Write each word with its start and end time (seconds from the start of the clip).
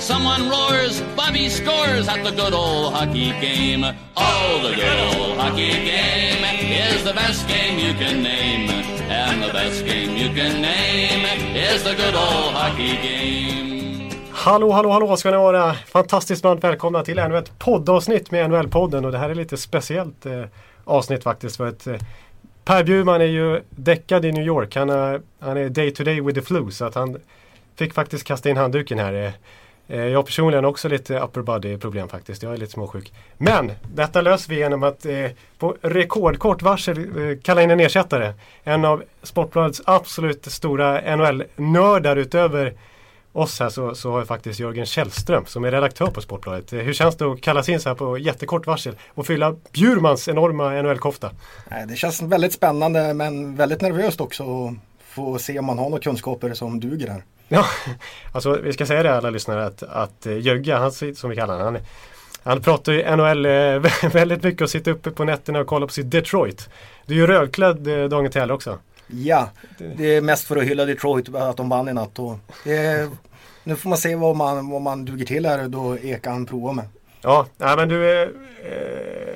Someone 0.00 0.48
roars, 0.48 1.02
Bobby 1.14 1.50
scores 1.50 2.08
at 2.08 2.24
the 2.24 2.30
good 2.30 2.54
old 2.54 2.94
hockey 2.94 3.32
game. 3.40 3.84
Oh, 4.16 4.60
the 4.62 4.74
good 4.74 5.00
old 5.14 5.36
hockey 5.36 5.72
game 5.72 6.42
is 6.72 7.04
the 7.04 7.12
best 7.12 7.46
game 7.46 7.78
you 7.78 7.92
can 7.92 8.22
name. 8.22 8.70
And 9.10 9.42
the 9.42 9.52
best 9.52 9.84
game 9.84 10.16
you 10.16 10.28
can 10.34 10.62
name 10.62 11.26
is 11.54 11.82
the 11.82 11.94
good 11.94 12.14
old 12.14 12.54
hockey 12.54 12.96
game. 13.02 14.10
Hallå, 14.32 14.72
hallå, 14.72 14.90
hallå 14.90 15.16
ska 15.16 15.30
ni 15.30 15.36
vara. 15.36 15.74
Fantastiskt 15.74 16.44
varmt 16.44 16.64
välkomna 16.64 17.02
till 17.02 17.18
ännu 17.18 17.38
ett 17.38 17.58
poddavsnitt 17.58 18.30
med 18.30 18.50
NHL-podden 18.50 19.04
och 19.04 19.12
det 19.12 19.18
här 19.18 19.30
är 19.30 19.34
lite 19.34 19.56
speciellt 19.56 20.26
eh, 20.26 20.44
avsnitt 20.84 21.22
faktiskt. 21.22 21.56
För 21.56 21.66
att, 21.66 21.86
eh, 21.86 21.96
per 22.64 22.84
Bjurman 22.84 23.20
är 23.20 23.24
ju 23.24 23.62
däckad 23.70 24.24
i 24.24 24.32
New 24.32 24.46
York. 24.46 24.76
Han, 24.76 24.90
är, 24.90 25.20
han 25.40 25.56
är 25.56 25.68
day 25.68 25.90
to 25.90 26.04
day 26.04 26.20
with 26.20 26.40
the 26.40 26.46
flu 26.46 26.70
så 26.70 26.84
att 26.84 26.94
han 26.94 27.16
fick 27.78 27.94
faktiskt 27.94 28.24
kasta 28.24 28.50
in 28.50 28.56
handduken 28.56 28.98
här. 28.98 29.12
Eh, 29.12 29.24
eh 29.24 29.32
Eh, 29.90 30.06
jag 30.06 30.26
personligen 30.26 30.64
har 30.64 30.70
också 30.70 30.88
lite 30.88 31.18
upper 31.18 31.42
body 31.42 31.78
problem 31.78 32.08
faktiskt. 32.08 32.42
Jag 32.42 32.52
är 32.52 32.56
lite 32.56 32.72
småsjuk. 32.72 33.12
Men 33.38 33.72
detta 33.94 34.20
löser 34.20 34.50
vi 34.50 34.56
genom 34.56 34.82
att 34.82 35.06
eh, 35.06 35.26
på 35.58 35.76
rekordkort 35.82 36.62
varsel 36.62 36.98
eh, 36.98 37.38
kalla 37.42 37.62
in 37.62 37.70
en 37.70 37.80
ersättare. 37.80 38.34
En 38.64 38.84
av 38.84 39.02
Sportbladets 39.22 39.82
absolut 39.84 40.44
stora 40.52 41.16
NHL-nördar 41.16 42.16
utöver 42.16 42.74
oss 43.32 43.60
här 43.60 43.68
så, 43.68 43.94
så 43.94 44.10
har 44.10 44.18
jag 44.18 44.26
faktiskt 44.26 44.60
Jörgen 44.60 44.86
Källström 44.86 45.46
som 45.46 45.64
är 45.64 45.70
redaktör 45.70 46.06
på 46.06 46.20
Sportbladet. 46.20 46.72
Eh, 46.72 46.78
hur 46.78 46.92
känns 46.92 47.16
det 47.16 47.24
att 47.24 47.40
kallas 47.40 47.68
in 47.68 47.80
så 47.80 47.88
här 47.88 47.96
på 47.96 48.18
jättekort 48.18 48.66
varsel 48.66 48.96
och 49.14 49.26
fylla 49.26 49.56
Bjurmans 49.72 50.28
enorma 50.28 50.82
NHL-kofta? 50.82 51.30
Det 51.88 51.96
känns 51.96 52.22
väldigt 52.22 52.52
spännande 52.52 53.14
men 53.14 53.56
väldigt 53.56 53.80
nervöst 53.80 54.20
också 54.20 54.66
att 54.66 54.74
få 55.04 55.38
se 55.38 55.58
om 55.58 55.64
man 55.64 55.78
har 55.78 55.88
några 55.88 56.02
kunskaper 56.02 56.54
som 56.54 56.80
duger 56.80 57.08
här. 57.08 57.22
Ja, 57.52 57.66
alltså 58.32 58.60
vi 58.62 58.72
ska 58.72 58.86
säga 58.86 59.02
det 59.02 59.16
alla 59.16 59.30
lyssnare 59.30 59.66
att, 59.66 59.82
att 59.82 60.26
eh, 60.26 60.38
Jögge, 60.38 60.74
han, 60.74 60.92
som 60.92 61.30
vi 61.30 61.36
kallar 61.36 61.58
honom, 61.58 61.74
han, 61.74 61.82
han 62.42 62.62
pratar 62.62 62.92
ju 62.92 63.16
NHL 63.16 63.46
eh, 63.46 64.10
väldigt 64.12 64.42
mycket 64.42 64.62
och 64.62 64.70
sitter 64.70 64.90
uppe 64.90 65.10
på 65.10 65.24
nätterna 65.24 65.60
och 65.60 65.66
kollar 65.66 65.86
på 65.86 65.92
sitt 65.92 66.10
Detroit. 66.10 66.68
Du 67.06 67.14
är 67.14 67.18
ju 67.18 67.26
rödklädd 67.26 67.88
eh, 67.88 68.04
dagen 68.04 68.30
till 68.30 68.50
också. 68.50 68.78
Ja, 69.06 69.50
det 69.96 70.16
är 70.16 70.20
mest 70.20 70.44
för 70.44 70.56
att 70.56 70.62
hylla 70.62 70.84
Detroit 70.84 71.34
att 71.34 71.56
de 71.56 71.68
vann 71.68 71.88
i 71.88 71.92
natt. 71.92 72.18
Och 72.18 72.38
är, 72.66 73.08
nu 73.64 73.76
får 73.76 73.88
man 73.88 73.98
se 73.98 74.14
vad 74.14 74.36
man, 74.36 74.70
vad 74.70 74.82
man 74.82 75.04
duger 75.04 75.26
till 75.26 75.46
här 75.46 75.68
då 75.68 75.98
Ekan 75.98 76.46
provar 76.46 76.72
med. 76.72 76.84
Ja, 77.22 77.46
nej, 77.56 77.76
men 77.76 77.88
du, 77.88 78.34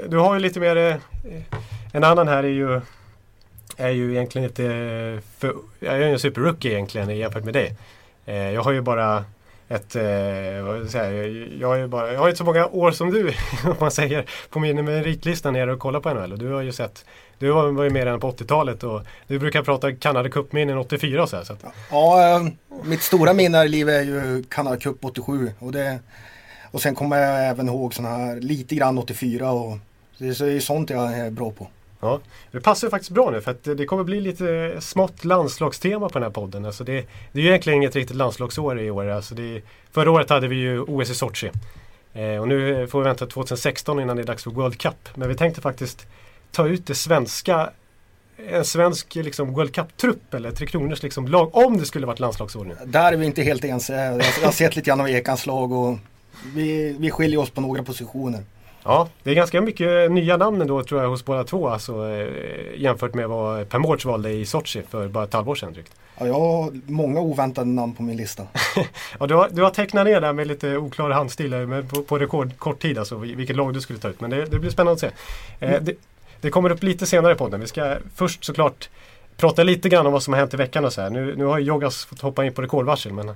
du 0.09 0.17
har 0.17 0.35
ju 0.35 0.41
lite 0.41 0.61
mer... 0.61 1.01
En 1.93 2.05
annan 2.05 2.29
här 2.29 2.45
är 2.45 2.49
ju, 2.49 2.81
är 3.77 3.91
ju 3.91 4.11
egentligen 4.11 4.49
inte... 4.49 4.63
För, 5.39 5.55
jag 5.81 5.95
är 5.95 5.99
ju 5.99 6.13
en 6.13 6.19
superrookie 6.19 6.73
egentligen 6.73 7.17
jämfört 7.17 7.45
med 7.45 7.55
dig. 7.55 7.77
Eh, 8.27 8.37
jag 8.37 8.63
har 8.63 8.73
ju 8.73 8.81
bara 8.81 9.25
ett, 9.69 9.97
eh, 9.97 10.65
vad 10.65 10.91
säga, 10.91 11.27
jag, 11.61 11.69
har 11.69 11.77
ju 11.77 11.87
bara, 11.87 12.13
jag 12.13 12.21
har 12.21 12.29
inte 12.29 12.39
så 12.39 12.45
många 12.45 12.67
år 12.67 12.91
som 12.91 13.11
du 13.11 13.29
om 13.65 13.77
man 13.81 13.91
säger 13.91 14.27
på 14.51 14.61
min 14.61 14.85
meritlista 14.85 15.51
nere 15.51 15.73
och 15.73 15.79
kollar 15.79 16.01
på 16.01 16.15
NHL. 16.15 16.33
Och 16.33 16.39
du 16.39 16.53
har 16.53 16.63
ju 16.63 16.73
sett 16.73 17.05
du 17.39 17.51
var 17.51 17.85
ju 17.85 17.91
med 17.91 18.05
redan 18.05 18.21
på 18.21 18.33
80-talet 18.33 18.83
och 18.83 19.03
du 19.27 19.39
brukar 19.39 19.63
prata 19.63 19.93
Canada 19.93 20.29
Cup-minnen 20.29 20.79
84 20.79 21.23
och 21.23 21.29
så, 21.29 21.37
här, 21.37 21.45
så 21.45 21.53
att... 21.53 21.65
Ja, 21.91 22.37
eh, 22.37 22.47
mitt 22.85 23.03
stora 23.03 23.33
minne 23.33 23.65
i 23.65 23.69
livet 23.69 23.95
är 23.95 24.03
ju 24.03 24.45
Canada 24.49 24.77
Cup 24.77 25.05
87 25.05 25.53
och, 25.59 25.73
det, 25.73 25.99
och 26.71 26.83
sen 26.83 26.95
kommer 26.95 27.17
jag 27.17 27.49
även 27.49 27.69
ihåg 27.69 27.95
sådana 27.95 28.17
här 28.17 28.37
lite 28.37 28.75
grann 28.75 28.99
84 28.99 29.53
och 29.53 29.79
det 30.19 30.41
är 30.41 30.45
ju 30.45 30.61
sånt 30.61 30.91
jag 30.91 31.19
är 31.19 31.31
bra 31.31 31.51
på. 31.51 31.69
Ja, 32.05 32.21
det 32.51 32.61
passar 32.61 32.89
faktiskt 32.89 33.11
bra 33.11 33.31
nu 33.31 33.41
för 33.41 33.51
att 33.51 33.65
det 33.65 33.87
kommer 33.87 34.05
bli 34.05 34.21
lite 34.21 34.77
smått 34.81 35.25
landslagstema 35.25 36.09
på 36.09 36.19
den 36.19 36.23
här 36.23 36.31
podden. 36.31 36.65
Alltså 36.65 36.85
det, 36.85 37.07
det 37.33 37.39
är 37.39 37.43
ju 37.43 37.49
egentligen 37.49 37.77
inget 37.77 37.97
riktigt 37.97 38.17
landslagsår 38.17 38.81
i 38.81 38.91
år. 38.91 39.07
Alltså 39.07 39.35
det, 39.35 39.63
förra 39.93 40.11
året 40.11 40.31
hade 40.31 40.49
vi 40.49 40.57
ju 40.57 40.81
OS 40.81 41.11
i 41.11 41.15
Sochi. 41.15 41.51
Eh, 42.13 42.37
och 42.37 42.49
nu 42.49 42.87
får 42.87 42.99
vi 42.99 43.05
vänta 43.05 43.27
2016 43.27 44.01
innan 44.01 44.17
det 44.17 44.23
är 44.23 44.27
dags 44.27 44.43
för 44.43 44.51
World 44.51 44.79
Cup. 44.79 45.09
Men 45.15 45.29
vi 45.29 45.35
tänkte 45.35 45.61
faktiskt 45.61 46.07
ta 46.53 46.67
ut 46.67 46.87
det 46.87 46.95
svenska 46.95 47.71
en 48.37 48.65
svensk 48.65 49.15
liksom, 49.15 49.53
World 49.55 49.75
Cup-trupp 49.75 50.35
eller 50.35 50.51
Tre 50.51 50.67
Kronors 50.67 51.03
liksom, 51.03 51.29
lag 51.29 51.57
om 51.57 51.79
det 51.79 51.85
skulle 51.85 52.07
varit 52.07 52.21
landslagsordning? 52.21 52.77
Där 52.87 53.13
är 53.13 53.17
vi 53.17 53.27
inte 53.27 53.43
helt 53.43 53.65
ense. 53.65 53.95
Eh, 53.95 54.01
jag 54.41 54.47
har 54.47 54.53
sett 54.53 54.77
lite 54.77 54.87
grann 54.87 55.01
av 55.01 55.09
Ekans 55.09 55.47
lag 55.47 55.73
och 55.73 55.99
vi, 56.55 56.97
vi 56.99 57.11
skiljer 57.11 57.41
oss 57.41 57.51
på 57.51 57.61
några 57.61 57.83
positioner. 57.83 58.43
Ja, 58.85 59.09
det 59.23 59.31
är 59.31 59.35
ganska 59.35 59.61
mycket 59.61 60.13
nya 60.13 60.37
namn 60.37 60.61
ändå 60.61 60.83
tror 60.83 61.03
jag 61.03 61.09
hos 61.09 61.25
båda 61.25 61.45
två 61.45 61.69
alltså, 61.69 62.09
eh, 62.09 62.29
jämfört 62.77 63.15
med 63.15 63.29
vad 63.29 63.69
Per 63.69 63.79
Mårts 63.79 64.05
valde 64.05 64.31
i 64.31 64.47
Sochi 64.47 64.83
för 64.91 65.09
bara 65.09 65.25
ett 65.25 65.33
halvår 65.33 65.55
sedan 65.55 65.73
drygt. 65.73 65.93
Ja, 66.19 66.27
jag 66.27 66.35
har 66.35 66.73
många 66.87 67.21
oväntade 67.21 67.71
namn 67.71 67.95
på 67.95 68.03
min 68.03 68.17
lista. 68.17 68.47
ja, 69.19 69.27
du, 69.27 69.35
har, 69.35 69.49
du 69.51 69.63
har 69.63 69.71
tecknat 69.71 70.07
ner 70.07 70.21
där 70.21 70.33
med 70.33 70.47
lite 70.47 70.77
oklar 70.77 71.11
handstil 71.11 71.51
men 71.51 71.89
på, 71.89 72.03
på 72.03 72.19
rekordkort 72.19 72.83
tid 72.83 72.99
alltså 72.99 73.17
vilket 73.17 73.57
lag 73.57 73.75
du 73.75 73.81
skulle 73.81 73.99
ta 73.99 74.09
ut. 74.09 74.21
Men 74.21 74.31
det, 74.31 74.45
det 74.45 74.59
blir 74.59 74.71
spännande 74.71 74.93
att 74.93 75.01
se. 75.01 75.11
Eh, 75.61 75.73
mm. 75.73 75.85
det, 75.85 75.95
det 76.41 76.51
kommer 76.51 76.71
upp 76.71 76.83
lite 76.83 77.07
senare 77.07 77.33
i 77.33 77.37
podden. 77.37 77.61
Vi 77.61 77.67
ska 77.67 77.97
först 78.15 78.45
såklart 78.45 78.89
prata 79.37 79.63
lite 79.63 79.89
grann 79.89 80.07
om 80.07 80.13
vad 80.13 80.23
som 80.23 80.33
har 80.33 80.41
hänt 80.41 80.55
i 80.55 80.57
veckan 80.57 80.85
och 80.85 80.93
så 80.93 81.01
här. 81.01 81.11
Nu, 81.11 81.35
nu 81.37 81.45
har 81.45 81.59
ju 81.59 81.65
Jogas 81.65 82.05
fått 82.05 82.21
hoppa 82.21 82.45
in 82.45 82.53
på 82.53 82.63
rekordvarsel 82.63 83.13
men 83.13 83.29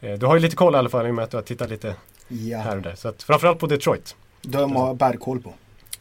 eh, 0.00 0.18
du 0.18 0.26
har 0.26 0.34
ju 0.34 0.40
lite 0.40 0.56
koll 0.56 0.74
i 0.74 0.78
alla 0.78 0.88
fall 0.88 1.06
i 1.06 1.10
och 1.10 1.14
med 1.14 1.24
att 1.24 1.30
du 1.30 1.36
har 1.36 1.42
tittat 1.42 1.70
lite 1.70 1.94
ja. 2.28 2.58
här 2.58 2.76
och 2.76 2.82
där. 2.82 2.94
Så 2.94 3.08
att, 3.08 3.22
framförallt 3.22 3.58
på 3.58 3.66
Detroit. 3.66 4.16
De 4.46 4.76
har 4.76 4.94
bergkoll 4.94 5.40
på. 5.40 5.52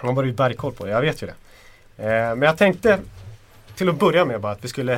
De 0.01 0.17
har 0.17 0.23
ju 0.23 0.33
bergkoll 0.33 0.73
på, 0.73 0.87
jag 0.87 1.01
vet 1.01 1.23
ju 1.23 1.27
det. 1.27 1.33
Eh, 2.03 2.35
men 2.35 2.41
jag 2.41 2.57
tänkte 2.57 2.99
till 3.75 3.89
att 3.89 3.99
börja 3.99 4.25
med 4.25 4.41
bara 4.41 4.51
att 4.51 4.63
vi 4.63 4.67
skulle 4.67 4.93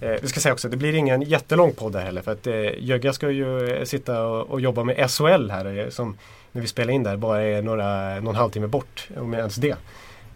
eh, 0.00 0.10
vi 0.22 0.28
ska 0.28 0.40
säga 0.40 0.52
också, 0.52 0.68
det 0.68 0.76
blir 0.76 0.94
ingen 0.94 1.22
jättelång 1.22 1.72
podd 1.72 1.92
där 1.92 2.00
heller 2.00 2.22
för 2.22 2.32
att 2.32 2.46
eh, 2.46 2.54
Jögga 2.78 3.12
ska 3.12 3.30
ju 3.30 3.70
eh, 3.70 3.84
sitta 3.84 4.26
och, 4.26 4.50
och, 4.50 4.60
jobba 4.60 4.84
med 4.84 5.10
SHL 5.10 5.50
här 5.50 5.90
som 5.90 6.18
när 6.52 6.62
vi 6.62 6.68
spelar 6.68 6.92
in 6.92 7.02
där 7.02 7.16
bara 7.16 7.42
är 7.42 7.62
några, 7.62 8.20
någon 8.20 8.34
halvtimme 8.34 8.66
bort, 8.66 9.08
om 9.16 9.34
ens 9.34 9.54
det. 9.56 9.76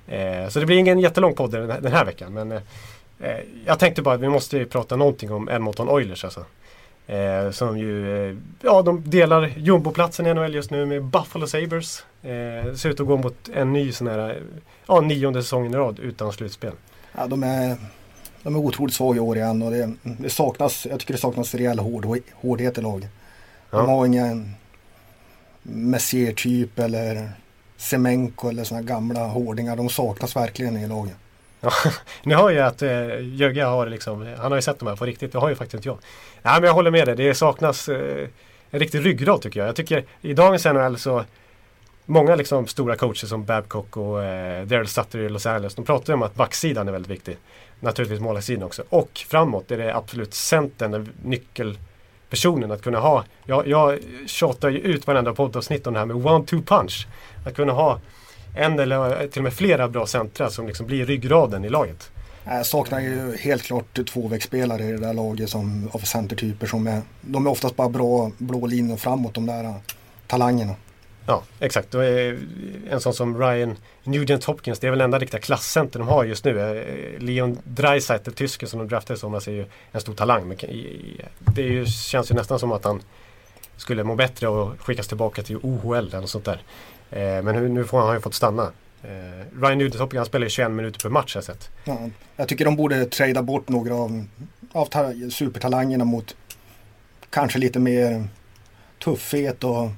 Eh, 0.09 0.49
så 0.49 0.61
det 0.61 0.67
blir 0.67 0.77
ingen 0.77 0.99
jättelång 0.99 1.35
podd 1.35 1.51
den 1.51 1.71
här, 1.71 1.81
den 1.81 1.93
här 1.93 2.05
veckan. 2.05 2.33
Men 2.33 2.53
eh, 2.53 3.39
jag 3.67 3.79
tänkte 3.79 4.03
bara 4.03 4.15
att 4.15 4.21
vi 4.21 4.29
måste 4.29 4.65
prata 4.65 4.97
någonting 4.97 5.33
om 5.33 5.49
Edmonton 5.49 5.89
Oilers. 5.89 6.25
Alltså. 6.25 6.45
Eh, 7.09 7.51
som 7.51 7.79
ju, 7.79 8.29
eh, 8.29 8.37
ja 8.61 8.83
de 8.83 9.11
delar 9.11 9.53
jumboplatsen 9.57 10.27
i 10.27 10.35
NHL 10.35 10.55
just 10.55 10.71
nu 10.71 10.87
med 10.87 11.05
Buffalo 11.05 11.47
Sabres. 11.47 12.05
Eh, 12.23 12.75
ser 12.75 12.89
ut 12.89 13.01
att 13.01 13.07
gå 13.07 13.17
mot 13.17 13.49
en 13.55 13.73
ny 13.73 13.93
sån 13.93 14.07
här, 14.07 14.43
ja 14.87 15.01
nionde 15.01 15.43
säsongen 15.43 15.75
i 15.75 15.77
rad 15.77 15.99
utan 15.99 16.33
slutspel. 16.33 16.73
Ja, 17.17 17.27
de 17.27 17.43
är, 17.43 17.77
de 18.43 18.55
är 18.55 18.59
otroligt 18.59 18.95
svaga 18.95 19.17
i 19.17 19.21
år 19.21 19.37
igen 19.37 19.63
och 19.63 19.71
det, 19.71 19.93
det, 20.03 20.31
saknas, 20.31 20.87
jag 20.91 21.01
tycker 21.01 21.15
det 21.15 21.21
saknas 21.21 21.55
rejäl 21.55 21.79
hård, 21.79 22.21
hårdhet 22.35 22.79
i 22.79 22.81
laget. 22.81 23.11
De 23.71 23.77
ja. 23.77 23.87
har 23.87 24.07
ingen 24.07 24.55
Messier-typ 25.63 26.79
eller 26.79 27.31
Semenko 27.77 28.49
eller 28.49 28.65
sådana 28.65 28.87
gamla 28.87 29.27
hårdingar. 29.27 29.77
De 29.77 29.89
saknas 29.89 30.37
verkligen 30.37 30.77
i 30.77 30.89
laget. 30.89 31.17
Ja, 31.61 31.71
nu 32.23 32.35
hör 32.35 32.51
jag 32.51 32.67
att 32.67 32.83
eh, 32.83 33.21
Jögge 33.21 33.65
har 33.65 33.87
liksom, 33.87 34.35
han 34.39 34.53
har 34.53 34.59
ju 34.59 34.63
sett 34.63 34.79
de 34.79 34.89
här 34.89 34.97
på 34.97 35.07
riktigt. 35.07 35.33
Det 35.33 35.39
har 35.39 35.49
ju 35.49 35.55
faktiskt 35.55 35.75
inte 35.75 35.89
jag. 35.89 35.99
Nej 36.43 36.55
men 36.55 36.65
jag 36.65 36.75
håller 36.75 36.91
med 36.91 37.07
dig. 37.09 37.17
Det 37.17 37.35
saknas 37.35 37.89
eh, 37.89 38.29
en 38.71 38.81
riktig 38.81 39.07
ryggrad 39.07 39.43
tycker 39.43 39.61
jag. 39.61 39.69
Jag 39.69 39.77
tycker 39.77 40.05
i 40.21 40.35
dagens 40.35 40.65
NHL 40.65 40.99
så 40.99 41.25
Många 42.11 42.35
liksom 42.35 42.67
stora 42.67 42.97
coacher 42.97 43.27
som 43.27 43.45
Babcock 43.45 43.97
och 43.97 44.25
eh, 44.25 44.67
Daryl 44.67 44.89
Sutter 44.89 45.19
i 45.19 45.29
Los 45.29 45.47
Angeles. 45.47 45.75
De 45.75 45.85
pratar 45.85 46.13
ju 46.13 46.15
om 46.15 46.23
att 46.23 46.35
backsidan 46.35 46.89
är 46.89 46.93
väldigt 46.93 47.11
viktig. 47.11 47.37
Naturligtvis 47.81 48.21
målvaktssidan 48.21 48.63
också. 48.63 48.83
Och 48.89 49.11
framåt 49.29 49.71
är 49.71 49.79
det 49.79 49.97
absolut 49.97 50.35
centern, 50.35 51.13
nyckelpersonen 51.23 52.73
att 52.73 52.83
kunna 52.83 52.99
ha. 52.99 53.25
Jag, 53.45 53.67
jag 53.67 53.99
tjatar 54.27 54.69
ju 54.69 54.79
ut 54.79 55.07
varenda 55.07 55.35
poddavsnitt 55.35 55.87
om 55.87 55.93
det 55.93 55.99
här 55.99 56.07
med 56.07 56.17
one-two 56.17 56.63
punch. 56.65 57.07
Att 57.47 57.57
kunna 57.57 57.73
ha 57.73 58.01
en 58.55 58.79
eller 58.79 59.29
till 59.29 59.41
och 59.41 59.45
med 59.45 59.53
flera 59.53 59.89
bra 59.89 60.07
centra 60.07 60.51
som 60.51 60.67
liksom 60.67 60.87
blir 60.87 61.07
ryggraden 61.07 61.65
i 61.65 61.69
laget. 61.69 62.11
Jag 62.45 62.67
saknar 62.67 63.01
ju 63.01 63.37
helt 63.37 63.63
klart 63.63 64.07
tvåvägsspelare 64.13 64.85
i 64.85 64.93
det 64.93 64.99
där 64.99 65.15
laget 65.15 65.51
som, 65.51 65.91
av 65.93 65.99
centertyper 65.99 66.67
som 66.67 66.87
är, 66.87 67.03
de 67.21 67.47
är 67.47 67.51
oftast 67.51 67.77
bara 67.77 67.89
bra 67.89 68.31
blå 68.39 68.67
linjer 68.67 68.97
framåt 68.97 69.35
de 69.35 69.47
där 69.47 69.75
talangerna. 70.27 70.75
Ja, 71.27 71.43
exakt. 71.61 71.95
Och 71.95 72.05
en 72.05 73.01
sån 73.01 73.15
som 73.15 73.39
Ryan 73.39 73.77
Nugent 74.05 74.45
Hopkins, 74.45 74.79
det 74.79 74.87
är 74.87 74.91
väl 74.91 75.01
enda 75.01 75.19
riktiga 75.19 75.41
klasscenter 75.41 75.99
de 75.99 76.09
har 76.09 76.25
just 76.25 76.45
nu. 76.45 76.61
Eh, 76.61 77.23
Leon 77.23 77.59
Dreisaitl, 77.65 78.31
tysken 78.31 78.69
som 78.69 78.79
de 78.79 78.89
draftade 78.89 79.17
i 79.17 79.21
somras, 79.21 79.49
är 79.49 79.53
ju 79.53 79.67
en 79.93 80.01
stor 80.01 80.15
talang. 80.15 80.57
Det 81.39 81.63
ju, 81.63 81.87
känns 81.87 82.31
ju 82.31 82.35
nästan 82.35 82.59
som 82.59 82.73
att 82.73 82.85
han 82.85 83.03
skulle 83.77 84.05
må 84.05 84.15
bättre 84.15 84.49
och 84.49 84.81
skickas 84.81 85.09
tillbaka 85.09 85.43
till 85.43 85.57
OHL 85.57 85.95
eller 85.95 86.21
något 86.21 86.31
sånt 86.31 86.45
där. 86.45 86.63
Eh, 87.11 87.43
men 87.43 87.75
nu, 87.75 87.85
får 87.85 87.99
han, 87.99 88.07
har 88.07 88.09
han 88.09 88.17
ju 88.17 88.23
fått 88.23 88.35
stanna. 88.35 88.73
Eh, 89.03 89.61
Ryan 89.63 89.79
Nudentop 89.79 90.15
han 90.15 90.27
spelar 90.27 90.47
ju 90.47 90.51
21 90.51 90.71
minuter 90.71 91.01
per 91.01 91.09
match 91.09 91.35
har 91.35 91.39
jag 91.39 91.45
sett. 91.45 91.71
Ja, 91.85 91.99
jag 92.37 92.49
tycker 92.49 92.65
de 92.65 92.77
borde 92.77 93.05
trada 93.05 93.43
bort 93.43 93.69
några 93.69 93.95
av, 93.95 94.25
av 94.73 94.89
supertalangerna 95.31 96.05
mot 96.05 96.37
kanske 97.31 97.59
lite 97.59 97.79
mer 97.79 98.29
tuffhet 99.05 99.65
och 99.65 99.89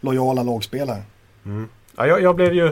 lojala 0.00 0.42
lagspelare. 0.42 1.02
Mm. 1.44 1.68
Ja, 1.96 2.06
jag, 2.06 2.22
jag, 2.22 2.36
blev 2.36 2.54
ju 2.54 2.66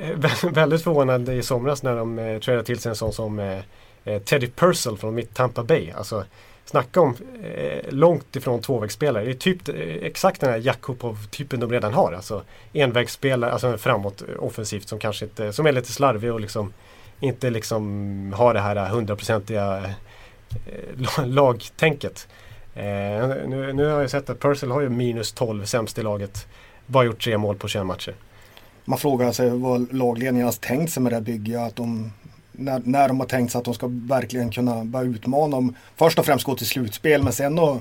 eh, 0.00 0.18
väldigt 0.52 0.82
förvånad 0.82 1.28
i 1.28 1.42
somras 1.42 1.82
när 1.82 1.96
de 1.96 2.18
eh, 2.18 2.38
tradade 2.38 2.64
till 2.64 2.78
sig 2.78 2.90
en 2.90 2.96
sån 2.96 3.12
som 3.12 3.38
eh, 3.38 4.18
Teddy 4.22 4.46
Purcell 4.46 4.96
från 4.96 5.14
mitt 5.14 5.34
Tampa 5.34 5.62
Bay. 5.62 5.90
Alltså, 5.90 6.24
snacka 6.66 7.00
om 7.00 7.16
eh, 7.42 7.92
långt 7.92 8.36
ifrån 8.36 8.60
tvåvägsspelare. 8.60 9.24
Det 9.24 9.30
är 9.30 9.34
typ 9.34 9.68
eh, 9.68 9.74
exakt 10.02 10.40
den 10.40 10.50
här 10.50 10.58
Jakubov-typen 10.58 11.60
de 11.60 11.72
redan 11.72 11.94
har. 11.94 12.12
Alltså 12.12 12.42
envägsspelare, 12.72 13.52
alltså 13.52 13.78
framåt 13.78 14.22
eh, 14.22 14.44
offensivt 14.44 14.88
som 14.88 14.98
kanske 14.98 15.24
inte, 15.24 15.52
som 15.52 15.66
är 15.66 15.72
lite 15.72 15.92
slarvig 15.92 16.32
och 16.32 16.40
liksom 16.40 16.72
inte 17.20 17.50
liksom 17.50 18.32
har 18.36 18.54
det 18.54 18.60
här 18.60 18.76
eh, 18.76 18.84
hundraprocentiga 18.84 19.84
eh, 20.66 21.26
lagtänket. 21.26 22.28
Eh, 22.74 23.28
nu, 23.46 23.72
nu, 23.72 23.86
har 23.86 24.00
jag 24.00 24.10
sett 24.10 24.30
att 24.30 24.40
Purcell 24.40 24.70
har 24.70 24.80
ju 24.80 24.88
minus 24.88 25.32
12 25.32 25.64
sämst 25.64 25.98
i 25.98 26.02
laget. 26.02 26.46
Bara 26.86 27.04
gjort 27.04 27.24
tre 27.24 27.38
mål 27.38 27.56
på 27.56 27.68
21 27.68 27.86
matcher. 27.86 28.14
Man 28.84 28.98
frågar 28.98 29.32
sig 29.32 29.50
vad 29.50 29.92
lagledningen 29.92 30.46
har 30.46 30.52
tänkt 30.52 30.92
sig 30.92 31.02
med 31.02 31.12
det 31.12 31.16
här 31.16 31.22
bygget. 31.22 31.60
Att 31.60 31.76
de, 31.76 32.12
när, 32.56 32.82
när 32.84 33.08
de 33.08 33.20
har 33.20 33.26
tänkt 33.26 33.52
sig 33.52 33.58
att 33.58 33.64
de 33.64 33.74
ska 33.74 33.86
verkligen 33.90 34.50
kunna 34.50 34.84
börja 34.84 35.10
utmana 35.10 35.56
dem. 35.56 35.76
Först 35.96 36.18
och 36.18 36.26
främst 36.26 36.44
gå 36.44 36.56
till 36.56 36.66
slutspel 36.66 37.22
men 37.22 37.32
sen 37.32 37.56
då 37.56 37.80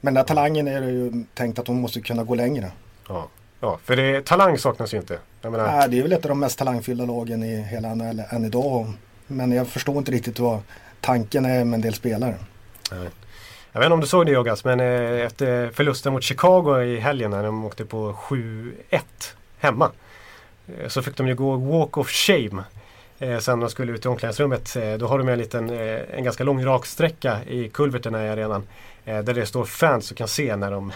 med 0.00 0.12
den 0.12 0.16
här 0.16 0.24
talangen 0.24 0.68
är 0.68 0.80
det 0.80 0.90
ju 0.90 1.24
tänkt 1.34 1.58
att 1.58 1.66
de 1.66 1.80
måste 1.80 2.00
kunna 2.00 2.24
gå 2.24 2.34
längre. 2.34 2.70
Ja, 3.08 3.28
ja 3.60 3.78
för 3.84 3.96
det, 3.96 4.26
talang 4.26 4.58
saknas 4.58 4.94
ju 4.94 4.98
inte. 4.98 5.18
Menar... 5.42 5.76
Nej, 5.76 5.88
det 5.88 5.98
är 5.98 6.02
väl 6.02 6.12
ett 6.12 6.24
av 6.24 6.28
de 6.28 6.40
mest 6.40 6.58
talangfyllda 6.58 7.04
lagen 7.04 7.42
i 7.42 7.62
hela 7.62 7.94
NHL 7.94 8.22
än 8.30 8.44
idag. 8.44 8.92
Men 9.26 9.52
jag 9.52 9.68
förstår 9.68 9.98
inte 9.98 10.12
riktigt 10.12 10.38
vad 10.38 10.60
tanken 11.00 11.44
är 11.44 11.64
med 11.64 11.74
en 11.74 11.80
del 11.80 11.94
spelare. 11.94 12.34
Nej. 12.90 13.08
Jag 13.72 13.80
vet 13.80 13.86
inte 13.86 13.94
om 13.94 14.00
du 14.00 14.06
såg 14.06 14.26
det 14.26 14.32
Joggas 14.32 14.64
men 14.64 14.80
eh, 14.80 15.26
efter 15.26 15.70
förlusten 15.70 16.12
mot 16.12 16.22
Chicago 16.22 16.82
i 16.82 17.00
helgen 17.00 17.30
när 17.30 17.42
de 17.42 17.64
åkte 17.64 17.84
på 17.84 18.12
7-1 18.12 18.72
hemma. 19.58 19.90
Eh, 20.66 20.88
så 20.88 21.02
fick 21.02 21.16
de 21.16 21.28
ju 21.28 21.34
gå 21.34 21.56
walk 21.56 21.96
of 21.96 22.10
shame. 22.10 22.62
Eh, 23.18 23.38
sen 23.38 23.60
de 23.60 23.70
skulle 23.70 23.92
ut 23.92 24.04
i 24.04 24.08
omklädningsrummet. 24.08 24.76
Eh, 24.76 24.92
då 24.92 25.06
har 25.06 25.18
de 25.18 25.28
en 25.28 25.38
liten, 25.38 25.70
eh, 25.70 26.00
en 26.10 26.24
ganska 26.24 26.44
lång 26.44 26.64
raksträcka 26.64 27.44
i 27.44 27.68
kulverten 27.68 28.14
i 28.14 28.28
arenan. 28.28 28.62
Eh, 29.04 29.18
där 29.18 29.34
det 29.34 29.46
står 29.46 29.64
fans 29.64 30.10
och 30.10 30.16
kan 30.16 30.28
se 30.28 30.56
när 30.56 30.70
de 30.70 30.92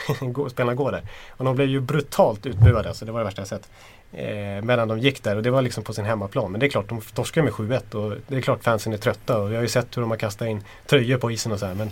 spelarna 0.51 0.75
går 0.75 0.93
där. 0.93 1.03
Och 1.31 1.45
de 1.45 1.57
blev 1.57 1.69
ju 1.69 1.81
brutalt 1.81 2.47
utbuade, 2.47 2.89
alltså, 2.89 3.05
det 3.05 3.13
var 3.13 3.21
det 3.21 3.25
värsta 3.25 3.41
jag 3.41 3.49
sett. 3.49 3.71
Eh, 4.13 4.65
medan 4.65 4.89
de 4.89 4.99
gick 4.99 5.23
där 5.23 5.37
och 5.37 5.43
det 5.43 5.51
var 5.51 5.63
liksom 5.63 5.85
på 5.85 5.93
sin 5.93 6.05
hemmaplan. 6.05 6.53
Men 6.53 6.61
det 6.61 6.67
är 6.67 6.71
klart, 6.71 6.89
de 6.89 7.01
torskade 7.01 7.45
med 7.45 7.53
7-1 7.53 7.95
och 7.95 8.17
det 8.29 8.37
är 8.37 8.41
klart 8.41 8.65
fansen 8.65 8.93
är 8.93 8.97
trötta. 8.97 9.39
Och 9.39 9.51
vi 9.51 9.55
har 9.55 9.63
ju 9.63 9.69
sett 9.69 9.97
hur 9.97 10.03
de 10.03 10.11
har 10.11 10.19
kastat 10.19 10.49
in 10.49 10.65
tröjor 10.87 11.19
på 11.19 11.31
isen 11.31 11.53
och 11.53 11.59
så 11.59 11.67
här. 11.67 11.75
Men 11.75 11.91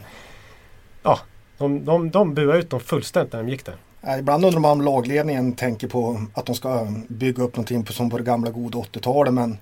ja, 1.02 1.18
de, 1.58 1.84
de, 1.84 2.10
de 2.10 2.34
buade 2.34 2.58
ut 2.58 2.70
dem 2.70 2.80
fullständigt 2.80 3.32
när 3.32 3.42
de 3.42 3.48
gick 3.48 3.64
där. 3.64 3.76
Ibland 4.18 4.44
undrar 4.44 4.60
man 4.60 4.70
om 4.70 4.82
lagledningen 4.82 5.52
tänker 5.52 5.88
på 5.88 6.26
att 6.34 6.46
de 6.46 6.54
ska 6.54 6.86
bygga 7.08 7.42
upp 7.42 7.56
någonting 7.56 7.86
som 7.86 8.10
på 8.10 8.18
det 8.18 8.24
gamla 8.24 8.50
goda 8.50 8.78
80-talet. 8.78 9.34
Men 9.34 9.58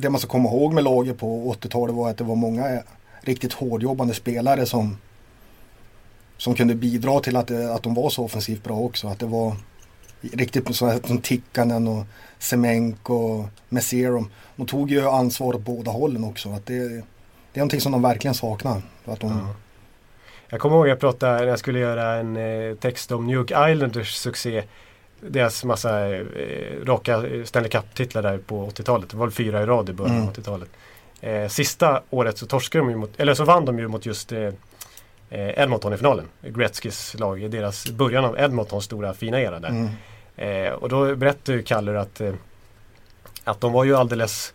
det 0.00 0.10
man 0.10 0.20
ska 0.20 0.28
komma 0.28 0.48
ihåg 0.48 0.72
med 0.72 0.84
laget 0.84 1.18
på 1.18 1.54
80-talet 1.54 1.94
var 1.94 2.10
att 2.10 2.16
det 2.16 2.24
var 2.24 2.36
många 2.36 2.68
eh, 2.74 2.80
riktigt 3.20 3.52
hårdjobbande 3.52 4.14
spelare 4.14 4.66
som, 4.66 4.96
som 6.36 6.54
kunde 6.54 6.74
bidra 6.74 7.20
till 7.20 7.36
att, 7.36 7.50
eh, 7.50 7.74
att 7.74 7.82
de 7.82 7.94
var 7.94 8.10
så 8.10 8.24
offensivt 8.24 8.64
bra 8.64 8.78
också. 8.78 9.08
Att 9.08 9.18
det 9.18 9.26
var 9.26 9.56
riktigt 10.20 10.76
sådana 10.76 11.00
som 11.04 11.20
Tikkanen 11.20 11.88
och 11.88 12.04
Semenko 12.38 13.14
och 13.14 13.44
Messerum. 13.68 14.30
De 14.56 14.66
tog 14.66 14.90
ju 14.90 15.08
ansvar 15.08 15.54
åt 15.54 15.60
båda 15.60 15.90
hållen 15.90 16.24
också. 16.24 16.48
Att 16.48 16.66
det, 16.66 16.88
det 17.52 17.54
är 17.54 17.58
någonting 17.58 17.80
som 17.80 17.92
de 17.92 18.02
verkligen 18.02 18.34
saknar. 18.34 18.82
Att 19.04 19.20
de, 19.20 19.32
mm. 19.32 19.46
Jag 20.48 20.60
kommer 20.60 20.76
ihåg 20.76 20.84
att 20.84 20.88
jag 20.88 21.00
pratade 21.00 21.38
när 21.38 21.46
jag 21.46 21.58
skulle 21.58 21.78
göra 21.78 22.14
en 22.14 22.36
eh, 22.36 22.74
text 22.74 23.12
om 23.12 23.26
New 23.26 23.36
York 23.36 23.50
Islanders 23.50 24.14
succé. 24.14 24.64
Deras 25.20 25.64
massa 25.64 26.16
eh, 26.16 26.84
raka 26.84 27.24
Stanley 27.44 27.70
Cup-titlar 27.70 28.22
där 28.22 28.38
på 28.38 28.66
80-talet. 28.66 29.10
Det 29.10 29.16
var 29.16 29.26
väl 29.26 29.32
fyra 29.32 29.62
i 29.62 29.66
rad 29.66 29.88
i 29.88 29.92
början 29.92 30.16
mm. 30.16 30.28
av 30.28 30.34
80-talet. 30.34 30.68
Eh, 31.20 31.48
sista 31.48 32.02
året 32.10 32.38
så 32.38 32.46
torskade 32.46 32.84
de 32.84 32.90
ju 32.90 32.96
mot, 32.96 33.20
eller 33.20 33.34
så 33.34 33.44
vann 33.44 33.64
de 33.64 33.78
ju 33.78 33.88
mot 33.88 34.06
just 34.06 34.32
eh, 34.32 34.40
eh 35.30 35.58
Edmonton 35.58 35.92
i 35.92 35.96
finalen. 35.96 36.28
Gretzkys 36.42 37.14
lag 37.18 37.42
i 37.42 37.48
deras 37.48 37.90
början 37.90 38.24
av 38.24 38.38
Edmontons 38.38 38.84
stora 38.84 39.14
fina 39.14 39.40
era 39.40 39.60
där. 39.60 39.68
Mm. 39.68 39.88
Eh, 40.36 40.72
och 40.72 40.88
då 40.88 41.16
berättade 41.16 41.58
ju 41.58 41.62
Kaller 41.62 41.94
att, 41.94 42.20
att 43.44 43.60
de 43.60 43.72
var 43.72 43.84
ju 43.84 43.96
alldeles 43.96 44.54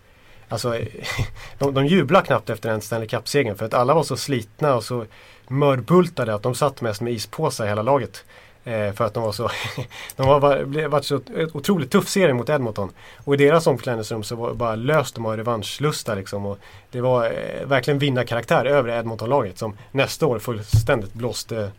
Alltså, 0.54 0.80
de, 1.57 1.74
de 1.74 1.86
jublade 1.86 2.25
knappt 2.25 2.50
efter 2.50 2.69
den 2.69 2.81
Stanley 2.81 3.07
Cup-segern 3.07 3.56
för 3.56 3.65
att 3.65 3.74
alla 3.74 3.94
var 3.94 4.04
så 4.04 4.18
slitna 4.18 4.75
och 4.75 4.83
så 4.83 5.06
mörbultade 5.48 6.33
att 6.33 6.44
de 6.44 6.56
satt 6.56 6.81
mest 6.81 7.01
med 7.01 7.13
ispåsar 7.13 7.68
hela 7.68 7.81
laget. 7.81 8.25
Eh, 8.65 8.94
för 8.94 9.06
att 9.06 9.13
de 9.13 9.24
var 9.24 9.31
så, 9.31 9.50
de 10.15 10.27
har 10.27 10.39
varit 10.88 11.06
så 11.06 11.21
otroligt 11.54 11.92
tuff 11.92 12.10
serie 12.10 12.33
mot 12.33 12.50
Edmonton. 12.50 12.92
Och 13.18 13.33
i 13.33 13.38
deras 13.38 13.68
omklädningsrum 13.68 14.24
så 14.24 14.36
var 14.36 14.50
det 14.50 14.56
bara 14.56 14.75
löst 14.75 15.15
de 15.15 15.25
har 15.25 15.38
revanschlusta 15.38 16.15
liksom. 16.15 16.45
Och 16.45 16.60
det 16.92 17.01
var 17.01 17.25
eh, 17.25 17.68
verkligen 17.68 18.00
vinnarkaraktär 18.00 18.65
över 18.65 19.00
Edmonton-laget 19.00 19.57
som 19.57 19.77
nästa 19.92 20.25
år 20.25 20.39
fullständigt 20.39 21.13
blåste 21.13 21.71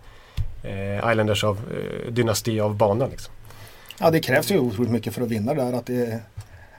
eh, 0.62 1.10
Islanders 1.10 1.44
av 1.44 1.56
eh, 1.56 2.12
dynasti 2.12 2.60
av 2.60 2.76
banan. 2.76 3.10
Liksom. 3.10 3.34
Ja 3.98 4.10
det 4.10 4.20
krävs 4.20 4.50
ju 4.50 4.58
otroligt 4.58 4.90
mycket 4.90 5.14
för 5.14 5.22
att 5.22 5.28
vinna 5.28 5.54
där. 5.54 5.72
Att 5.72 5.86
det, 5.86 6.20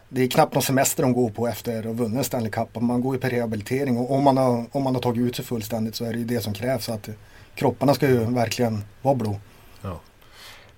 det 0.09 0.23
är 0.23 0.27
knappt 0.27 0.53
någon 0.53 0.63
semester 0.63 1.03
de 1.03 1.13
går 1.13 1.29
på 1.29 1.47
efter 1.47 1.79
att 1.79 1.85
ha 1.85 1.91
vunnit 1.91 2.25
Stanley 2.25 2.51
Cup. 2.51 2.81
Man 2.81 3.01
går 3.01 3.15
ju 3.15 3.21
på 3.21 3.27
rehabilitering 3.27 3.97
och 3.97 4.11
om 4.11 4.23
man, 4.23 4.37
har, 4.37 4.65
om 4.71 4.83
man 4.83 4.95
har 4.95 5.01
tagit 5.01 5.21
ut 5.21 5.35
sig 5.35 5.45
fullständigt 5.45 5.95
så 5.95 6.05
är 6.05 6.13
det 6.13 6.19
ju 6.19 6.25
det 6.25 6.41
som 6.41 6.53
krävs. 6.53 6.89
Att 6.89 7.09
kropparna 7.55 7.93
ska 7.93 8.07
ju 8.07 8.17
verkligen 8.19 8.83
vara 9.01 9.15
blå. 9.15 9.39
Ja, 9.85 9.99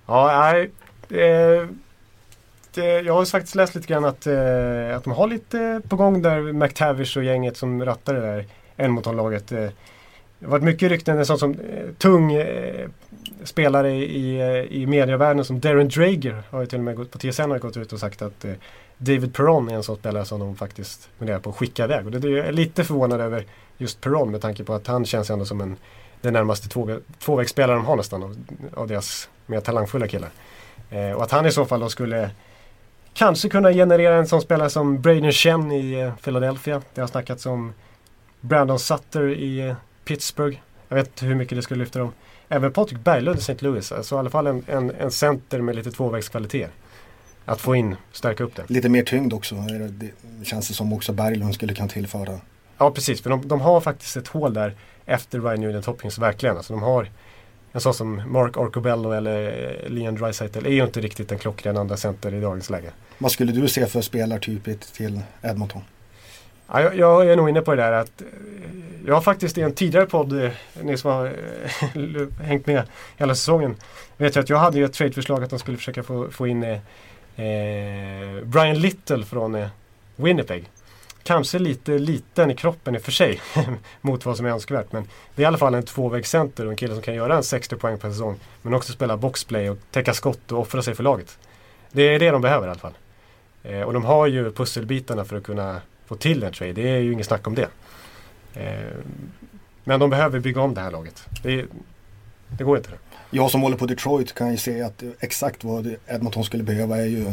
ja 0.06 0.40
nej. 0.40 0.70
Det, 1.08 1.68
det, 2.74 3.00
jag 3.00 3.14
har 3.14 3.24
faktiskt 3.24 3.54
läst 3.54 3.74
lite 3.74 3.88
grann 3.88 4.04
att, 4.04 4.26
eh, 4.26 4.96
att 4.96 5.04
de 5.04 5.12
har 5.12 5.28
lite 5.28 5.80
på 5.88 5.96
gång 5.96 6.22
där 6.22 6.52
McTavish 6.52 7.16
och 7.16 7.24
gänget 7.24 7.56
som 7.56 7.84
rattar 7.84 8.14
det 8.14 8.20
där 8.20 8.44
Edmonton-laget. 8.76 9.52
Eh, 9.52 9.68
det 10.38 10.46
har 10.46 10.50
varit 10.50 10.62
mycket 10.62 10.88
rykten, 10.88 11.18
en 11.18 11.26
sån 11.26 11.38
som 11.38 11.50
eh, 11.52 11.88
tung 11.98 12.32
eh, 12.32 12.88
spelare 13.44 13.92
i, 13.92 14.40
eh, 14.40 14.76
i 14.76 14.86
medievärlden 14.86 15.44
som 15.44 15.60
Darren 15.60 15.88
Drager 15.88 16.42
har 16.50 16.60
ju 16.60 16.66
till 16.66 16.78
och 16.78 16.84
med 16.84 16.96
gått 16.96 17.10
på 17.10 17.18
TSN 17.18 17.50
har 17.50 17.58
gått 17.58 17.76
ut 17.76 17.92
och 17.92 18.00
sagt 18.00 18.22
att 18.22 18.44
David 18.98 19.34
Perron 19.34 19.68
är 19.68 19.74
en 19.74 19.82
sån 19.82 19.96
spelare 19.96 20.24
som 20.24 20.40
de 20.40 20.56
faktiskt 20.56 21.08
funderar 21.18 21.38
på 21.38 21.50
att 21.50 21.56
skicka 21.56 21.84
iväg. 21.84 22.06
Och 22.06 22.12
det, 22.12 22.28
är 22.28 22.32
jag 22.32 22.54
lite 22.54 22.84
förvånad 22.84 23.20
över 23.20 23.44
just 23.78 24.00
Perron 24.00 24.30
med 24.30 24.40
tanke 24.40 24.64
på 24.64 24.74
att 24.74 24.86
han 24.86 25.04
känns 25.04 25.30
ändå 25.30 25.44
som 25.44 25.60
en 25.60 25.76
den 26.20 26.32
närmaste 26.32 26.68
två, 26.68 26.98
tvåvägsspelare 27.18 27.76
de 27.76 27.86
har 27.86 27.96
nästan 27.96 28.22
av, 28.22 28.36
av 28.74 28.88
deras 28.88 29.28
mer 29.46 29.60
talangfulla 29.60 30.08
killar. 30.08 30.30
Eh, 30.90 31.12
och 31.12 31.22
att 31.22 31.30
han 31.30 31.46
i 31.46 31.52
så 31.52 31.64
fall 31.64 31.80
då 31.80 31.88
skulle 31.88 32.30
kanske 33.14 33.48
kunna 33.48 33.72
generera 33.72 34.16
en 34.16 34.26
sån 34.26 34.40
spelare 34.40 34.70
som 34.70 35.00
Braden 35.00 35.32
Chen 35.32 35.72
i 35.72 35.92
eh, 35.92 36.14
Philadelphia. 36.14 36.82
Det 36.94 37.00
har 37.00 37.08
snackats 37.08 37.46
om 37.46 37.72
Brandon 38.40 38.78
Sutter 38.78 39.28
i 39.28 39.60
eh, 39.60 39.74
Pittsburgh. 40.04 40.58
Jag 40.88 40.96
vet 40.96 41.06
inte 41.06 41.26
hur 41.26 41.34
mycket 41.34 41.58
det 41.58 41.62
skulle 41.62 41.84
lyfta 41.84 41.98
dem. 41.98 42.12
Även 42.48 42.72
Patrik 42.72 42.98
Berglund 42.98 43.38
i 43.38 43.40
St. 43.40 43.56
Louis. 43.58 43.92
Alltså 43.92 44.14
i 44.14 44.18
alla 44.18 44.30
fall 44.30 44.46
en, 44.46 44.64
en, 44.66 44.90
en 44.90 45.10
center 45.10 45.60
med 45.60 45.76
lite 45.76 45.90
tvåvägskvaliteter 45.90 46.70
att 47.44 47.60
få 47.60 47.74
in, 47.74 47.96
stärka 48.12 48.44
upp 48.44 48.56
det. 48.56 48.70
Lite 48.70 48.88
mer 48.88 49.02
tyngd 49.02 49.32
också. 49.32 49.54
Det 49.54 50.44
känns 50.44 50.68
det 50.68 50.74
som 50.74 50.92
också 50.92 51.12
Berglund 51.12 51.54
skulle 51.54 51.74
kunna 51.74 51.88
tillföra. 51.88 52.40
Ja 52.78 52.90
precis, 52.90 53.22
för 53.22 53.30
de, 53.30 53.48
de 53.48 53.60
har 53.60 53.80
faktiskt 53.80 54.16
ett 54.16 54.28
hål 54.28 54.54
där 54.54 54.74
efter 55.06 55.40
Ryan 55.40 55.60
Nugent 55.60 55.86
Hopkins 55.86 56.18
verkligen. 56.18 56.56
Alltså 56.56 56.72
de 56.72 56.82
har 56.82 57.10
en 57.72 57.80
sån 57.80 57.94
som 57.94 58.22
Mark 58.32 58.56
Arcobello 58.56 59.12
eller 59.12 59.68
eh, 59.84 59.90
Leon 59.90 60.14
Draisaitl 60.14 60.66
är 60.66 60.70
ju 60.70 60.84
inte 60.84 61.00
riktigt 61.00 61.32
en 61.32 61.38
klockren 61.38 61.76
andra 61.76 61.96
center 61.96 62.34
i 62.34 62.40
dagens 62.40 62.70
läge. 62.70 62.90
Vad 63.18 63.32
skulle 63.32 63.52
du 63.52 63.68
se 63.68 63.86
för 63.86 64.00
spelartyp 64.00 64.92
till 64.92 65.20
Edmonton? 65.42 65.82
Ja, 66.66 66.82
jag, 66.82 66.96
jag, 66.96 67.30
är 67.30 67.36
nog 67.36 67.48
inne 67.48 67.60
på 67.60 67.74
det 67.74 67.82
där 67.82 67.92
att 67.92 68.20
eh, 68.20 68.26
jag 69.06 69.14
har 69.14 69.22
faktiskt 69.22 69.58
i 69.58 69.62
en 69.62 69.74
tidigare 69.74 70.06
podd, 70.06 70.44
eh, 70.44 70.50
ni 70.82 70.96
som 70.96 71.10
har 71.10 71.32
hängt 72.42 72.66
med 72.66 72.82
hela 73.16 73.34
säsongen, 73.34 73.76
vet 74.16 74.34
jag 74.34 74.42
att 74.42 74.48
jag 74.48 74.58
hade 74.58 74.78
ju 74.78 74.84
ett 74.84 74.92
trade-förslag 74.92 75.44
att 75.44 75.50
de 75.50 75.58
skulle 75.58 75.76
försöka 75.76 76.02
få, 76.02 76.30
få 76.30 76.46
in 76.46 76.78
Eh, 77.38 78.44
Brian 78.44 78.80
Little 78.80 79.24
från 79.24 79.54
eh, 79.54 79.68
Winnipeg. 80.16 80.70
Kanske 81.28 81.58
lite 81.58 81.98
liten 81.98 82.50
i 82.50 82.54
kroppen 82.54 82.94
i 82.94 82.98
och 82.98 83.02
för 83.02 83.12
sig 83.12 83.40
mot 84.00 84.26
vad 84.26 84.36
som 84.36 84.46
är 84.46 84.50
önskvärt. 84.50 84.92
Men 84.92 85.08
det 85.34 85.42
är 85.42 85.44
i 85.44 85.46
alla 85.46 85.58
fall 85.58 85.74
en 85.74 85.82
tvåvägscenter 85.82 86.64
och 86.64 86.70
en 86.70 86.76
kille 86.76 86.94
som 86.94 87.02
kan 87.02 87.14
göra 87.14 87.36
en 87.36 87.42
60 87.42 87.76
poäng 87.76 87.98
per 87.98 88.10
säsong. 88.10 88.36
Men 88.62 88.74
också 88.74 88.92
spela 88.92 89.16
boxplay 89.16 89.70
och 89.70 89.78
täcka 89.90 90.14
skott 90.14 90.52
och 90.52 90.60
offra 90.60 90.82
sig 90.82 90.94
för 90.94 91.02
laget. 91.02 91.38
Det 91.92 92.02
är 92.02 92.18
det 92.18 92.30
de 92.30 92.42
behöver 92.42 92.66
i 92.66 92.70
alla 92.70 92.78
fall. 92.78 92.92
Eh, 93.62 93.80
och 93.80 93.92
de 93.92 94.04
har 94.04 94.26
ju 94.26 94.52
pusselbitarna 94.52 95.24
för 95.24 95.36
att 95.36 95.42
kunna 95.42 95.80
få 96.06 96.16
till 96.16 96.42
en 96.42 96.52
trade. 96.52 96.72
Det 96.72 96.88
är 96.88 96.98
ju 96.98 97.12
inget 97.12 97.26
snack 97.26 97.46
om 97.46 97.54
det. 97.54 97.68
Eh, 98.54 98.96
men 99.84 100.00
de 100.00 100.10
behöver 100.10 100.40
bygga 100.40 100.60
om 100.60 100.74
det 100.74 100.80
här 100.80 100.90
laget. 100.90 101.26
Det, 101.42 101.66
det 102.48 102.64
går 102.64 102.76
inte. 102.76 102.90
Jag 103.30 103.50
som 103.50 103.62
håller 103.62 103.76
på 103.76 103.86
Detroit 103.86 104.34
kan 104.34 104.50
ju 104.50 104.56
se 104.56 104.82
att 104.82 105.02
exakt 105.20 105.64
vad 105.64 105.94
Edmonton 106.06 106.44
skulle 106.44 106.62
behöva 106.62 106.96
är 106.96 107.06
ju 107.06 107.32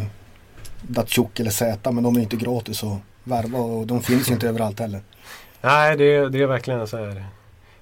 Datsjuk 0.82 1.40
eller 1.40 1.52
Z 1.52 1.92
men 1.92 2.04
de 2.04 2.16
är 2.16 2.22
inte 2.22 2.36
gratis 2.36 2.84
att 2.84 2.98
värva 3.26 3.60
och 3.60 3.88
de 3.88 4.02
finns 4.02 4.30
ju 4.30 4.34
inte 4.34 4.50
överallt 4.50 4.80
heller. 4.80 5.02
Nej, 5.62 5.98
det 5.98 6.16
är, 6.16 6.30
det 6.30 6.42
är 6.42 6.48
verkligen 6.48 6.80
en 6.80 6.88
sån 6.88 7.00
här 7.00 7.26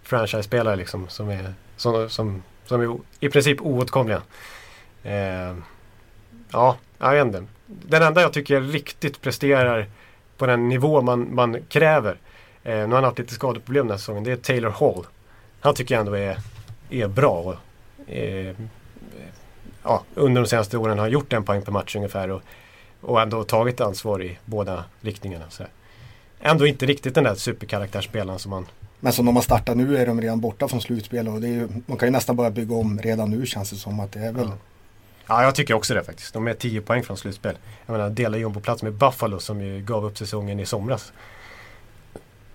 franchise-spelare 0.04 0.76
liksom 0.76 1.08
som 1.08 1.30
är, 1.30 1.54
som, 1.78 2.10
som, 2.10 2.44
som 2.66 2.82
är 2.82 2.98
i 3.20 3.30
princip 3.30 3.62
oåtkomliga. 3.62 4.22
Eh, 5.04 5.56
ja, 6.52 6.78
jag 7.00 7.12
vet 7.12 7.26
inte. 7.26 7.46
Den 7.66 8.04
enda 8.04 8.22
jag 8.22 8.34
tycker 8.34 8.62
riktigt 8.62 9.22
presterar 9.22 9.88
på 10.38 10.46
den 10.46 10.70
nivå 10.70 11.02
man, 11.02 11.36
man 11.36 11.58
kräver. 11.70 12.18
Eh, 12.64 12.76
nu 12.76 12.88
har 12.88 12.94
han 12.94 13.04
haft 13.04 13.20
lite 13.20 13.34
skadeproblem 13.34 13.88
den 13.88 13.92
här 13.92 13.98
säsongen. 13.98 14.24
Det 14.24 14.32
är 14.32 14.36
Taylor 14.36 14.70
Hall. 14.70 15.06
Han 15.60 15.76
tycker 15.76 15.96
jag 15.96 16.00
ändå 16.00 16.18
är, 16.18 16.38
är 16.90 17.08
bra. 17.08 17.40
Och, 17.40 17.56
eh, 18.14 18.56
ja, 19.84 20.04
under 20.16 20.42
de 20.42 20.48
senaste 20.48 20.78
åren 20.78 21.00
har 21.00 21.08
gjort 21.08 21.34
en 21.34 21.44
poäng 21.44 21.62
per 21.62 21.72
match 21.72 21.96
ungefär. 21.96 22.32
Och, 22.32 22.42
och 23.04 23.22
ändå 23.22 23.44
tagit 23.44 23.82
ansvar 23.82 24.24
i 24.24 24.38
båda 24.46 24.84
riktningarna. 25.02 25.46
Så 25.50 25.64
ändå 26.40 26.68
inte 26.68 26.86
riktigt 26.86 27.16
den 27.16 27.24
där 27.24 27.36
superkaraktärsspelaren 27.36 28.40
som 28.40 28.50
man 28.50 28.66
men 29.04 29.14
som 29.14 29.26
de 29.26 29.36
har 29.36 29.44
startat 29.44 29.78
nu 29.78 29.98
är 29.98 30.06
de 30.06 30.22
redan 30.22 30.40
borta 30.42 30.68
från 30.68 30.82
slutspel 30.82 31.28
och 31.28 31.42
det 31.42 31.48
ju, 31.48 31.68
de 31.88 31.98
kan 31.98 32.08
ju 32.08 32.12
nästan 32.12 32.36
börja 32.36 32.52
bygga 32.52 32.76
om 32.76 33.00
redan 33.00 33.30
nu 33.30 33.46
känns 33.46 33.70
det 33.70 33.76
som 33.76 34.00
att 34.00 34.12
det 34.12 34.20
är 34.20 34.32
väl. 34.32 34.48
Ja. 34.48 34.58
ja 35.28 35.44
jag 35.44 35.56
tycker 35.56 35.74
också 35.74 35.94
det 35.94 36.04
faktiskt. 36.04 36.34
De 36.34 36.48
är 36.48 36.54
10 36.54 36.82
poäng 36.82 37.04
från 37.04 37.18
slutspel. 37.18 37.58
Jag 37.86 37.94
menar 37.94 38.10
delar 38.10 38.38
ju 38.38 38.54
på 38.54 38.60
plats 38.60 38.84
med 38.84 38.94
Buffalo 38.94 39.40
som 39.40 39.62
ju 39.62 39.82
gav 39.82 40.06
upp 40.06 40.18
säsongen 40.18 40.60
i 40.60 40.66
somras. 40.66 41.14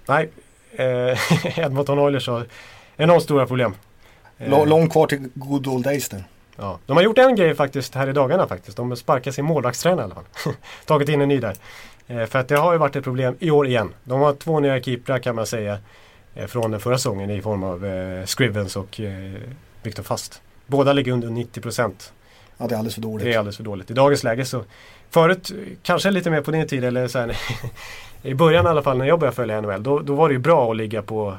Nej, 0.07 0.31
eh, 0.73 1.59
Edmonton 1.59 1.99
Oilers 1.99 2.29
har 2.29 2.47
enormt 2.97 3.23
stora 3.23 3.47
problem. 3.47 3.75
Eh, 4.39 4.67
Långt 4.67 4.93
kvar 4.93 5.07
till 5.07 5.29
good 5.35 5.67
old 5.67 5.85
days 5.85 6.09
där. 6.09 6.25
Ja, 6.59 6.79
de 6.87 6.97
har 6.97 7.05
gjort 7.05 7.19
en 7.19 7.37
grej 7.37 7.55
faktiskt 7.55 7.95
här 7.95 8.09
i 8.09 8.13
dagarna 8.13 8.47
faktiskt. 8.47 8.77
De 8.77 8.97
sparkar 8.97 9.31
sin 9.31 9.45
målvaktstränare 9.45 10.01
i 10.01 10.05
alla 10.05 10.15
fall. 10.15 10.55
Tagit 10.85 11.09
in 11.09 11.21
en 11.21 11.29
ny 11.29 11.41
där. 11.41 11.57
Eh, 12.07 12.27
för 12.27 12.39
att 12.39 12.49
det 12.49 12.57
har 12.57 12.73
ju 12.73 12.79
varit 12.79 12.97
ett 12.97 13.05
problem 13.05 13.37
i 13.39 13.51
år 13.51 13.67
igen. 13.67 13.95
De 14.05 14.21
har 14.21 14.35
två 14.35 14.61
nya 14.61 14.83
keeprar 14.83 15.19
kan 15.19 15.35
man 15.35 15.47
säga. 15.47 15.79
Eh, 16.35 16.47
från 16.47 16.71
den 16.71 16.81
förra 16.81 16.99
säsongen 16.99 17.31
i 17.31 17.43
form 17.43 17.63
av 17.63 17.87
eh, 17.87 18.27
Scrivens 18.27 18.77
och 18.77 19.01
eh, 19.01 19.33
Viktor 19.83 20.03
Fast. 20.03 20.43
Båda 20.67 20.93
ligger 20.93 21.13
under 21.13 21.29
90 21.29 21.61
procent. 21.61 22.13
Ja, 22.57 22.67
det 22.67 22.75
är 22.75 22.79
alldeles 22.79 22.95
för 22.95 23.03
dåligt. 23.03 23.25
Det 23.25 23.35
är 23.35 23.39
alldeles 23.39 23.57
för 23.57 23.65
dåligt. 23.65 23.91
I 23.91 23.95
dagens 23.95 24.25
läge 24.25 24.45
så 24.45 24.65
Förut, 25.11 25.53
kanske 25.83 26.11
lite 26.11 26.31
mer 26.31 26.41
på 26.41 26.51
din 26.51 26.67
tid 26.67 26.85
eller 26.85 27.09
så 27.09 27.19
här, 27.19 27.37
I 28.23 28.35
början 28.35 28.67
i 28.67 28.69
alla 28.69 28.83
fall 28.83 28.99
när 28.99 29.05
jag 29.05 29.19
började 29.19 29.37
följa 29.37 29.61
NHL 29.61 29.83
då, 29.83 29.99
då 29.99 30.15
var 30.15 30.29
det 30.29 30.33
ju 30.33 30.39
bra 30.39 30.71
att 30.71 30.77
ligga 30.77 31.03
på 31.03 31.37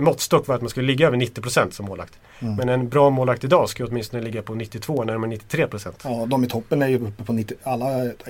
Måttstock 0.00 0.46
var 0.46 0.54
att 0.54 0.60
man 0.60 0.70
skulle 0.70 0.86
ligga 0.86 1.06
över 1.06 1.16
90% 1.16 1.70
som 1.70 1.86
målakt. 1.86 2.18
Mm. 2.40 2.54
Men 2.54 2.68
en 2.68 2.88
bra 2.88 3.10
målakt 3.10 3.44
idag 3.44 3.68
ska 3.68 3.84
åtminstone 3.84 4.22
ligga 4.22 4.42
på 4.42 4.54
92 4.54 5.04
när 5.04 5.12
de 5.12 5.24
är 5.24 5.28
93%. 5.28 5.92
Ja, 6.04 6.26
de 6.26 6.44
i 6.44 6.46
toppen 6.46 6.82
är 6.82 6.88
ju 6.88 7.06
uppe 7.06 7.24
på 7.24 7.32
90, 7.32 7.56
alla, 7.62 7.86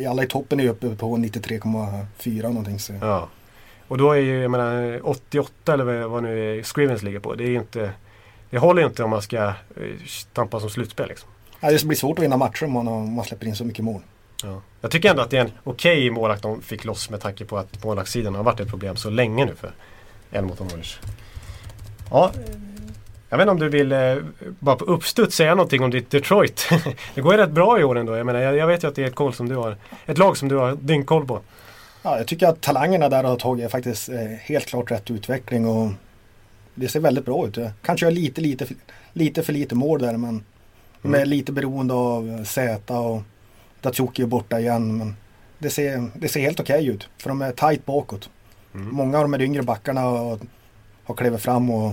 alla 0.08 0.22
i 0.22 0.26
toppen 0.26 0.60
är 0.60 0.64
ju 0.64 0.70
uppe 0.70 0.96
på 0.96 1.16
93,4 1.16 2.42
någonting. 2.42 2.78
Så. 2.78 2.92
Ja. 3.00 3.28
Och 3.88 3.98
då 3.98 4.12
är 4.12 4.16
ju, 4.16 4.42
jag 4.42 4.50
menar 4.50 5.00
88 5.02 5.74
eller 5.74 6.06
vad 6.06 6.22
nu 6.22 6.62
Scrivens 6.64 7.02
ligger 7.02 7.20
på. 7.20 7.34
Det 7.34 7.44
är 7.44 7.54
inte 7.54 7.90
Det 8.50 8.58
håller 8.58 8.86
inte 8.86 9.04
om 9.04 9.10
man 9.10 9.22
ska 9.22 9.44
eh, 9.46 9.52
stampa 10.06 10.60
som 10.60 10.70
slutspel 10.70 11.08
liksom. 11.08 11.28
Ja, 11.60 11.70
det 11.70 11.84
blir 11.84 11.96
svårt 11.96 12.18
att 12.18 12.24
vinna 12.24 12.36
matcher 12.36 12.64
om 12.64 12.72
man, 12.72 12.88
om 12.88 13.12
man 13.12 13.24
släpper 13.24 13.46
in 13.46 13.56
så 13.56 13.64
mycket 13.64 13.84
mål. 13.84 14.00
Ja. 14.44 14.62
Jag 14.80 14.90
tycker 14.90 15.10
ändå 15.10 15.22
att 15.22 15.30
det 15.30 15.36
är 15.36 15.40
en 15.40 15.52
okej 15.64 15.98
okay 15.98 16.10
målakt 16.10 16.42
de 16.42 16.62
fick 16.62 16.84
loss 16.84 17.10
med 17.10 17.20
tanke 17.20 17.44
på 17.44 17.58
att 17.58 17.84
målvaktssidan 17.84 18.34
har 18.34 18.42
varit 18.42 18.60
ett 18.60 18.68
problem 18.68 18.96
så 18.96 19.10
länge 19.10 19.44
nu 19.44 19.54
för 19.54 19.72
Edmonton 20.32 20.66
Oilers. 20.72 21.00
Ja, 22.12 22.32
jag 23.28 23.38
vet 23.38 23.42
inte 23.42 23.50
om 23.50 23.58
du 23.58 23.68
vill 23.68 23.92
eh, 23.92 24.16
bara 24.58 24.76
på 24.76 24.84
uppstuds 24.84 25.36
säga 25.36 25.54
någonting 25.54 25.82
om 25.82 25.90
ditt 25.90 26.10
Detroit. 26.10 26.68
det 27.14 27.20
går 27.20 27.32
ju 27.32 27.40
rätt 27.40 27.50
bra 27.50 27.80
i 27.80 27.84
år 27.84 27.98
ändå. 27.98 28.16
Jag, 28.16 28.26
menar, 28.26 28.40
jag, 28.40 28.56
jag 28.56 28.66
vet 28.66 28.84
ju 28.84 28.88
att 28.88 28.94
det 28.94 29.02
är 29.02 29.06
ett, 29.06 29.14
koll 29.14 29.34
som 29.34 29.48
du 29.48 29.56
har, 29.56 29.76
ett 30.06 30.18
lag 30.18 30.36
som 30.36 30.48
du 30.48 30.56
har 30.56 30.76
dyngkoll 30.76 31.26
på. 31.26 31.40
Ja, 32.02 32.16
jag 32.18 32.26
tycker 32.26 32.46
att 32.46 32.60
talangerna 32.60 33.08
där 33.08 33.24
har 33.24 33.36
tagit 33.36 33.70
faktiskt 33.70 34.08
eh, 34.08 34.16
helt 34.40 34.66
klart 34.66 34.90
rätt 34.90 35.10
utveckling 35.10 35.66
och 35.66 35.90
det 36.74 36.88
ser 36.88 37.00
väldigt 37.00 37.24
bra 37.24 37.46
ut. 37.46 37.58
Kanske 37.82 38.06
jag 38.06 38.12
lite, 38.12 38.40
lite, 38.40 38.66
lite 39.12 39.42
för 39.42 39.52
lite 39.52 39.74
mål 39.74 40.00
där 40.00 40.16
men 40.16 40.28
mm. 40.28 40.42
de 41.02 41.14
är 41.14 41.26
lite 41.26 41.52
beroende 41.52 41.94
av 41.94 42.44
Z 42.44 42.98
och 42.98 43.22
Datsjuki 43.80 44.22
är 44.22 44.26
borta 44.26 44.60
igen. 44.60 44.96
Men 44.98 45.16
det 45.58 45.70
ser, 45.70 46.10
det 46.14 46.28
ser 46.28 46.40
helt 46.40 46.60
okej 46.60 46.80
okay 46.80 46.94
ut 46.94 47.08
för 47.18 47.28
de 47.28 47.42
är 47.42 47.52
tight 47.52 47.86
bakåt. 47.86 48.30
Mm. 48.74 48.88
Många 48.88 49.18
av 49.18 49.24
de 49.24 49.32
här 49.32 49.42
yngre 49.42 49.62
backarna 49.62 50.00
har, 50.00 50.38
och 51.12 51.18
klivit 51.18 51.40
fram 51.40 51.70
och 51.70 51.92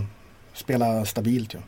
spelar 0.53 1.05
stabilt. 1.05 1.53
Ja. 1.53 1.59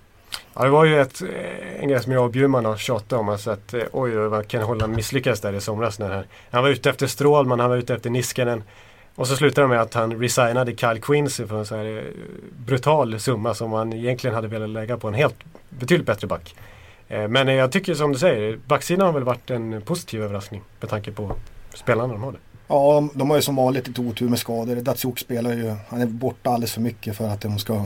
Ja, 0.53 0.63
det 0.63 0.70
var 0.70 0.86
ju 0.86 1.01
ett, 1.01 1.22
eh, 1.22 1.81
en 1.81 1.89
grej 1.89 2.03
som 2.03 2.12
jag 2.12 2.25
och 2.25 2.31
Bjurman 2.31 2.65
har 2.65 2.77
tjatat 2.77 3.20
om. 3.20 3.29
Alltså 3.29 3.51
att, 3.51 3.74
eh, 3.74 3.81
oj, 3.91 4.12
vad 4.15 4.48
Ken 4.48 4.62
Holland 4.62 4.96
misslyckades 4.96 5.41
där 5.41 5.53
i 5.53 5.62
somras. 5.62 6.00
När 6.00 6.10
han, 6.10 6.24
han 6.51 6.63
var 6.63 6.70
ute 6.70 6.89
efter 6.89 7.08
Strålman, 7.08 7.60
han 7.60 7.70
var 7.70 7.77
ute 7.77 7.93
efter 7.93 8.10
Niskanen. 8.10 8.63
Och 9.15 9.27
så 9.27 9.36
slutade 9.36 9.67
det 9.67 9.70
med 9.70 9.81
att 9.81 9.93
han 9.93 10.20
resignade 10.20 10.75
Kyle 10.75 11.01
Quincy 11.01 11.48
för 11.48 11.60
en 11.60 11.65
så 11.65 11.75
här 11.75 11.98
eh, 11.98 12.03
brutal 12.65 13.20
summa 13.20 13.53
som 13.53 13.74
han 13.74 13.93
egentligen 13.93 14.36
hade 14.36 14.48
velat 14.48 14.70
lägga 14.70 14.98
på 14.98 15.08
en 15.08 15.13
helt 15.13 15.36
betydligt 15.70 16.08
bättre 16.08 16.27
back. 16.27 16.55
Men 17.29 17.48
jag 17.48 17.72
tycker 17.72 17.93
som 17.93 18.13
du 18.13 18.20
säger, 18.20 18.60
backsidan 18.67 19.05
har 19.05 19.13
väl 19.13 19.24
varit 19.24 19.50
en 19.50 19.81
positiv 19.81 20.24
överraskning 20.24 20.62
med 20.79 20.89
tanke 20.89 21.12
på 21.12 21.36
spelarna 21.74 22.13
de 22.13 22.24
har 22.24 22.31
det. 22.31 22.38
Ja, 22.72 23.10
de 23.13 23.30
har 23.30 23.38
ju 23.38 23.42
som 23.42 23.56
vanligt 23.56 23.88
lite 23.88 24.01
otur 24.01 24.30
med 24.30 24.40
skador. 24.40 24.75
Datsjuk 24.75 25.20
spelar 25.20 25.54
ju, 25.54 25.75
han 25.88 26.01
är 26.01 26.06
borta 26.06 26.50
alldeles 26.50 26.74
för 26.74 26.82
mycket 26.82 27.18
för 27.18 27.28
att 27.28 27.42
de 27.42 27.60
ska 27.60 27.86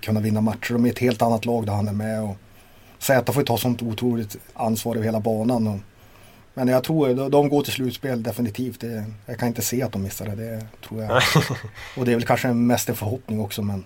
kunna 0.00 0.20
vinna 0.20 0.40
matcher. 0.40 0.72
De 0.72 0.86
är 0.86 0.90
ett 0.90 0.98
helt 0.98 1.22
annat 1.22 1.44
lag 1.44 1.66
där 1.66 1.72
han 1.72 1.88
är 1.88 1.92
med. 1.92 2.22
Och 2.22 2.36
Z 2.98 3.32
får 3.32 3.42
ju 3.42 3.46
ta 3.46 3.58
sånt 3.58 3.82
otroligt 3.82 4.36
ansvar 4.54 4.94
över 4.94 5.04
hela 5.04 5.20
banan. 5.20 5.66
Och, 5.66 5.78
men 6.54 6.68
jag 6.68 6.84
tror 6.84 7.30
de 7.30 7.48
går 7.48 7.62
till 7.62 7.72
slutspel 7.72 8.22
definitivt. 8.22 8.80
Det, 8.80 9.04
jag 9.26 9.38
kan 9.38 9.48
inte 9.48 9.62
se 9.62 9.82
att 9.82 9.92
de 9.92 10.02
missar 10.02 10.26
det. 10.26 10.34
det 10.34 10.66
tror 10.88 11.02
jag. 11.02 11.22
och 11.96 12.04
det 12.04 12.12
är 12.12 12.16
väl 12.16 12.26
kanske 12.26 12.52
mest 12.52 12.88
en 12.88 12.96
förhoppning 12.96 13.40
också. 13.40 13.62
Men 13.62 13.84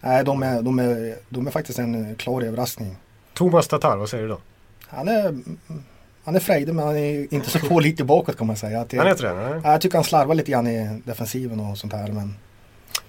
nej, 0.00 0.24
de 0.24 0.42
är, 0.42 0.62
de 0.62 0.78
är, 0.78 1.16
de 1.28 1.46
är 1.46 1.50
faktiskt 1.50 1.78
en 1.78 2.14
klar 2.14 2.42
överraskning. 2.42 2.96
Thomas 3.34 3.68
Tatar, 3.68 3.96
vad 3.96 4.08
säger 4.08 4.22
du 4.22 4.28
då? 4.28 4.40
Han 4.86 5.08
är, 5.08 5.38
han 6.30 6.36
är 6.36 6.40
frejdig 6.40 6.74
men 6.74 6.86
han 6.86 6.96
är 6.96 7.34
inte 7.34 7.50
så 7.50 7.58
pålitlig 7.68 8.06
bakåt 8.06 8.38
kan 8.38 8.46
man 8.46 8.56
säga. 8.56 8.80
Att 8.80 8.92
jag, 8.92 9.00
han 9.00 9.06
är 9.06 9.10
inte 9.10 9.34
det? 9.34 9.60
Jag 9.64 9.80
tycker 9.80 9.96
han 9.96 10.04
slarvar 10.04 10.34
lite 10.34 10.50
grann 10.50 10.66
i 10.66 11.00
defensiven 11.04 11.60
och 11.60 11.78
sånt 11.78 11.92
här. 11.92 12.12
Men 12.12 12.34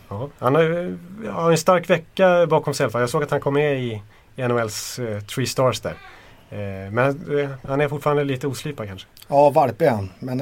Ja, 0.10 0.30
han 0.40 0.56
har, 0.56 0.98
har 1.32 1.52
en 1.52 1.58
stark 1.58 1.90
vecka 1.90 2.48
bakom 2.48 2.74
sig 2.74 2.90
Jag 2.94 3.10
såg 3.10 3.24
att 3.24 3.32
han 3.32 3.40
kom 3.40 3.54
med 3.54 3.80
i, 3.80 4.02
i 4.36 4.48
NHLs 4.48 5.00
uh, 5.00 5.20
Three 5.20 5.46
Stars 5.46 5.80
där. 5.82 5.92
Uh, 6.52 6.92
men 6.92 7.30
uh, 7.30 7.50
han 7.68 7.82
är 7.82 7.88
fortfarande 7.88 8.24
lite 8.24 8.48
oslipad 8.48 8.88
kanske. 8.88 9.08
Ja, 9.28 9.50
valp 9.50 9.82
är 9.82 9.90
han. 9.90 10.10
Men 10.20 10.38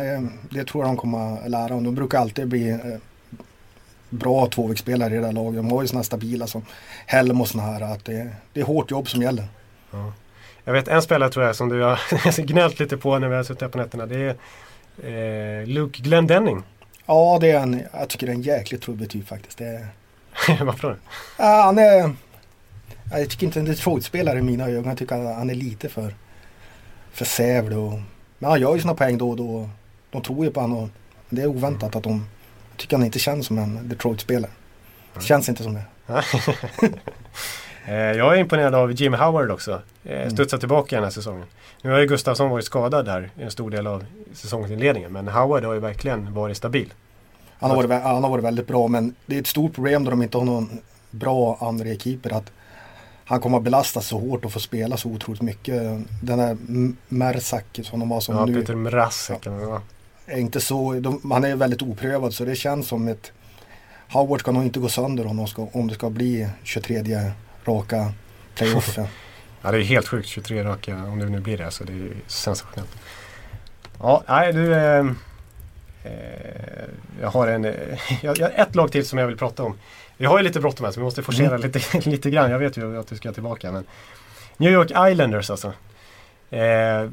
det 0.49 0.63
tror 0.63 0.83
jag 0.83 0.89
de 0.89 0.97
kommer 0.97 1.45
att 1.45 1.51
lära 1.51 1.75
om. 1.75 1.83
De 1.83 1.95
brukar 1.95 2.19
alltid 2.19 2.47
bli 2.47 2.79
bra 4.09 4.47
tvåvägsspelare 4.47 5.13
i 5.13 5.17
det 5.17 5.25
där 5.25 5.31
laget. 5.31 5.55
De 5.55 5.71
har 5.71 5.81
ju 5.81 5.87
sådana 5.87 6.03
stabila 6.03 6.47
som 6.47 6.65
Helm 7.05 7.41
och 7.41 7.47
sådana 7.47 7.71
här. 7.71 7.93
Att 7.93 8.05
det, 8.05 8.29
det 8.53 8.59
är 8.59 8.65
hårt 8.65 8.91
jobb 8.91 9.09
som 9.09 9.21
gäller. 9.21 9.47
Ja. 9.91 10.13
Jag 10.69 10.73
vet 10.73 10.87
en 10.87 11.01
spelare 11.01 11.29
tror 11.29 11.45
jag 11.45 11.55
som 11.55 11.69
du 11.69 11.81
har 11.81 12.41
gnällt 12.45 12.79
lite 12.79 12.97
på 12.97 13.19
när 13.19 13.27
vi 13.27 13.35
har 13.35 13.43
suttit 13.43 13.61
här 13.61 13.69
på 13.69 13.77
nätterna. 13.77 14.05
Det 14.05 14.35
är 14.99 15.61
eh, 15.61 15.67
Luke 15.67 16.01
Glendenning. 16.01 16.63
Ja, 17.05 17.37
det 17.41 17.51
är 17.51 17.59
en, 17.59 17.83
jag 17.93 18.09
tycker 18.09 18.25
det 18.25 18.31
är 18.31 18.35
en 18.35 18.41
jäkligt 18.41 18.81
trubbig 18.81 19.09
typ 19.09 19.27
faktiskt. 19.27 19.57
Det 19.57 19.87
Varför 20.61 20.89
då? 20.89 20.95
Ja, 21.37 21.61
han 21.63 21.77
är... 21.77 22.15
Jag 23.11 23.29
tycker 23.29 23.45
inte 23.45 23.59
en 23.59 23.65
Detroit-spelare 23.65 24.39
i 24.39 24.41
mina 24.41 24.67
ögon. 24.67 24.89
Jag 24.89 24.97
tycker 24.97 25.33
han 25.33 25.49
är 25.49 25.55
lite 25.55 25.89
för, 25.89 26.15
för 27.11 27.25
sävlig. 27.25 27.77
Och, 27.77 27.99
men 28.39 28.49
han 28.49 28.61
gör 28.61 28.75
ju 28.75 28.81
sina 28.81 28.95
poäng 28.95 29.17
då 29.17 29.29
och 29.29 29.37
då. 29.37 29.69
De 30.11 30.21
tror 30.21 30.45
ju 30.45 30.51
på 30.51 30.61
honom. 30.61 30.91
Det 31.29 31.41
är 31.41 31.47
oväntat 31.47 31.95
att 31.95 32.03
de 32.03 32.27
tycker 32.77 32.97
han 32.97 33.05
inte 33.05 33.19
känns 33.19 33.45
som 33.45 33.57
en 33.57 33.89
Detroit-spelare. 33.89 34.51
Det 35.13 35.21
känns 35.21 35.49
inte 35.49 35.63
som 35.63 35.73
det. 35.73 35.83
Eh, 37.89 37.95
jag 37.95 38.35
är 38.35 38.39
imponerad 38.39 38.75
av 38.75 38.91
Jim 38.91 39.13
Howard 39.13 39.51
också. 39.51 39.81
Eh, 40.03 40.17
mm. 40.17 40.29
Studsar 40.29 40.57
tillbaka 40.57 40.95
den 40.95 41.03
här 41.03 41.11
säsongen. 41.11 41.45
Nu 41.81 41.91
har 41.91 41.99
ju 41.99 42.05
Gustafsson 42.05 42.49
varit 42.49 42.65
skadad 42.65 43.05
där 43.05 43.29
en 43.37 43.51
stor 43.51 43.71
del 43.71 43.87
av 43.87 44.05
säsongsinledningen. 44.33 45.11
Men 45.11 45.27
Howard 45.27 45.63
har 45.63 45.73
ju 45.73 45.79
verkligen 45.79 46.33
varit 46.33 46.57
stabil. 46.57 46.93
Han 47.59 47.69
har 47.69 47.77
varit, 47.77 48.03
han 48.03 48.23
har 48.23 48.29
varit 48.29 48.43
väldigt 48.43 48.67
bra 48.67 48.87
men 48.87 49.15
det 49.25 49.35
är 49.35 49.39
ett 49.39 49.47
stort 49.47 49.73
problem 49.73 50.03
då 50.03 50.09
de 50.09 50.23
inte 50.23 50.37
har 50.37 50.45
någon 50.45 50.69
bra 51.11 51.57
andra 51.61 51.95
keeper 51.95 52.33
att 52.33 52.51
han 53.25 53.39
kommer 53.39 53.57
att 53.57 53.63
belastas 53.63 54.07
så 54.07 54.19
hårt 54.19 54.45
och 54.45 54.51
få 54.51 54.59
spela 54.59 54.97
så 54.97 55.09
otroligt 55.09 55.41
mycket. 55.41 55.81
Den 56.21 56.37
där 56.37 56.57
Mersak 57.07 57.79
som 57.83 57.99
de 57.99 58.11
har 58.11 58.19
som 58.19 58.35
ja, 58.35 58.45
nu. 58.45 58.61
Peter 58.61 58.75
Mrazek. 58.75 59.45
Ja. 59.45 59.81
Är 60.25 60.37
inte 60.37 60.61
så, 60.61 60.93
de, 60.93 61.31
han 61.31 61.43
är 61.43 61.55
väldigt 61.55 61.81
oprövad 61.81 62.33
så 62.33 62.45
det 62.45 62.55
känns 62.55 62.87
som 62.87 63.07
ett 63.07 63.31
Howard 64.11 64.39
ska 64.39 64.51
nog 64.51 64.63
inte 64.63 64.79
gå 64.79 64.89
sönder 64.89 65.27
om, 65.27 65.37
de 65.37 65.47
ska, 65.47 65.67
om 65.71 65.87
det 65.87 65.93
ska 65.93 66.09
bli 66.09 66.47
23 66.63 67.01
raka 67.69 68.13
playoffen. 68.55 69.07
ja 69.61 69.71
det 69.71 69.77
är 69.77 69.81
helt 69.81 70.07
sjukt 70.07 70.27
23 70.27 70.63
raka 70.63 70.95
om 70.95 71.19
det 71.19 71.25
nu 71.25 71.39
blir 71.39 71.57
det 71.57 71.71
så 71.71 71.83
det 71.83 71.93
är 71.93 72.11
sensationellt. 72.27 72.97
Ja, 73.99 74.23
nej 74.27 74.53
du. 74.53 74.73
Eh, 74.73 75.05
eh, 76.03 76.13
jag 77.21 77.29
har 77.29 77.47
en, 77.47 77.65
eh, 77.65 77.73
jag, 78.21 78.59
ett 78.59 78.75
lag 78.75 78.91
till 78.91 79.05
som 79.05 79.19
jag 79.19 79.27
vill 79.27 79.37
prata 79.37 79.63
om. 79.63 79.77
Vi 80.17 80.25
har 80.25 80.37
ju 80.37 80.43
lite 80.43 80.59
bråttom 80.59 80.85
här 80.85 80.91
så 80.91 80.99
vi 80.99 81.03
måste 81.03 81.23
forcera 81.23 81.55
mm. 81.55 81.61
lite, 81.61 81.99
lite 82.09 82.29
grann. 82.29 82.51
Jag 82.51 82.59
vet 82.59 82.77
ju 82.77 82.99
att 82.99 83.07
du 83.07 83.15
ska 83.15 83.31
tillbaka. 83.31 83.71
Men 83.71 83.85
New 84.57 84.71
York 84.71 85.11
Islanders 85.11 85.49
alltså. 85.49 85.67
Eh, 86.49 87.09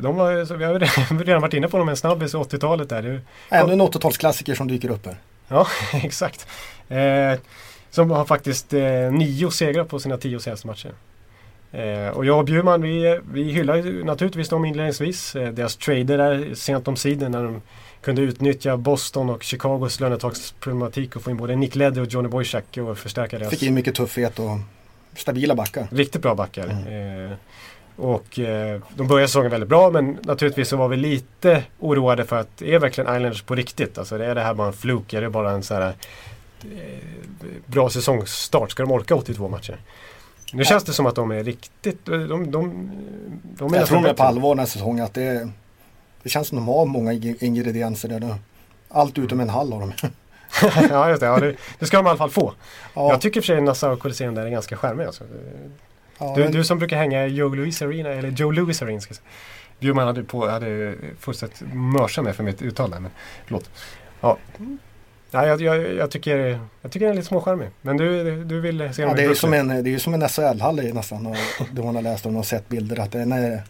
De 0.00 0.16
var, 0.16 0.56
vi 0.56 0.64
har 0.64 1.24
redan 1.24 1.42
varit 1.42 1.54
inne 1.54 1.68
på 1.68 1.78
dem 1.78 1.88
en 1.88 1.96
snabbis 1.96 2.34
i 2.34 2.36
80-talet 2.36 2.88
där. 2.88 3.22
Ännu 3.48 3.72
en 3.72 3.80
80-talsklassiker 3.80 4.54
som 4.54 4.68
dyker 4.68 4.90
upp 4.90 5.06
här. 5.06 5.16
Ja, 5.48 5.66
exakt. 5.92 6.46
Eh, 6.88 7.34
som 7.90 8.10
har 8.10 8.24
faktiskt 8.24 8.74
eh, 8.74 8.82
nio 9.10 9.50
segrar 9.50 9.84
på 9.84 9.98
sina 9.98 10.16
tio 10.16 10.40
senaste 10.40 10.66
matcher. 10.66 10.92
Eh, 11.72 12.08
och 12.08 12.24
jag 12.24 12.38
och 12.38 12.44
Bjurman 12.44 12.82
vi, 12.82 13.20
vi 13.32 13.42
hyllar 13.42 13.76
ju 13.76 14.04
naturligtvis 14.04 14.48
dem 14.48 14.64
inledningsvis. 14.64 15.36
Eh, 15.36 15.52
deras 15.52 15.76
trader 15.76 16.18
där 16.18 16.54
sent 16.54 16.88
om 16.88 16.96
sidan 16.96 17.32
när 17.32 17.44
de 17.44 17.62
kunde 18.00 18.22
utnyttja 18.22 18.76
Boston 18.76 19.30
och 19.30 19.42
Chicagos 19.42 20.00
lönetagsproblematik 20.00 21.16
och 21.16 21.22
få 21.22 21.30
in 21.30 21.36
både 21.36 21.56
Nick 21.56 21.74
Ledder 21.74 22.02
och 22.02 22.08
Johnny 22.08 22.28
Boychuk 22.28 22.78
och 22.78 22.98
förstärka 22.98 23.38
deras... 23.38 23.50
Fick 23.50 23.62
in 23.62 23.74
mycket 23.74 23.94
tuffhet 23.94 24.38
och 24.38 24.58
stabila 25.14 25.54
backar. 25.54 25.86
Riktigt 25.90 26.22
bra 26.22 26.34
backar. 26.34 26.66
Mm. 26.66 27.30
Eh, 27.30 27.36
och 27.96 28.38
eh, 28.38 28.80
de 28.94 29.08
började 29.08 29.28
säsongen 29.28 29.50
väldigt 29.50 29.68
bra 29.68 29.90
men 29.90 30.18
naturligtvis 30.22 30.68
så 30.68 30.76
var 30.76 30.88
vi 30.88 30.96
lite 30.96 31.62
oroade 31.78 32.24
för 32.24 32.36
att 32.36 32.62
är 32.62 32.78
verkligen 32.78 33.16
Islanders 33.16 33.42
på 33.42 33.54
riktigt? 33.54 33.98
Alltså 33.98 34.16
är 34.16 34.34
det 34.34 34.40
här 34.40 34.54
bara 34.54 34.66
en 34.66 34.72
fluk? 34.72 35.12
Är 35.12 35.20
det 35.20 35.30
bara 35.30 35.50
en 35.50 35.62
så 35.62 35.74
här 35.74 35.94
bra 37.66 37.90
säsongsstart? 37.90 38.70
Ska 38.70 38.82
de 38.82 38.92
orka 38.92 39.14
82 39.14 39.48
matcher? 39.48 39.80
Nu 40.52 40.64
känns 40.64 40.84
det 40.84 40.92
som 40.92 41.06
att 41.06 41.14
de 41.14 41.30
är 41.30 41.44
riktigt... 41.44 42.06
De, 42.06 42.28
de, 42.28 42.50
de, 42.50 42.90
de 43.42 43.74
är 43.74 43.78
Jag 43.78 43.88
tror 43.88 44.02
de 44.02 44.08
är 44.08 44.14
på 44.14 44.22
allvar 44.22 44.48
den 44.48 44.58
här 44.58 44.66
säsongen. 44.66 45.04
Att 45.04 45.14
det, 45.14 45.50
det 46.22 46.28
känns 46.28 46.48
som 46.48 46.58
att 46.58 46.66
de 46.66 46.68
har 46.68 46.86
många 46.86 47.12
ingredienser. 47.12 48.08
Där. 48.08 48.34
Allt 48.88 49.18
utom 49.18 49.40
en 49.40 49.48
halv 49.48 49.74
av 49.74 49.80
dem. 49.80 49.92
ja, 50.90 51.08
just 51.08 51.20
det. 51.20 51.26
Ja, 51.26 51.40
det, 51.40 51.56
det, 51.78 51.86
ska 51.86 51.96
de 51.96 52.06
i 52.06 52.08
alla 52.08 52.18
fall 52.18 52.30
få. 52.30 52.52
Ja. 52.94 53.10
Jag 53.10 53.20
tycker 53.20 53.40
för 53.40 53.46
sig 53.46 53.60
Nassau 53.60 53.96
Colosseum 53.96 54.34
där 54.34 54.46
är 54.46 54.50
ganska 54.50 54.76
charmig. 54.76 55.04
Alltså. 55.04 55.24
Ja, 56.18 56.32
du, 56.36 56.42
men... 56.42 56.52
du 56.52 56.64
som 56.64 56.78
brukar 56.78 56.96
hänga 56.96 57.26
i 57.26 57.34
Joe 57.34 57.54
Louis 57.54 57.82
Arena, 57.82 58.08
eller 58.08 58.30
Joe 58.30 58.50
Louis 58.50 58.82
Arena 58.82 59.00
ska 59.00 59.10
jag 59.10 59.16
säga. 59.16 59.28
Bjurman 59.78 60.06
hade, 60.06 60.22
på, 60.22 60.48
hade 60.48 60.94
fullständigt 61.18 61.62
mörsa 61.72 62.22
med 62.22 62.36
för 62.36 62.42
mitt 62.42 62.62
uttal 62.62 62.90
där, 62.90 63.00
men 63.00 63.10
förlåt. 63.44 63.70
Ja. 64.20 64.38
Ja, 65.30 65.46
jag, 65.46 65.60
jag, 65.60 65.94
jag, 65.94 66.10
tycker, 66.10 66.60
jag 66.82 66.92
tycker 66.92 67.06
den 67.06 67.12
är 67.12 67.16
lite 67.16 67.28
småcharmig. 67.28 67.68
Men 67.82 67.96
du, 67.96 68.44
du 68.44 68.60
vill 68.60 68.94
se 68.94 69.02
ja, 69.02 69.14
det 69.14 69.24
är, 69.24 69.34
som 69.34 69.54
en, 69.54 69.84
det 69.84 69.94
är 69.94 69.98
som 69.98 70.14
en 70.14 70.28
SHL-hall 70.28 70.94
nästan. 70.94 71.26
Och 71.26 71.36
det 71.72 71.82
man 71.82 71.94
har 71.94 72.02
läst 72.02 72.26
om 72.26 72.36
och 72.36 72.46
sett 72.46 72.68
bilder. 72.68 73.00
Att 73.00 73.12
den 73.12 73.32
är, 73.32 73.62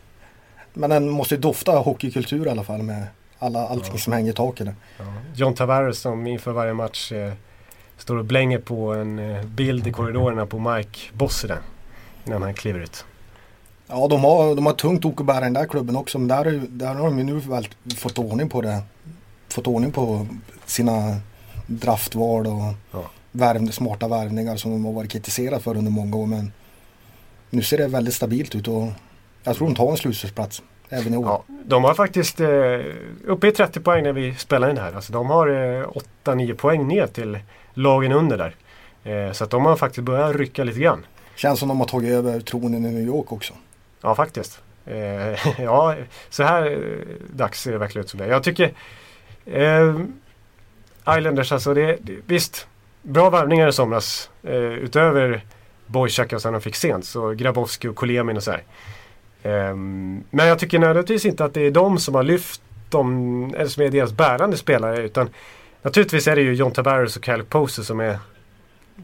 men 0.72 0.90
den 0.90 1.08
måste 1.08 1.34
ju 1.34 1.40
dofta 1.40 1.72
hockeykultur 1.72 2.46
i 2.46 2.50
alla 2.50 2.64
fall 2.64 2.82
med 2.82 3.06
alla, 3.38 3.68
allting 3.68 3.92
ja. 3.92 3.98
som 3.98 4.12
hänger 4.12 4.30
i 4.30 4.34
taket. 4.34 4.68
Ja. 4.98 5.04
John 5.34 5.54
Tavares 5.54 5.98
som 5.98 6.26
inför 6.26 6.52
varje 6.52 6.74
match 6.74 7.12
eh, 7.12 7.32
står 7.96 8.16
och 8.16 8.24
blänger 8.24 8.58
på 8.58 8.94
en 8.94 9.18
eh, 9.18 9.44
bild 9.44 9.86
i 9.86 9.92
korridorerna 9.92 10.46
på 10.46 10.58
Mike 10.58 10.98
Bossy 11.12 11.48
innan 12.26 12.42
han 12.42 12.54
kliver 12.54 12.80
ut. 12.80 13.04
Ja, 13.86 14.06
de 14.08 14.24
har, 14.24 14.54
de 14.54 14.66
har 14.66 14.72
tungt 14.72 15.04
ok 15.04 15.20
att 15.20 15.26
bära 15.26 15.40
den 15.40 15.52
där 15.52 15.66
klubben 15.66 15.96
också. 15.96 16.18
Men 16.18 16.28
där, 16.28 16.62
där 16.68 16.94
har 16.94 17.04
de 17.04 17.18
ju 17.18 17.24
nu 17.24 17.38
väl 17.38 17.68
fått 17.96 18.18
ordning 18.18 18.48
på 18.48 18.60
det. 18.60 18.82
Fått 19.48 19.66
ordning 19.66 19.92
på 19.92 20.26
sina 20.66 21.20
draftval 21.70 22.46
och 22.46 22.74
ja. 22.92 23.10
värv, 23.32 23.70
smarta 23.70 24.08
värvningar 24.08 24.56
som 24.56 24.70
de 24.70 24.84
har 24.84 24.92
varit 24.92 25.10
kritiserade 25.10 25.62
för 25.62 25.76
under 25.76 25.90
många 25.90 26.16
år. 26.16 26.26
Men 26.26 26.52
nu 27.50 27.62
ser 27.62 27.78
det 27.78 27.88
väldigt 27.88 28.14
stabilt 28.14 28.54
ut 28.54 28.68
och 28.68 28.88
jag 29.42 29.56
tror 29.56 29.68
de 29.68 29.74
tar 29.74 29.90
en 29.90 29.96
slutspelsplats 29.96 30.62
även 30.88 31.14
i 31.14 31.16
år. 31.16 31.26
Ja, 31.26 31.44
de 31.64 31.84
har 31.84 31.94
faktiskt 31.94 32.40
eh, 32.40 32.48
uppe 33.26 33.48
i 33.48 33.52
30 33.52 33.80
poäng 33.80 34.02
när 34.02 34.12
vi 34.12 34.34
spelar 34.34 34.70
in 34.70 34.78
här. 34.78 34.92
Alltså, 34.92 35.12
de 35.12 35.30
har 35.30 35.48
eh, 35.48 35.86
8-9 36.24 36.54
poäng 36.54 36.88
ner 36.88 37.06
till 37.06 37.38
lagen 37.74 38.12
under 38.12 38.38
där. 38.38 38.54
Eh, 39.04 39.32
så 39.32 39.44
att 39.44 39.50
de 39.50 39.64
har 39.64 39.76
faktiskt 39.76 40.04
börjat 40.04 40.36
rycka 40.36 40.64
lite 40.64 40.80
grann. 40.80 41.06
Känns 41.36 41.58
som 41.58 41.68
de 41.68 41.80
har 41.80 41.86
tagit 41.86 42.10
över 42.10 42.40
tronen 42.40 42.86
i 42.86 42.92
New 42.92 43.06
York 43.06 43.32
också. 43.32 43.54
Ja, 44.02 44.14
faktiskt. 44.14 44.60
Eh, 44.86 45.60
ja, 45.64 45.96
så 46.30 46.42
här 46.42 46.70
eh, 46.70 47.36
dags 47.36 47.62
ser 47.62 47.72
det 47.72 47.78
verkligen 47.78 48.04
ut 48.04 48.10
som 48.10 48.20
det. 48.20 48.26
Jag 48.26 48.42
tycker 48.42 48.72
eh, 49.46 49.98
Islanders 51.18 51.52
alltså, 51.52 51.74
det, 51.74 51.98
det, 52.00 52.16
visst. 52.26 52.66
Bra 53.02 53.30
värvningar 53.30 53.68
i 53.68 53.72
somras. 53.72 54.30
Eh, 54.42 54.54
utöver 54.54 55.44
Boychuk 55.86 56.32
och 56.32 56.42
sen 56.42 56.52
de 56.52 56.62
fick 56.62 56.76
sent. 56.76 57.04
Så 57.04 57.30
Grabowski 57.30 57.88
och 57.88 57.96
Kolemin 57.96 58.36
och 58.36 58.42
så 58.42 58.50
här. 58.50 58.62
Eh, 59.42 59.74
men 60.30 60.46
jag 60.46 60.58
tycker 60.58 60.78
nödvändigtvis 60.78 61.24
inte 61.24 61.44
att 61.44 61.54
det 61.54 61.66
är 61.66 61.70
de 61.70 61.98
som 61.98 62.14
har 62.14 62.22
lyft 62.22 62.62
dem, 62.88 63.44
eller 63.54 63.68
som 63.68 63.82
är 63.82 63.88
deras 63.88 64.12
bärande 64.12 64.56
spelare. 64.56 65.02
Utan 65.02 65.28
naturligtvis 65.82 66.28
är 66.28 66.36
det 66.36 66.42
ju 66.42 66.54
John 66.54 66.72
Tavares 66.72 67.16
och 67.16 67.24
Kyle 67.24 67.44
Poser 67.44 67.82
som 67.82 68.00
är 68.00 68.18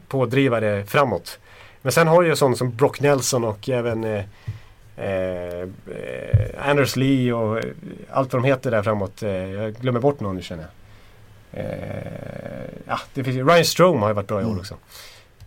pådrivare 0.07 0.85
framåt. 0.85 1.39
Men 1.81 1.91
sen 1.91 2.07
har 2.07 2.23
ju 2.23 2.35
sådana 2.35 2.55
som 2.55 2.75
Brock 2.75 2.99
Nelson 2.99 3.43
och 3.43 3.69
även 3.69 4.03
eh, 4.03 4.23
eh, 4.97 5.67
Anders 6.57 6.95
Lee 6.95 7.33
och 7.33 7.57
eh, 7.57 7.63
allt 8.11 8.33
vad 8.33 8.41
de 8.41 8.47
heter 8.47 8.71
där 8.71 8.83
framåt. 8.83 9.23
Eh, 9.23 9.31
jag 9.31 9.73
glömmer 9.73 9.99
bort 9.99 10.19
någon 10.19 10.35
nu 10.35 10.41
känner 10.41 10.63
jag. 10.63 10.71
Eh, 11.57 12.69
ja, 12.87 12.99
det 13.13 13.23
finns, 13.23 13.37
Ryan 13.37 13.65
Strome 13.65 13.99
har 13.99 14.07
ju 14.07 14.13
varit 14.13 14.27
bra 14.27 14.41
i 14.41 14.45
år 14.45 14.49
mm. 14.49 14.59
också. 14.59 14.75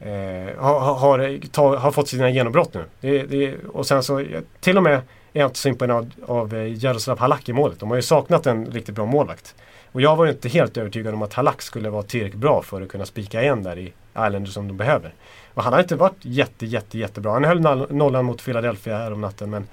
Eh, 0.00 0.62
har, 0.62 0.80
har, 0.94 1.48
ta, 1.50 1.76
har, 1.76 1.92
fått 1.92 2.08
sina 2.08 2.30
genombrott 2.30 2.74
nu. 2.74 2.84
Det, 3.00 3.22
det, 3.22 3.56
och 3.72 3.86
sen 3.86 4.02
så 4.02 4.24
till 4.60 4.76
och 4.76 4.82
med 4.82 4.94
är 5.32 5.40
jag 5.40 5.48
inte 5.48 5.58
så 5.58 5.68
imponerad 5.68 6.10
av, 6.26 6.36
av 6.38 6.54
eh, 6.54 6.84
Jaroslav 6.84 7.18
Halak 7.18 7.48
i 7.48 7.52
målet. 7.52 7.80
De 7.80 7.88
har 7.88 7.96
ju 7.96 8.02
saknat 8.02 8.46
en 8.46 8.66
riktigt 8.66 8.94
bra 8.94 9.06
målvakt. 9.06 9.54
Och 9.92 10.00
jag 10.00 10.16
var 10.16 10.24
ju 10.24 10.30
inte 10.30 10.48
helt 10.48 10.76
övertygad 10.76 11.14
om 11.14 11.22
att 11.22 11.34
Halak 11.34 11.62
skulle 11.62 11.90
vara 11.90 12.02
tillräckligt 12.02 12.40
bra 12.40 12.62
för 12.62 12.82
att 12.82 12.88
kunna 12.88 13.06
spika 13.06 13.42
igen 13.42 13.62
där 13.62 13.78
i 13.78 13.92
Islanders 14.12 14.54
som 14.54 14.68
de 14.68 14.76
behöver. 14.76 15.14
Och 15.54 15.62
han 15.62 15.72
har 15.72 15.80
inte 15.80 15.96
varit 15.96 16.18
jätte, 16.20 16.66
jätte, 16.66 16.98
jättebra. 16.98 17.32
Han 17.32 17.44
höll 17.44 17.60
nollan 17.90 18.24
mot 18.24 18.44
Philadelphia 18.44 18.98
här 18.98 19.12
om 19.12 19.20
natten 19.20 19.50
men 19.50 19.66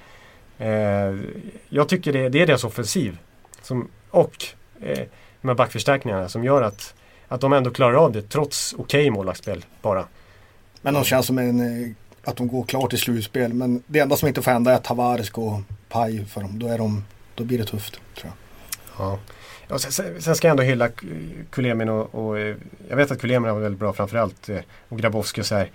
eh, 0.58 1.20
jag 1.70 1.90
tycker 1.90 2.14
det, 2.14 2.30
det, 2.30 2.42
är 2.42 2.48
deras 2.48 2.64
offensiv 2.64 3.18
som, 3.62 3.88
och 4.10 4.46
eh, 4.82 5.04
de 5.48 5.52
här 5.52 5.56
backförstärkningarna 5.56 6.30
som 6.30 6.44
gör 6.44 6.62
att, 6.62 6.94
att 7.28 7.42
de 7.42 7.54
ändå 7.54 7.72
klarar 7.72 7.94
av 7.94 8.12
det 8.12 8.22
trots 8.22 8.74
okej 8.74 9.02
okay 9.02 9.12
målvaktsspel 9.12 9.66
bara. 9.82 10.06
Men 10.82 10.94
de 10.94 11.04
känns 11.04 11.26
som 11.26 11.38
en, 11.38 11.84
eh, 11.84 11.92
att 12.24 12.36
de 12.36 12.48
går 12.48 12.64
klart 12.64 12.94
i 12.94 12.98
slutspel. 12.98 13.54
Men 13.54 13.84
det 13.88 14.00
enda 14.00 14.16
som 14.16 14.28
inte 14.28 14.42
får 14.42 14.52
hända 14.52 14.72
är 14.72 14.76
att 14.76 14.84
Tavares 14.84 15.30
går 15.30 15.64
paj 15.90 16.26
för 16.26 16.42
dem. 16.42 16.60
Då, 16.60 16.68
är 16.68 16.78
de, 16.78 17.04
då 17.36 17.44
blir 17.44 17.58
det 17.58 17.66
tufft 17.66 17.94
tror 17.94 18.32
jag. 18.32 18.34
Ja. 19.06 19.20
Ja, 19.68 19.80
sen, 19.80 20.22
sen, 20.22 20.36
ska 20.36 20.48
jag 20.48 20.52
ändå 20.52 20.64
hylla 20.64 20.90
Kulemin 21.50 21.90
och, 21.90 22.16
och, 22.16 22.40
eh, 22.40 22.56
jag 22.90 22.98
vet 22.98 23.12
att 23.12 23.22
Kulemin 23.22 23.54
var 23.54 23.60
väldigt 23.60 23.80
bra 23.80 23.94
framförallt 23.94 24.50
eh, 24.50 24.60
och 24.90 24.98
Grabowski 24.98 25.42
och 25.42 25.46
så 25.46 25.56
här. 25.56 25.72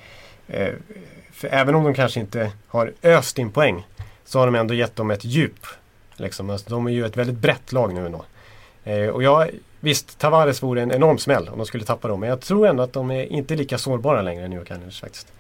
För 1.32 1.48
även 1.48 1.74
om 1.74 1.84
de 1.84 1.94
kanske 1.94 2.20
inte 2.20 2.52
har 2.68 2.92
öst 3.02 3.38
in 3.38 3.50
poäng 3.50 3.86
så 4.24 4.38
har 4.38 4.46
de 4.46 4.54
ändå 4.54 4.74
gett 4.74 4.96
dem 4.96 5.10
ett 5.10 5.24
djup. 5.24 5.66
Liksom. 6.16 6.50
Alltså, 6.50 6.70
de 6.70 6.86
är 6.86 6.90
ju 6.90 7.06
ett 7.06 7.16
väldigt 7.16 7.38
brett 7.38 7.72
lag 7.72 7.94
nu 7.94 8.06
ändå. 8.06 8.24
Eh, 8.84 9.06
och 9.06 9.22
jag, 9.22 9.50
visst, 9.80 10.18
Tavares 10.18 10.62
vore 10.62 10.82
en 10.82 10.92
enorm 10.92 11.18
smäll 11.18 11.48
om 11.48 11.58
de 11.58 11.66
skulle 11.66 11.84
tappa 11.84 12.08
dem. 12.08 12.20
Men 12.20 12.28
jag 12.28 12.40
tror 12.40 12.66
ändå 12.66 12.82
att 12.82 12.92
de 12.92 13.10
är 13.10 13.32
inte 13.32 13.56
lika 13.56 13.78
sårbara 13.78 14.22
längre, 14.22 14.48
New 14.48 14.58
York 14.58 14.70
Islanders 14.70 15.00
faktiskt. 15.00 15.32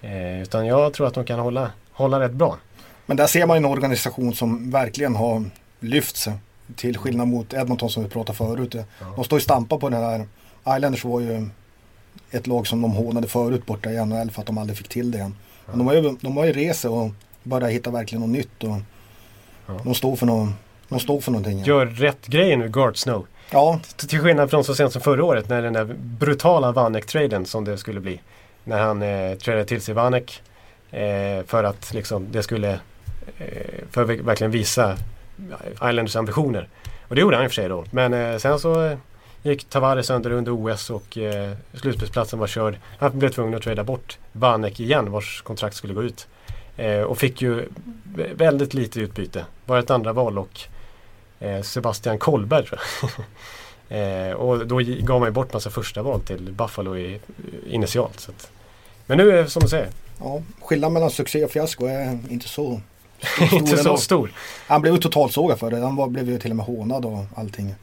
Eh, 0.00 0.42
utan 0.42 0.66
jag 0.66 0.92
tror 0.92 1.06
att 1.06 1.14
de 1.14 1.24
kan 1.24 1.38
hålla, 1.38 1.70
hålla 1.92 2.20
rätt 2.20 2.32
bra. 2.32 2.58
Men 3.06 3.16
där 3.16 3.26
ser 3.26 3.46
man 3.46 3.56
en 3.56 3.64
organisation 3.64 4.34
som 4.34 4.70
verkligen 4.70 5.16
har 5.16 5.44
lyft 5.80 6.16
sig. 6.16 6.32
Till 6.76 6.98
skillnad 6.98 7.28
mot 7.28 7.52
Edmonton 7.52 7.90
som 7.90 8.02
vi 8.02 8.08
pratade 8.08 8.38
förut. 8.38 8.76
De 9.16 9.24
står 9.24 9.38
ju 9.38 9.42
stampa 9.42 9.78
på 9.78 9.88
den 9.88 10.02
här. 10.02 10.26
Islanders 10.76 11.04
var 11.04 11.20
ju 11.20 11.48
ett 12.30 12.46
lag 12.46 12.66
som 12.66 12.82
de 12.82 12.92
hånade 12.92 13.28
förut 13.28 13.66
borta 13.66 13.90
i 13.90 14.06
NHL 14.06 14.30
för 14.30 14.40
att 14.40 14.46
de 14.46 14.58
aldrig 14.58 14.78
fick 14.78 14.88
till 14.88 15.10
det. 15.10 15.18
Ja. 15.18 15.30
Men 15.66 15.78
de 15.78 15.86
har 15.86 15.94
ju, 15.94 16.16
de 16.20 16.36
har 16.36 16.44
ju 16.44 16.52
rest 16.52 16.84
och 16.84 17.10
börjat 17.42 17.70
hitta 17.70 17.90
verkligen 17.90 18.20
något 18.20 18.30
nytt. 18.30 18.64
Och. 18.64 18.76
De 19.84 19.94
står 19.94 20.16
för 20.16 20.26
något 20.26 20.48
de 20.88 21.00
står 21.00 21.20
för 21.20 21.30
någonting. 21.32 21.64
Gör 21.64 21.86
rätt 21.86 22.26
grejer 22.26 22.56
nu, 22.56 22.68
Guard 22.68 22.96
Snow. 22.96 23.26
Ja. 23.50 23.80
Till 23.96 24.20
skillnad 24.20 24.50
från 24.50 24.64
så 24.64 24.74
sent 24.74 24.92
som 24.92 25.02
förra 25.02 25.24
året 25.24 25.48
när 25.48 25.62
den 25.62 25.72
där 25.72 25.84
brutala 25.98 26.72
Vanek-traden 26.72 27.46
som 27.46 27.64
det 27.64 27.78
skulle 27.78 28.00
bli. 28.00 28.20
När 28.64 28.78
han 28.78 29.02
eh, 29.02 29.34
tradade 29.34 29.64
till 29.64 29.80
sig 29.80 29.94
Vanek. 29.94 30.42
Eh, 30.90 31.44
för 31.46 31.64
att 31.64 31.94
liksom 31.94 32.26
det 32.32 32.42
skulle 32.42 32.70
eh, 33.38 33.48
för 33.90 34.02
att 34.02 34.08
verkligen 34.08 34.50
visa 34.50 34.96
Islanders 35.74 36.16
ambitioner. 36.16 36.68
Och 37.08 37.14
det 37.14 37.20
gjorde 37.20 37.36
han 37.36 37.44
i 37.44 37.48
och 37.48 37.50
för 37.50 37.54
sig 37.54 37.68
då. 37.68 37.84
Men 37.90 38.14
eh, 38.14 38.38
sen 38.38 38.58
så 38.58 38.84
eh, 38.84 38.98
gick 39.42 39.64
Tavares 39.64 40.06
sönder 40.06 40.30
under 40.30 40.52
OS 40.52 40.90
och 40.90 41.18
eh, 41.18 41.52
slutspelsplatsen 41.74 42.38
var 42.38 42.46
körd. 42.46 42.78
Han 42.98 43.18
blev 43.18 43.30
tvungen 43.30 43.54
att 43.54 43.62
trada 43.62 43.84
bort 43.84 44.18
Vanek 44.32 44.80
igen 44.80 45.10
vars 45.10 45.42
kontrakt 45.42 45.76
skulle 45.76 45.94
gå 45.94 46.02
ut. 46.02 46.28
Eh, 46.76 47.00
och 47.00 47.18
fick 47.18 47.42
ju 47.42 47.68
väldigt 48.34 48.74
lite 48.74 49.00
utbyte. 49.00 49.44
Bara 49.64 49.78
ett 49.78 49.90
andra 49.90 50.12
val 50.12 50.38
och 50.38 50.60
Sebastian 51.62 52.18
Kollberg 52.18 52.66
tror 52.66 52.80
jag. 53.88 54.28
eh, 54.28 54.32
och 54.32 54.66
då 54.66 54.78
gav 54.78 55.20
man 55.20 55.28
ju 55.28 55.32
bort 55.32 55.52
massa 55.52 55.70
första 55.70 56.02
val 56.02 56.20
till 56.20 56.52
Buffalo 56.52 56.96
i, 56.96 57.20
initialt. 57.66 58.20
Så 58.20 58.30
att. 58.30 58.50
Men 59.06 59.18
nu 59.18 59.30
är 59.30 59.42
det 59.42 59.50
som 59.50 59.62
du 59.62 59.68
säger. 59.68 59.88
Ja, 60.20 60.42
skillnaden 60.62 60.92
mellan 60.92 61.10
succé 61.10 61.44
och 61.44 61.50
fiasko 61.50 61.86
är 61.86 62.18
inte 62.30 62.48
så 62.48 62.50
stor. 62.50 62.80
inte 63.52 63.76
så 63.76 63.96
stor. 63.96 64.32
Han 64.66 64.80
blev 64.80 64.94
ju 64.94 65.00
totalsågad 65.00 65.58
för 65.58 65.70
det. 65.70 65.80
Han 65.80 65.96
var, 65.96 66.08
blev 66.08 66.28
ju 66.28 66.38
till 66.38 66.50
och 66.50 66.56
med 66.56 66.66
hånad 66.66 67.04
och 67.04 67.24
allting. 67.36 67.74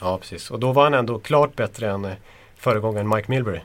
Ja, 0.00 0.18
precis. 0.18 0.50
Och 0.50 0.60
då 0.60 0.72
var 0.72 0.84
han 0.84 0.94
ändå 0.94 1.18
klart 1.18 1.56
bättre 1.56 1.90
än 1.90 2.04
eh, 2.04 2.12
föregångaren 2.56 3.08
Mike 3.08 3.30
Milbury. 3.30 3.60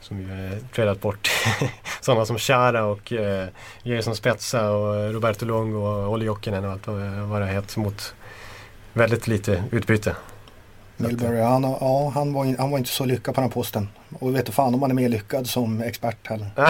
Som 0.00 0.20
ju 0.20 0.60
tradat 0.74 1.00
bort 1.00 1.30
sådana 2.00 2.26
som 2.26 2.38
Chara 2.38 2.84
och 2.84 3.12
eh, 3.12 3.48
Jason 3.82 4.16
Spezza 4.16 4.70
och 4.70 5.12
Roberto 5.12 5.46
Longo 5.46 5.78
och 5.78 6.12
Olli 6.12 6.24
Jokinen 6.24 6.64
och 6.64 6.72
allt 6.72 6.86
vad 7.28 7.40
det 7.40 7.46
heter 7.46 7.80
mot 7.80 8.14
väldigt 8.92 9.26
lite 9.26 9.64
utbyte. 9.70 10.16
Milbury, 10.96 11.40
han, 11.40 11.62
ja, 11.62 12.12
han, 12.14 12.32
var, 12.32 12.44
in- 12.44 12.56
han 12.58 12.70
var 12.70 12.78
inte 12.78 12.90
så 12.90 13.04
lyckad 13.04 13.34
på 13.34 13.40
den 13.40 13.50
posten. 13.50 13.88
Och 14.20 14.34
vet 14.34 14.38
inte 14.38 14.52
fan 14.52 14.74
om 14.74 14.82
han 14.82 14.90
är 14.90 14.94
mer 14.94 15.08
lyckad 15.08 15.46
som 15.46 15.82
expert 15.82 16.26
heller. 16.26 16.50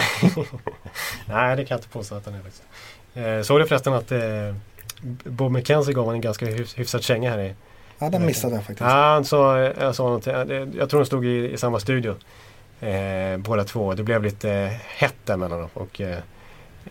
Nej, 1.29 1.57
det 1.57 1.65
kan 1.65 1.75
jag 1.75 1.79
inte 1.79 1.89
påstå 1.89 2.15
att 2.15 2.25
han 2.27 2.35
är 2.35 2.43
faktiskt. 2.43 2.63
Eh, 3.15 3.43
såg 3.43 3.61
du 3.61 3.67
förresten 3.67 3.93
att 3.93 4.13
eh, 4.13 4.21
Bob 5.25 5.53
McKenzie 5.53 5.95
gav 5.95 6.05
honom 6.05 6.15
en 6.15 6.21
ganska 6.21 6.47
hyfs, 6.47 6.79
hyfsad 6.79 7.03
känga 7.03 7.31
här 7.31 7.39
i 7.39 7.55
Ja, 7.99 8.11
den 8.11 8.27
missade 8.27 8.55
jag 8.55 8.65
faktiskt. 8.65 8.81
Ja, 8.91 9.13
han 9.13 9.25
sa, 9.25 9.59
jag 9.59 9.95
sa 9.95 10.03
någonting. 10.05 10.33
Jag 10.33 10.75
jag 10.79 10.91
tror 10.91 11.01
de 11.01 11.07
stod 11.07 11.27
i, 11.27 11.53
i 11.53 11.57
samma 11.57 11.81
studio. 11.81 12.15
Eh, 12.81 13.37
båda 13.39 13.65
två. 13.65 13.95
Det 13.95 14.03
blev 14.03 14.23
lite 14.23 14.51
eh, 14.51 14.69
hett 14.97 15.15
där 15.25 15.37
mellan 15.37 15.59
dem. 15.61 15.69
Och, 15.75 16.01
eh, 16.01 16.19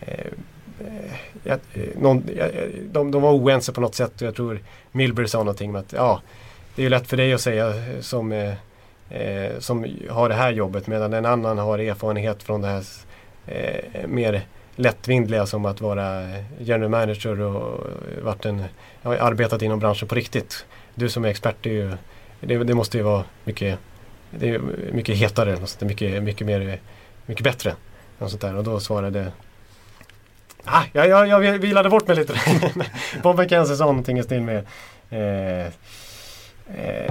eh, 0.01 0.25
Eh, 0.87 1.11
jag, 1.43 1.59
eh, 1.73 1.89
någon, 1.97 2.23
jag, 2.37 2.51
de, 2.91 3.11
de 3.11 3.21
var 3.21 3.31
oense 3.31 3.73
på 3.73 3.81
något 3.81 3.95
sätt. 3.95 4.21
Och 4.21 4.27
jag 4.27 4.35
tror 4.35 4.59
Milbury 4.91 5.27
sa 5.27 5.37
någonting 5.37 5.69
om 5.69 5.75
att 5.75 5.93
ja, 5.93 6.21
det 6.75 6.81
är 6.81 6.83
ju 6.83 6.89
lätt 6.89 7.07
för 7.07 7.17
dig 7.17 7.33
att 7.33 7.41
säga 7.41 7.67
eh, 7.67 7.99
som, 7.99 8.31
eh, 8.31 9.59
som 9.59 9.85
har 10.09 10.29
det 10.29 10.35
här 10.35 10.51
jobbet. 10.51 10.87
Medan 10.87 11.13
en 11.13 11.25
annan 11.25 11.57
har 11.57 11.79
erfarenhet 11.79 12.43
från 12.43 12.61
det 12.61 12.67
här 12.67 12.83
eh, 13.47 14.07
mer 14.07 14.41
lättvindliga 14.75 15.45
som 15.45 15.65
att 15.65 15.81
vara 15.81 16.27
general 16.59 16.89
manager 16.89 17.41
och 17.41 17.87
varit 18.21 18.45
en, 18.45 18.63
har 19.03 19.15
arbetat 19.15 19.61
inom 19.61 19.79
branschen 19.79 20.07
på 20.07 20.15
riktigt 20.15 20.65
du 20.95 21.09
som 21.09 21.25
är 21.25 21.29
expert, 21.29 21.65
är 21.65 21.69
ju, 21.69 21.91
det, 22.39 22.63
det 22.63 22.73
måste 22.73 22.97
ju 22.97 23.03
vara 23.03 23.23
mycket, 23.43 23.79
det 24.31 24.49
är 24.49 24.61
mycket 24.93 25.17
hetare, 25.17 25.57
mycket, 25.79 26.23
mycket, 26.23 26.47
mer, 26.47 26.79
mycket 27.25 27.43
bättre. 27.43 27.75
Och, 28.17 28.29
sånt 28.29 28.41
där. 28.41 28.55
och 28.55 28.63
då 28.63 28.79
svarade 28.79 29.31
ah, 30.65 30.83
jag, 30.93 31.07
jag, 31.07 31.27
jag 31.27 31.59
vilade 31.59 31.89
bort 31.89 32.07
mig 32.07 32.15
lite. 32.17 32.33
Bob 33.23 33.39
McKenzie 33.39 33.75
sa 33.75 33.85
någonting 33.85 34.19
i 34.19 34.23
stil 34.23 34.41
med 34.41 34.65
eh, 35.09 35.65
eh, 36.75 37.05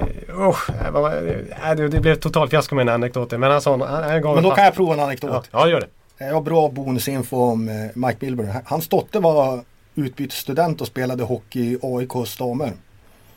äh, 1.69 1.77
det, 1.77 1.89
det 1.89 2.01
blev 2.01 2.15
totalt 2.15 2.51
fiasko 2.51 2.75
med 2.75 2.83
en 2.83 2.95
anekdot. 2.95 3.31
Men 3.31 3.51
han 3.51 3.63
sa 3.63 3.71
han, 3.87 4.11
han 4.11 4.23
gav 4.23 4.35
Men 4.35 4.45
då 4.45 4.51
kan 4.51 4.65
jag 4.65 4.75
prova 4.75 4.93
en 4.93 4.99
ja, 4.99 5.05
anekdot. 5.05 5.49
ja, 5.53 5.69
gör 5.69 5.81
det. 5.81 5.89
Jag 6.25 6.35
har 6.35 6.41
bra 6.41 6.69
bonusinfo 6.69 7.37
om 7.37 7.69
eh, 7.69 7.75
Mike 7.95 8.17
Milbury. 8.21 8.49
Hans 8.65 8.89
dotter 8.89 9.21
var 9.21 9.61
utbytesstudent 9.95 10.81
och 10.81 10.87
spelade 10.87 11.23
hockey 11.23 11.61
i 11.61 11.79
AIKs 11.83 12.37
damer. 12.37 12.73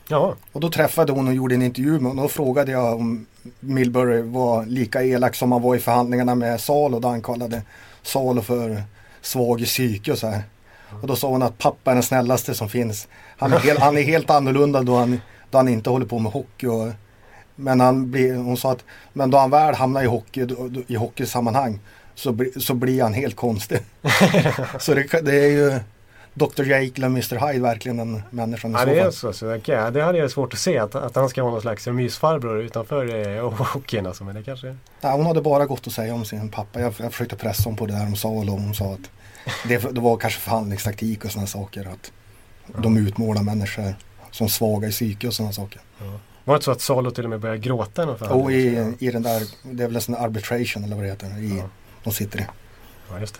Ja, 0.07 0.35
Och 0.51 0.61
då 0.61 0.69
träffade 0.69 1.11
hon 1.11 1.27
och 1.27 1.33
gjorde 1.33 1.55
en 1.55 1.61
intervju 1.61 1.91
med 1.91 2.01
honom. 2.01 2.19
Och 2.19 2.23
då 2.23 2.29
frågade 2.29 2.71
jag 2.71 2.95
om 2.95 3.25
Milbury 3.59 4.21
var 4.21 4.65
lika 4.65 5.03
elak 5.03 5.35
som 5.35 5.51
han 5.51 5.61
var 5.61 5.75
i 5.75 5.79
förhandlingarna 5.79 6.35
med 6.35 6.61
Salo. 6.61 6.99
Då 6.99 7.07
han 7.07 7.21
kallade 7.21 7.61
Salo 8.01 8.41
för 8.41 8.83
svag 9.23 9.61
i 9.61 9.65
psyke 9.65 10.11
och 10.11 10.17
så 10.17 10.27
här. 10.27 10.43
Och 11.01 11.07
då 11.07 11.15
sa 11.15 11.27
hon 11.29 11.43
att 11.43 11.57
pappa 11.57 11.91
är 11.91 11.95
den 11.95 12.03
snällaste 12.03 12.53
som 12.53 12.69
finns. 12.69 13.07
Han 13.37 13.53
är, 13.53 13.59
helt, 13.59 13.79
han 13.79 13.97
är 13.97 14.01
helt 14.01 14.29
annorlunda 14.29 14.81
då 14.81 14.95
han, 14.95 15.21
då 15.51 15.57
han 15.57 15.67
inte 15.67 15.89
håller 15.89 16.05
på 16.05 16.19
med 16.19 16.31
hockey. 16.31 16.67
Och, 16.67 16.91
men 17.55 17.79
han 17.79 18.11
blir, 18.11 18.35
hon 18.35 18.57
sa 18.57 18.71
att 18.71 18.83
men 19.13 19.29
då 19.29 19.37
han 19.37 19.49
väl 19.49 19.75
hamnar 19.75 20.03
i 20.03 20.05
hockey, 20.05 20.45
då, 20.45 20.67
då, 20.67 20.81
i 20.87 20.95
hockeysammanhang 20.95 21.79
så, 22.15 22.31
bli, 22.31 22.51
så 22.51 22.73
blir 22.73 23.03
han 23.03 23.13
helt 23.13 23.35
konstig. 23.35 23.79
så 24.79 24.93
det, 24.93 25.21
det 25.21 25.35
är 25.35 25.49
ju 25.49 25.79
Dr. 26.33 26.63
Jekyll 26.63 27.03
och 27.03 27.09
Mr. 27.09 27.47
Hyde 27.47 27.63
verkligen 27.63 27.97
den 27.97 28.23
människan 28.29 28.71
i 28.71 28.73
ja 28.73 28.79
så 28.79 28.85
det 28.85 28.99
är 28.99 29.03
fall. 29.03 29.13
så. 29.13 29.33
så 29.33 29.55
okay. 29.55 29.91
Det 29.91 30.03
hade 30.03 30.17
jag 30.17 30.31
svårt 30.31 30.53
att 30.53 30.59
se 30.59 30.77
att, 30.77 30.95
att 30.95 31.15
han 31.15 31.29
ska 31.29 31.43
vara 31.43 31.51
någon 31.51 31.61
slags 31.61 31.87
mysfarbror 31.87 32.61
utanför 32.61 33.35
eh, 33.37 33.51
hockeyn. 33.51 34.05
Alltså, 34.05 34.23
men 34.23 34.35
det 34.35 34.43
kanske 34.43 34.77
Nej, 35.01 35.11
hon 35.11 35.25
hade 35.25 35.41
bara 35.41 35.65
gått 35.65 35.87
att 35.87 35.93
säga 35.93 36.13
om 36.13 36.25
sin 36.25 36.49
pappa. 36.49 36.81
Jag, 36.81 36.93
jag 36.97 37.11
försökte 37.11 37.35
pressa 37.35 37.63
hon 37.69 37.75
på 37.75 37.85
det 37.85 37.93
där 37.93 38.05
hon 38.05 38.15
sa 38.15 38.29
och 38.29 38.45
hon 38.45 38.75
sa 38.75 38.93
att 38.93 39.11
det, 39.67 39.93
det 39.95 40.01
var 40.01 40.17
kanske 40.17 40.39
förhandlingstaktik 40.39 41.25
och 41.25 41.31
sådana 41.31 41.47
saker. 41.47 41.87
Att 41.93 42.11
de 42.83 42.97
utmålar 42.97 43.43
människor 43.43 43.95
som 44.31 44.49
svaga 44.49 44.87
i 44.87 44.91
psyke 44.91 45.27
och 45.27 45.33
sådana 45.33 45.53
saker. 45.53 45.81
Var 46.45 46.53
det 46.53 46.57
inte 46.57 46.65
så 46.65 46.71
att 46.71 46.81
Salo 46.81 47.11
till 47.11 47.23
och 47.23 47.29
med 47.29 47.39
började 47.39 47.59
gråta? 47.59 48.05
någon 48.05 48.21
Och 48.21 48.51
i, 48.51 48.93
i 48.99 49.11
den 49.11 49.23
där, 49.23 49.43
det 49.63 49.83
är 49.83 49.87
väl 49.87 49.95
en 49.95 50.01
sån 50.01 50.15
arbitration 50.15 50.83
eller 50.83 50.95
vad 50.95 51.05
det 51.05 51.09
heter. 51.09 51.39
I, 51.39 51.57
Ja. 51.57 51.69
De 52.03 52.13
sitter 52.13 52.39
i. 52.39 52.45
Ja, 53.11 53.19
just 53.19 53.33
det. 53.33 53.39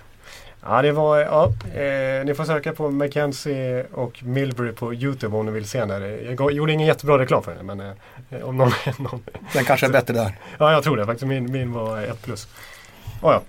Ja, 0.65 0.81
det 0.81 0.91
var, 0.91 1.17
ja, 1.19 1.45
eh, 1.79 2.25
ni 2.25 2.33
får 2.37 2.45
söka 2.45 2.73
på 2.73 2.89
Mackenzie 2.91 3.85
och 3.93 4.23
Milbury 4.23 4.71
på 4.71 4.93
Youtube 4.93 5.37
om 5.37 5.45
ni 5.45 5.51
vill 5.51 5.65
se 5.65 5.85
den. 5.85 6.35
Jag 6.39 6.51
gjorde 6.51 6.71
ingen 6.73 6.87
jättebra 6.87 7.19
reklam 7.19 7.43
för 7.43 7.55
den 7.55 7.65
men 7.65 7.79
eh, 7.79 8.41
om 8.43 8.57
någon, 8.57 8.71
någon 8.97 9.23
Den 9.53 9.65
kanske 9.65 9.85
är 9.85 9.91
bättre 9.91 10.13
där. 10.13 10.37
Ja, 10.59 10.71
jag 10.71 10.83
tror 10.83 10.97
det 10.97 11.05
faktiskt. 11.05 11.27
Min, 11.27 11.51
min 11.51 11.73
var 11.73 12.01
ett 12.01 12.21
plus. 12.21 12.47
Oh, 13.21 13.31
ja. 13.31 13.41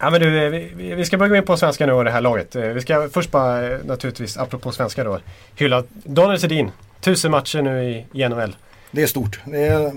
Ja, 0.00 0.10
men 0.10 0.20
du, 0.20 0.44
eh, 0.44 0.50
vi, 0.50 0.94
vi- 0.94 1.04
ska 1.04 1.16
börja 1.18 1.28
gå 1.28 1.36
in 1.36 1.42
på 1.44 1.56
svenska 1.56 1.86
nu 1.86 1.92
och 1.92 2.04
det 2.04 2.10
här 2.10 2.20
laget. 2.20 2.56
Eh, 2.56 2.62
Vi 2.62 2.80
ska 2.80 3.08
först 3.12 3.30
bara 3.30 3.70
eh, 3.72 3.78
naturligtvis, 3.84 4.36
apropå 4.36 4.72
svenska 4.72 5.04
då, 5.04 5.18
hylla 5.56 5.82
Daniel 6.04 6.40
Sedin. 6.40 6.70
Tusen 7.00 7.30
matcher 7.30 7.62
nu 7.62 7.84
i, 7.84 8.06
i 8.12 8.28
NHL. 8.28 8.56
Det 8.90 9.02
är 9.02 9.06
stort. 9.06 9.40
Det 9.44 9.66
är, 9.66 9.92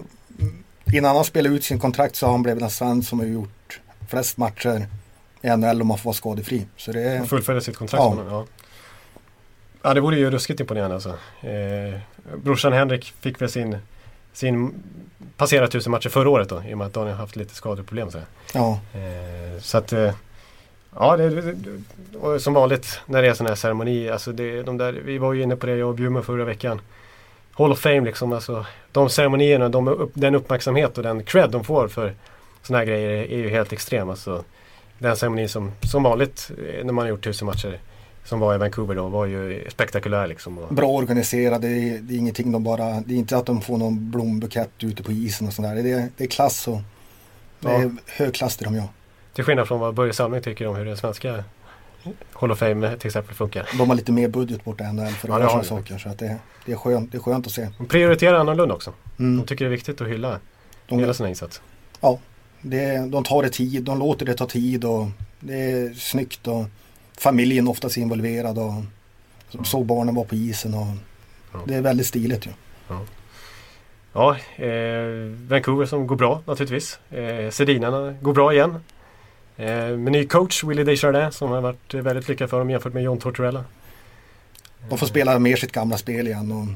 innan 0.94 1.16
han 1.16 1.26
spelade 1.26 1.56
ut 1.56 1.64
sin 1.64 1.80
kontrakt 1.80 2.16
så 2.16 2.26
har 2.26 2.32
han 2.32 2.44
blivit 2.44 2.60
den 2.62 2.70
svensk 2.70 3.10
som 3.10 3.20
har 3.20 3.26
gjort 3.26 3.80
flest 4.08 4.38
matcher 4.38 4.86
i 5.46 5.58
NHL 5.58 5.82
om 5.82 5.88
man 5.88 5.98
får 5.98 6.06
vara 6.06 6.14
skadefri. 6.16 6.66
Så 6.78 6.92
det 6.92 7.02
är, 7.02 7.22
Och 7.22 7.28
fullfölja 7.30 7.62
sitt 7.62 7.78
kontrakt. 7.78 8.04
Ja. 8.04 8.10
med 8.16 8.26
honom, 8.26 8.34
Ja. 8.34 8.68
ja, 9.82 9.94
det 9.94 10.02
vore 10.02 10.18
ju 10.18 10.30
ruskigt 10.32 10.60
imponerande 10.60 10.96
alltså. 10.96 11.10
Eh, 11.42 12.00
brorsan 12.44 12.74
Henrik 12.74 13.14
fick 13.20 13.42
väl 13.42 13.50
sin, 13.50 13.78
sin 14.34 14.74
passera 15.38 15.68
tusen 15.68 15.92
matcher 15.92 16.10
förra 16.10 16.30
året 16.30 16.50
då. 16.50 16.64
I 16.68 16.74
och 16.74 16.78
med 16.78 16.88
att 16.88 16.94
Daniel 16.94 17.16
haft 17.16 17.36
lite 17.36 17.56
skadeproblem. 17.56 18.12
Så, 18.12 18.20
ja, 18.54 18.80
Eh, 18.94 19.62
så 19.62 19.78
att 19.78 19.94
eh, 19.94 20.12
Ja, 21.00 21.18
det, 21.18 21.30
det, 21.52 22.40
som 22.40 22.54
vanligt 22.54 23.00
när 23.06 23.22
det 23.22 23.28
är 23.28 23.34
sån 23.34 23.48
här 23.48 23.56
ceremoni. 23.56 24.10
Alltså 24.10 24.32
det, 24.32 24.64
de 24.64 24.78
där, 24.78 24.94
vi 24.94 25.18
var 25.18 25.34
ju 25.34 25.42
inne 25.44 25.56
på 25.56 25.66
det 25.66 25.76
jag 25.76 25.90
och 25.90 25.96
Bjurman 25.96 26.24
förra 26.24 26.46
veckan. 26.46 26.82
Hall 27.52 27.72
of 27.72 27.80
Fame 27.80 28.02
liksom. 28.02 28.34
Alltså, 28.34 28.66
de 28.92 29.10
ceremonierna, 29.10 29.70
de, 29.70 30.12
den 30.14 30.36
uppmärksamhet 30.36 30.98
och 30.98 31.04
den 31.04 31.24
cred 31.24 31.50
de 31.50 31.64
får 31.64 31.88
för 31.88 32.14
såna 32.62 32.80
här 32.80 32.86
grejer 32.86 33.10
är 33.10 33.38
ju 33.38 33.50
helt 33.50 33.74
extrem. 33.74 34.10
Alltså, 34.10 34.44
den 35.00 35.16
ceremonin 35.18 35.50
som, 35.50 35.72
som 35.82 36.04
vanligt 36.04 36.52
eh, 36.58 36.86
när 36.86 36.94
man 36.94 37.04
har 37.06 37.10
gjort 37.10 37.24
tusen 37.24 37.46
matcher 37.46 37.80
som 38.24 38.40
var 38.40 38.56
i 38.56 38.58
Vancouver 38.58 38.96
då 38.96 39.08
var 39.10 39.26
ju 39.26 39.66
spektakulär 39.70 40.28
liksom. 40.28 40.60
Bra 40.70 40.88
organiserade. 40.88 41.68
Det 41.68 41.90
är, 41.90 42.00
det 42.00 42.14
är 42.14 42.18
ingenting 42.18 42.52
de 42.52 42.64
bara, 42.64 42.86
det 43.02 43.14
är 43.14 43.18
inte 43.18 43.38
att 43.38 43.46
de 43.46 43.62
får 43.62 43.78
någon 43.78 44.12
blombukett 44.12 44.70
ute 44.84 45.04
på 45.04 45.12
isen 45.12 45.48
och 45.48 45.54
sådär. 45.54 45.76
Det, 45.76 45.92
är- 45.92 46.10
det 46.18 46.24
är 46.24 46.28
klass 46.28 46.68
och 46.68 46.80
det 47.60 47.70
är 47.70 47.82
Ja. 47.82 47.90
hög 48.06 48.34
klass 48.34 48.58
det 48.58 48.66
de 48.66 48.76
gör. 48.76 48.88
till 49.34 49.44
skillnad 49.44 49.68
från 49.68 49.80
vad 49.80 49.94
Börje 49.96 50.14
Salming 50.14 50.42
tycker 50.42 50.68
om 50.68 50.76
hur 50.76 50.86
den 50.86 50.98
svenska 50.98 51.44
Hall 52.34 52.52
of 52.52 52.60
Fame 52.60 52.98
till 52.98 53.08
exempel 53.08 53.36
funkar. 53.36 53.68
De 53.78 53.90
har 53.90 53.96
lite 53.96 54.12
mer 54.12 54.28
budget 54.28 54.64
borta 54.66 54.84
än 54.84 54.96
NHL 54.96 55.08
för 55.12 55.28
Ja, 55.28 55.34
att 55.36 55.40
det 55.40 55.44
göra 55.44 55.64
sådana 55.64 55.82
saker. 55.84 55.98
Så 55.98 56.10
att 56.10 56.20
det, 56.20 56.38
det, 56.66 56.72
är 56.72 56.76
skönt, 56.76 57.12
det 57.12 57.18
är 57.18 57.20
skönt 57.20 57.48
att 57.48 57.54
se. 57.54 57.70
De 57.78 57.88
prioriterar 57.88 58.40
annorlunda 58.40 58.76
också. 58.76 58.94
Mm. 59.20 59.38
De 59.38 59.46
tycker 59.48 59.66
det 59.66 59.70
är 59.70 59.72
viktigt 59.72 60.02
att 60.02 60.08
hylla, 60.08 60.40
De, 60.88 61.00
hylla 61.00 61.14
sina 61.14 61.30
insatser. 61.30 61.64
Det, 62.70 63.10
de 63.12 63.24
tar 63.24 63.44
det 63.44 63.50
tid, 63.50 63.84
de 63.84 64.00
låter 64.00 64.26
det 64.26 64.34
ta 64.34 64.46
tid 64.46 64.86
och 64.86 65.08
det 65.40 65.54
är 65.72 65.94
snyggt 65.94 66.48
och 66.48 66.66
familjen 67.18 67.68
oftast 67.68 67.98
involverad 67.98 68.58
och 68.58 68.74
såg 69.68 69.86
barnen 69.86 70.16
vara 70.16 70.26
på 70.26 70.36
isen 70.36 70.74
och 70.74 70.88
Ja. 71.54 71.60
det 71.68 71.76
är 71.76 71.82
väldigt 71.82 72.08
stiligt 72.08 72.46
ju. 72.48 72.50
Ja, 74.14 74.38
eh, 74.56 75.32
Vancouver 75.50 75.86
som 75.86 76.08
går 76.08 76.16
bra 76.16 76.42
naturligtvis. 76.46 77.00
Eh, 77.12 77.50
Sedinarna 77.52 78.12
går 78.22 78.34
bra 78.34 78.54
igen. 78.54 78.76
Eh, 79.58 79.68
med 79.98 80.12
ny 80.12 80.28
coach, 80.28 80.64
Willie 80.64 80.84
Desjardins, 80.84 81.36
som 81.36 81.50
har 81.52 81.62
varit 81.62 81.94
väldigt 81.94 82.28
lyckad 82.30 82.50
för 82.50 82.60
dem 82.60 82.70
jämfört 82.70 82.94
med 82.94 83.04
John 83.04 83.18
Tortorella. 83.20 83.64
De 84.90 84.98
får 84.98 85.08
spela 85.08 85.40
mer 85.40 85.56
sitt 85.56 85.72
gamla 85.72 85.98
spel 85.98 86.28
igen 86.28 86.52
och 86.52 86.68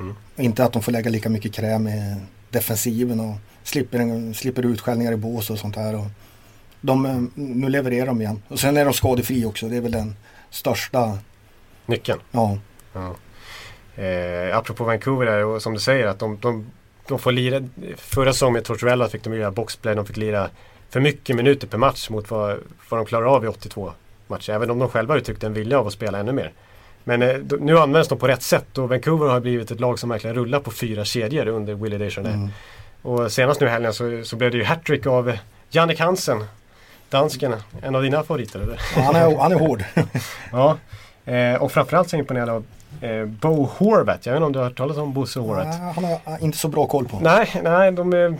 Mm. 0.00 0.14
inte 0.36 0.64
att 0.64 0.72
de 0.72 0.82
får 0.82 0.92
lägga 0.92 1.10
lika 1.10 1.28
mycket 1.28 1.52
kräm 1.52 1.88
i 1.88 2.16
defensiven 2.54 3.20
och 3.20 3.34
slipper, 3.62 4.32
slipper 4.32 4.66
utskällningar 4.66 5.12
i 5.12 5.16
bås 5.16 5.50
och 5.50 5.58
sånt 5.58 5.76
här. 5.76 5.94
Och 5.94 6.06
de, 6.80 7.06
eh, 7.06 7.22
nu 7.34 7.68
levererar 7.68 8.06
de 8.06 8.20
igen. 8.20 8.42
Och 8.48 8.60
sen 8.60 8.76
är 8.76 8.84
de 8.84 8.94
skadefri 8.94 9.44
också. 9.44 9.68
Det 9.68 9.76
är 9.76 9.80
väl 9.80 9.92
den 9.92 10.16
största, 10.50 11.18
Nyckeln. 11.86 12.20
ja, 12.30 12.58
Ja. 12.92 13.14
Eh, 14.02 14.56
apropå 14.56 14.84
Vancouver 14.84 15.26
där, 15.26 15.44
och 15.44 15.62
som 15.62 15.74
du 15.74 15.80
säger 15.80 16.06
att 16.06 16.18
de, 16.18 16.38
de, 16.40 16.66
de 17.08 17.18
får 17.18 17.32
lira. 17.32 17.68
Förra 17.96 18.32
säsongen 18.32 18.52
med 18.52 18.64
Tortorella 18.64 19.08
fick 19.08 19.24
de 19.24 19.32
lira 19.32 19.50
boxplay. 19.50 19.94
De 19.94 20.06
fick 20.06 20.16
lira 20.16 20.50
för 20.90 21.00
mycket 21.00 21.36
minuter 21.36 21.66
per 21.66 21.78
match 21.78 22.10
mot 22.10 22.30
vad, 22.30 22.58
vad 22.88 23.00
de 23.00 23.06
klarar 23.06 23.26
av 23.26 23.44
i 23.44 23.48
82 23.48 23.92
matcher. 24.26 24.52
Även 24.52 24.70
om 24.70 24.78
de 24.78 24.88
själva 24.88 25.16
uttryckte 25.16 25.46
en 25.46 25.52
vilja 25.54 25.78
av 25.78 25.86
att 25.86 25.92
spela 25.92 26.18
ännu 26.18 26.32
mer. 26.32 26.52
Men 27.04 27.22
eh, 27.22 27.36
nu 27.60 27.78
används 27.78 28.08
de 28.08 28.18
på 28.18 28.28
rätt 28.28 28.42
sätt 28.42 28.78
och 28.78 28.88
Vancouver 28.88 29.26
har 29.26 29.40
blivit 29.40 29.70
ett 29.70 29.80
lag 29.80 29.98
som 29.98 30.08
verkligen 30.08 30.36
rullar 30.36 30.60
på 30.60 30.70
fyra 30.70 31.04
kedjor 31.04 31.48
under 31.48 31.74
Willie 31.74 31.98
Desjardins. 31.98 32.34
mm. 32.34 32.50
Och 33.02 33.32
senast 33.32 33.60
nu 33.60 33.66
i 33.66 33.70
helgen 33.70 33.94
så, 33.94 34.22
så 34.24 34.36
blev 34.36 34.50
det 34.50 34.56
ju 34.56 34.64
hattrick 34.64 35.06
av 35.06 35.28
eh, 35.28 35.38
Jannik 35.70 36.00
Hansen. 36.00 36.44
Dansken, 37.10 37.54
en 37.82 37.94
av 37.94 38.02
dina 38.02 38.22
favoriter 38.22 38.60
eller? 38.60 38.80
han, 38.94 39.16
är, 39.16 39.36
han 39.36 39.52
är 39.52 39.58
hård. 39.58 39.84
Ja. 40.52 40.78
Eh, 41.32 41.62
och 41.62 41.72
framförallt 41.72 42.10
så 42.10 42.16
imponerad 42.16 42.48
av 42.48 42.64
eh, 43.00 43.24
Bo 43.24 43.64
Horvat. 43.64 44.26
Jag 44.26 44.32
vet 44.32 44.38
inte 44.38 44.46
om 44.46 44.52
du 44.52 44.58
har 44.58 44.66
hört 44.66 44.76
talas 44.76 44.96
om 44.96 45.12
Bosse 45.12 45.40
Horvat? 45.40 45.66
Ja, 45.66 45.92
han 45.94 46.04
har 46.04 46.20
inte 46.40 46.58
så 46.58 46.68
bra 46.68 46.86
koll 46.86 47.08
på. 47.08 47.20
Nej, 47.20 47.60
nej, 47.62 47.92
de 47.92 48.12
är... 48.12 48.36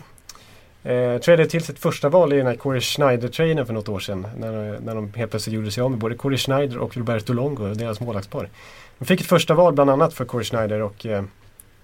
Eh, 0.85 1.18
trädde 1.18 1.47
till 1.47 1.64
sitt 1.64 1.79
första 1.79 2.09
val 2.09 2.33
i 2.33 2.37
den 2.37 2.47
här 2.47 2.55
Corey 2.55 2.81
Schneider-traden 2.81 3.66
för 3.66 3.73
något 3.73 3.88
år 3.88 4.01
sedan. 4.01 4.27
När, 4.37 4.81
när 4.81 4.94
de 4.94 5.12
helt 5.14 5.31
plötsligt 5.31 5.55
gjorde 5.55 5.70
sig 5.70 5.83
av 5.83 5.90
med 5.90 6.01
både 6.01 6.14
Corey 6.14 6.38
Schneider 6.38 6.79
och 6.79 6.97
Roberto 6.97 7.33
Longo, 7.33 7.75
deras 7.75 8.01
målvaktspar. 8.01 8.49
De 8.99 9.05
fick 9.05 9.20
ett 9.20 9.27
första 9.27 9.55
val 9.55 9.73
bland 9.73 9.90
annat 9.90 10.14
för 10.14 10.25
Corey 10.25 10.44
Schneider 10.44 10.83
och 10.83 11.07
eh, 11.07 11.25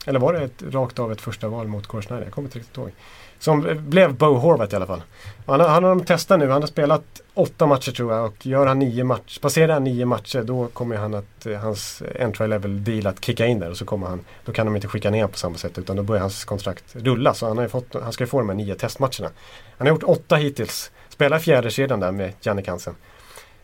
eller 0.07 0.21
var 0.21 0.33
det 0.33 0.41
ett, 0.41 0.63
rakt 0.71 0.99
av 0.99 1.13
ett 1.13 1.21
första 1.21 1.49
val 1.49 1.69
mot 1.69 1.87
Corey 1.87 2.07
Schneider? 2.07 2.27
Jag 2.27 2.33
kommer 2.33 2.49
inte 2.49 2.59
riktigt 2.59 2.77
ihåg. 2.77 2.91
Som 3.41 3.79
blev 3.79 4.15
Bo 4.15 4.35
Horvath 4.35 4.73
i 4.73 4.77
alla 4.77 4.87
fall. 4.87 5.03
Han, 5.47 5.61
han 5.61 5.85
har 5.85 5.91
de 5.91 6.05
testat 6.05 6.39
nu. 6.39 6.49
Han 6.49 6.63
har 6.63 6.69
spelat 6.69 7.21
åtta 7.35 7.67
matcher 7.67 7.93
tror 7.93 8.13
jag 8.13 8.25
och 8.25 8.47
gör 8.47 8.67
han 8.67 8.79
nio 8.79 9.05
matcher, 9.05 9.41
passerar 9.41 9.73
han 9.73 9.85
nio 9.85 10.07
matcher 10.07 10.43
då 10.43 10.67
kommer 10.67 10.97
han 10.97 11.15
att, 11.15 11.47
eh, 11.47 11.59
hans 11.59 12.03
entry 12.21 12.47
level 12.47 12.85
deal 12.85 13.07
att 13.07 13.25
kicka 13.25 13.47
in 13.47 13.59
där 13.59 13.71
och 13.71 13.77
så 13.77 13.85
kommer 13.85 14.07
han, 14.07 14.21
då 14.45 14.53
kan 14.53 14.67
de 14.67 14.77
inte 14.77 14.89
skicka 14.89 15.11
ner 15.11 15.27
på 15.27 15.39
samma 15.39 15.57
sätt 15.57 15.79
utan 15.79 15.97
då 15.97 16.03
börjar 16.03 16.21
hans 16.21 16.45
kontrakt 16.45 16.85
rulla. 16.93 17.35
Så 17.35 17.47
han, 17.47 17.59
har 17.59 17.69
fått, 17.69 17.95
han 18.03 18.13
ska 18.13 18.25
ju 18.25 18.29
få 18.29 18.39
de 18.39 18.49
här 18.49 18.57
nio 18.57 18.75
testmatcherna. 18.75 19.31
Han 19.79 19.87
har 19.87 19.95
gjort 19.95 20.03
åtta 20.03 20.37
hittills. 20.37 20.91
Spelar 21.09 21.39
fjärde 21.39 21.71
kedjan 21.71 22.01
där 22.01 22.13
med 22.13 22.33
Janne 22.41 22.63
Hansen. 22.67 22.95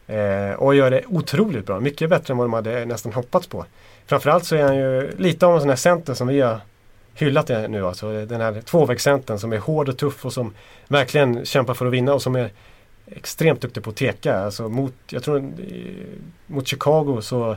Eh, 0.07 0.53
och 0.53 0.75
gör 0.75 0.91
det 0.91 1.03
otroligt 1.07 1.67
bra. 1.67 1.81
Mycket 1.81 2.11
bättre 2.11 2.33
än 2.33 2.39
vad 2.39 2.45
de 2.45 2.53
hade 2.53 2.85
nästan 2.85 3.13
hoppats 3.13 3.47
på. 3.47 3.65
Framförallt 4.07 4.45
så 4.45 4.57
är 4.57 4.63
han 4.63 4.77
ju 4.77 5.11
lite 5.17 5.47
av 5.47 5.55
en 5.55 5.61
sån 5.61 5.69
här 5.69 5.77
center 5.77 6.15
som 6.15 6.27
vi 6.27 6.41
har 6.41 6.61
hyllat 7.17 7.47
det 7.47 7.69
nu 7.69 7.87
alltså. 7.87 8.27
Den 8.27 8.41
här 8.41 8.61
tvåvägscentern 8.61 9.39
som 9.39 9.53
är 9.53 9.59
hård 9.59 9.89
och 9.89 9.99
tuff 9.99 10.25
och 10.25 10.33
som 10.33 10.55
verkligen 10.89 11.45
kämpar 11.45 11.75
för 11.75 11.87
att 11.87 11.93
vinna 11.93 12.15
och 12.15 12.23
som 12.23 12.37
är 12.37 12.51
extremt 13.07 13.61
duktig 13.61 13.83
på 13.83 13.91
att 13.91 13.97
teka. 13.97 14.39
Alltså 14.39 14.69
mot, 14.69 14.95
jag 15.09 15.23
tror, 15.23 15.53
mot 16.47 16.67
Chicago 16.67 17.21
så, 17.21 17.57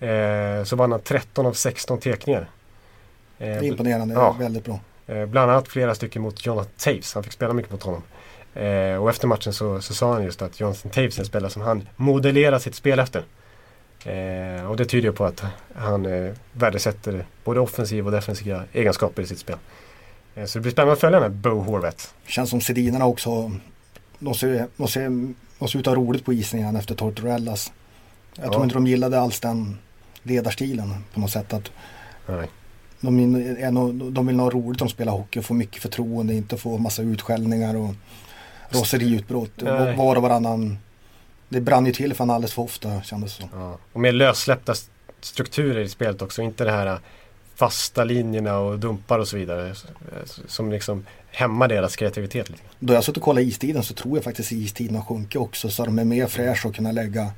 eh, 0.00 0.64
så 0.64 0.76
vann 0.76 0.92
han 0.92 1.00
13 1.00 1.46
av 1.46 1.52
16 1.52 1.98
tekningar. 1.98 2.40
Eh, 3.38 3.46
det 3.46 3.46
är 3.46 3.62
imponerande, 3.62 4.14
ja. 4.14 4.36
väldigt 4.38 4.64
bra. 4.64 4.80
Eh, 5.06 5.26
bland 5.26 5.50
annat 5.50 5.68
flera 5.68 5.94
stycken 5.94 6.22
mot 6.22 6.46
Jonathan 6.46 6.72
Taves. 6.76 7.14
Han 7.14 7.22
fick 7.22 7.32
spela 7.32 7.52
mycket 7.52 7.72
mot 7.72 7.82
honom. 7.82 8.02
Eh, 8.54 9.02
och 9.02 9.10
efter 9.10 9.26
matchen 9.26 9.52
så, 9.52 9.80
så 9.80 9.94
sa 9.94 10.12
han 10.12 10.24
just 10.24 10.42
att 10.42 10.60
Jonathan 10.60 10.90
Taves 10.90 11.16
är 11.16 11.20
en 11.20 11.26
spelare 11.26 11.50
som 11.50 11.62
han 11.62 11.88
modellerar 11.96 12.58
sitt 12.58 12.74
spel 12.74 12.98
efter. 12.98 13.24
Eh, 14.06 14.70
och 14.70 14.76
det 14.76 14.84
tyder 14.84 15.08
ju 15.08 15.12
på 15.12 15.24
att 15.24 15.42
han 15.74 16.06
eh, 16.06 16.32
värdesätter 16.52 17.26
både 17.44 17.60
offensiva 17.60 18.06
och 18.06 18.12
defensiva 18.12 18.64
egenskaper 18.72 19.22
i 19.22 19.26
sitt 19.26 19.38
spel. 19.38 19.56
Eh, 20.34 20.44
så 20.44 20.58
det 20.58 20.62
blir 20.62 20.72
spännande 20.72 20.92
att 20.92 21.00
följa 21.00 21.20
den 21.20 21.32
här 21.32 21.38
Bo 21.38 21.60
Horvath. 21.60 22.04
Känns 22.26 22.50
som 22.50 22.60
Sedinarna 22.60 23.06
också. 23.06 23.52
De 24.18 24.34
ser, 24.34 24.66
de, 24.76 24.88
ser, 24.88 25.34
de 25.58 25.68
ser 25.68 25.78
ut 25.78 25.86
att 25.86 25.96
ha 25.96 26.02
roligt 26.02 26.24
på 26.24 26.32
isen 26.32 26.60
igen 26.60 26.76
efter 26.76 26.94
Tortorellas. 26.94 27.72
Jag 28.34 28.46
ja. 28.46 28.52
tror 28.52 28.64
inte 28.64 28.76
de 28.76 28.86
gillade 28.86 29.20
alls 29.20 29.40
den 29.40 29.78
ledarstilen 30.22 30.94
på 31.14 31.20
något 31.20 31.30
sätt. 31.30 31.52
Att 31.52 31.70
Nej. 32.26 32.48
De, 33.00 34.14
de 34.14 34.26
vill 34.26 34.40
ha 34.40 34.50
roligt, 34.50 34.78
de 34.78 34.88
spelar 34.88 35.12
hockey 35.12 35.38
och 35.40 35.44
få 35.44 35.54
mycket 35.54 35.82
förtroende, 35.82 36.34
inte 36.34 36.56
få 36.56 36.78
massa 36.78 37.02
utskällningar 37.02 37.76
och 37.76 37.94
raseriutbrott. 38.68 39.62
Var 39.96 40.16
och 40.16 40.22
varannan 40.22 40.78
det 41.52 41.60
brann 41.60 41.86
ju 41.86 41.92
till 41.92 42.14
för 42.14 42.18
honom 42.18 42.34
alldeles 42.34 42.54
för 42.54 42.62
ofta 42.62 43.02
kändes 43.02 43.38
det. 43.38 43.48
Ja. 43.52 43.78
Och 43.92 44.00
mer 44.00 44.12
lössläppta 44.12 44.74
strukturer 45.20 45.80
i 45.80 45.88
spelet 45.88 46.22
också. 46.22 46.42
Inte 46.42 46.64
det 46.64 46.70
här 46.70 46.86
äh, 46.86 46.98
fasta 47.54 48.04
linjerna 48.04 48.58
och 48.58 48.78
dumpar 48.78 49.18
och 49.18 49.28
så 49.28 49.36
vidare. 49.36 49.74
Som 50.46 50.70
liksom 50.70 51.06
hämmar 51.30 51.68
deras 51.68 51.96
kreativitet 51.96 52.50
lite. 52.50 52.62
Då 52.78 52.94
jag 52.94 53.04
suttit 53.04 53.16
och 53.16 53.22
kollat 53.22 53.42
istiden 53.42 53.82
så 53.82 53.94
tror 53.94 54.16
jag 54.16 54.24
faktiskt 54.24 54.52
istiden 54.52 54.96
har 54.96 55.02
sjunkit 55.02 55.40
också. 55.40 55.70
Så 55.70 55.84
de 55.84 55.98
är 55.98 56.04
mer 56.04 56.26
fräscha 56.26 56.68
och 56.68 56.74
kunna 56.74 56.92
lägga 56.92 57.30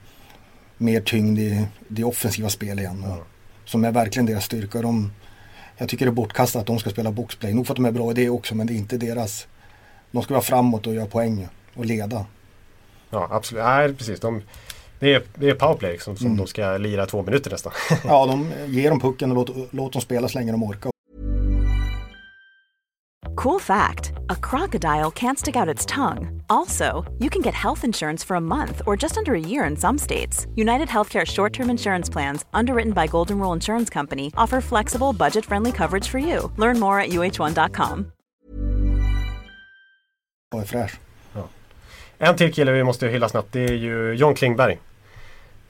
mer 0.77 1.01
tyngd 1.01 1.39
i 1.39 1.67
det 1.89 2.05
offensiva 2.05 2.49
spelet 2.49 2.79
igen. 2.79 3.05
Ja. 3.07 3.19
Som 3.65 3.85
är 3.85 3.93
verkligen 3.93 4.27
deras 4.27 4.45
styrka. 4.45 4.83
De, 4.83 5.13
jag 5.77 5.89
tycker 5.89 6.07
det 6.07 6.11
är 6.11 6.13
bortkastat 6.13 6.61
att 6.61 6.67
de 6.67 6.79
ska 6.79 6.91
spela 6.91 7.11
boxplay. 7.11 7.55
Nog 7.55 7.67
för 7.67 7.73
att 7.73 7.77
de 7.77 7.85
är 7.85 7.93
bra 7.93 8.11
i 8.11 8.15
det 8.15 8.31
också 8.31 8.55
men 8.55 8.67
det 8.67 8.73
är 8.73 8.77
inte 8.77 8.97
deras. 8.97 9.47
De 10.11 10.23
ska 10.23 10.35
vara 10.35 10.45
framåt 10.45 10.87
och 10.87 10.95
göra 10.95 11.07
poäng 11.07 11.49
och 11.75 11.85
leda. 11.85 12.27
Ja, 13.15 13.29
absolut. 13.31 13.65
Nej, 13.65 13.95
precis. 13.95 14.21
De, 14.21 14.43
det, 14.99 15.15
är, 15.15 15.23
det 15.35 15.51
är 15.51 15.55
powerplay 15.55 15.93
liksom, 15.93 16.17
som 16.17 16.27
mm. 16.27 16.39
de 16.39 16.47
ska 16.47 16.77
lira 16.77 17.07
två 17.07 17.23
minuter 17.23 17.51
nästan. 17.51 17.73
ja, 18.05 18.27
de 18.27 18.53
ger 18.67 18.91
dem 18.91 19.01
pucken 19.01 19.31
och 19.31 19.37
låt, 19.37 19.69
låt 19.71 19.93
dem 19.93 20.03
spela 20.03 20.29
så 20.29 20.39
länge 20.39 20.53
de 20.53 20.63
orkar. 20.63 20.91
Cool 23.37 23.61
fact 23.61 24.13
a 24.29 24.37
crocodile 24.37 25.11
can't 25.11 25.39
stick 25.39 25.57
out 25.57 25.75
its 25.75 25.87
tongue. 25.87 26.43
Also, 26.49 27.05
you 27.19 27.31
can 27.31 27.43
get 27.43 27.55
health 27.55 27.85
insurance 27.85 28.27
for 28.27 28.37
a 28.37 28.41
month 28.41 28.81
or 28.87 29.03
just 29.03 29.17
under 29.17 29.35
a 29.35 29.41
year 29.41 29.71
in 29.71 29.77
some 29.77 29.99
states. 29.99 30.47
United 30.55 30.89
Healthcare 30.89 31.27
short 31.27 31.53
term 31.53 31.71
insurance 31.71 32.13
plans, 32.13 32.45
underwritten 32.55 32.93
by 32.93 33.07
Golden 33.07 33.39
Rule 33.39 33.53
Insurance 33.57 33.91
Company, 33.91 34.33
offer 34.37 34.61
flexible, 34.61 35.13
budget 35.13 35.45
friendly 35.45 35.73
coverage 35.73 36.09
for 36.09 36.19
you. 36.19 36.53
Learn 36.57 36.81
more 36.81 37.01
at 37.01 37.11
uh1.com. 37.11 38.13
Och 40.55 40.61
är 40.61 40.65
fräsch. 40.65 40.99
En 42.19 42.37
till 42.37 42.55
kille 42.55 42.73
vi 42.73 42.85
måste 42.85 43.09
hylla 43.09 43.29
snabbt 43.29 43.49
det 43.53 43.65
är 43.65 43.75
ju 43.75 44.15
John 44.15 44.35
Klingberg. 44.35 44.79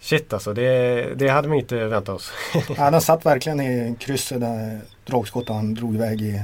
Shit 0.00 0.32
alltså, 0.32 0.52
det, 0.52 1.14
det 1.14 1.28
hade 1.28 1.48
man 1.48 1.58
inte 1.58 1.84
väntat 1.86 2.14
oss. 2.14 2.32
han 2.76 3.00
satt 3.00 3.26
verkligen 3.26 3.60
i 3.60 3.96
krysset 3.98 4.40
där 4.40 4.80
dragskottet 5.04 5.48
han 5.48 5.74
drog 5.74 5.94
iväg 5.94 6.22
i. 6.22 6.42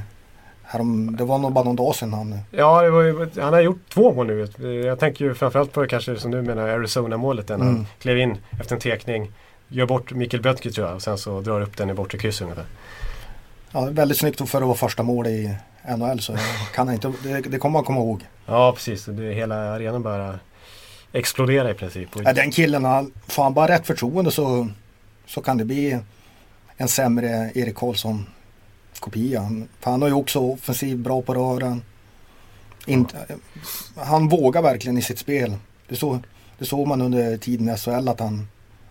Härom, 0.63 1.17
det 1.17 1.25
var 1.25 1.39
nog 1.39 1.53
bara 1.53 1.65
någon 1.65 1.77
dag 1.77 1.95
sedan 1.95 2.13
han... 2.13 2.39
Ja, 2.51 2.85
ju, 2.85 3.29
han 3.41 3.53
har 3.53 3.61
gjort 3.61 3.81
två 3.89 4.15
mål 4.15 4.27
nu. 4.27 4.49
Jag 4.87 4.99
tänker 4.99 5.25
ju 5.25 5.35
framförallt 5.35 5.73
på 5.73 5.87
kanske 5.87 6.17
som 6.17 6.31
du 6.31 6.43
menar 6.43 6.69
Arizona-målet. 6.69 7.51
Mm. 7.51 7.67
han 7.67 7.87
klev 7.99 8.19
in 8.19 8.37
efter 8.61 8.75
en 8.75 8.81
tekning. 8.81 9.33
Gör 9.69 9.87
bort 9.87 10.13
Mikael 10.13 10.43
Böttger 10.43 10.71
tror 10.71 10.87
jag 10.87 10.97
och 10.97 11.03
sen 11.03 11.19
så 11.19 11.41
drar 11.41 11.61
upp 11.61 11.77
den 11.77 11.91
i 11.91 11.95
bortre 11.95 12.19
krysset 12.19 12.43
ungefär. 12.43 12.65
Ja, 13.73 13.89
väldigt 13.91 14.19
snyggt 14.19 14.49
för 14.49 14.59
att 14.59 14.67
vara 14.67 14.77
första 14.77 15.03
mål 15.03 15.27
i 15.27 15.55
NHL 15.89 16.21
så 16.21 16.37
kan 16.75 16.93
inte, 16.93 17.13
det, 17.23 17.41
det 17.41 17.59
kommer 17.59 17.73
man 17.73 17.85
komma 17.85 18.01
ihåg. 18.01 18.27
Ja 18.47 18.73
precis, 18.73 19.05
det, 19.05 19.35
hela 19.35 19.55
arenan 19.55 20.03
bara 20.03 20.39
explodera 21.13 21.71
i 21.71 21.75
princip. 21.75 22.09
Ja, 22.25 22.33
den 22.33 22.51
killen, 22.51 22.85
han, 22.85 23.13
får 23.27 23.43
han 23.43 23.55
bara 23.55 23.69
rätt 23.69 23.87
förtroende 23.87 24.31
så, 24.31 24.69
så 25.27 25.43
kan 25.43 25.59
det 25.59 25.65
bli 25.65 25.99
en 26.77 26.89
sämre 26.89 27.53
Erik 27.55 27.75
Karlsson 27.75 28.27
kopia. 29.01 29.51
För 29.81 29.91
han 29.91 30.03
har 30.03 30.09
ju 30.09 30.15
också 30.15 30.39
offensiv, 30.39 30.99
bra 30.99 31.23
på 31.23 31.35
rören. 31.35 31.83
Inte, 32.87 33.17
han 33.97 34.29
vågar 34.29 34.63
verkligen 34.63 34.99
i 34.99 35.03
sitt 35.03 35.19
spel. 35.19 35.57
Det 35.89 35.97
såg, 35.97 36.19
det 36.59 36.65
såg 36.65 36.89
man 36.89 37.01
under 37.01 37.37
tiden 37.37 37.69
i 37.69 37.77
SHL 37.77 38.09
att 38.09 38.21
han 38.21 38.49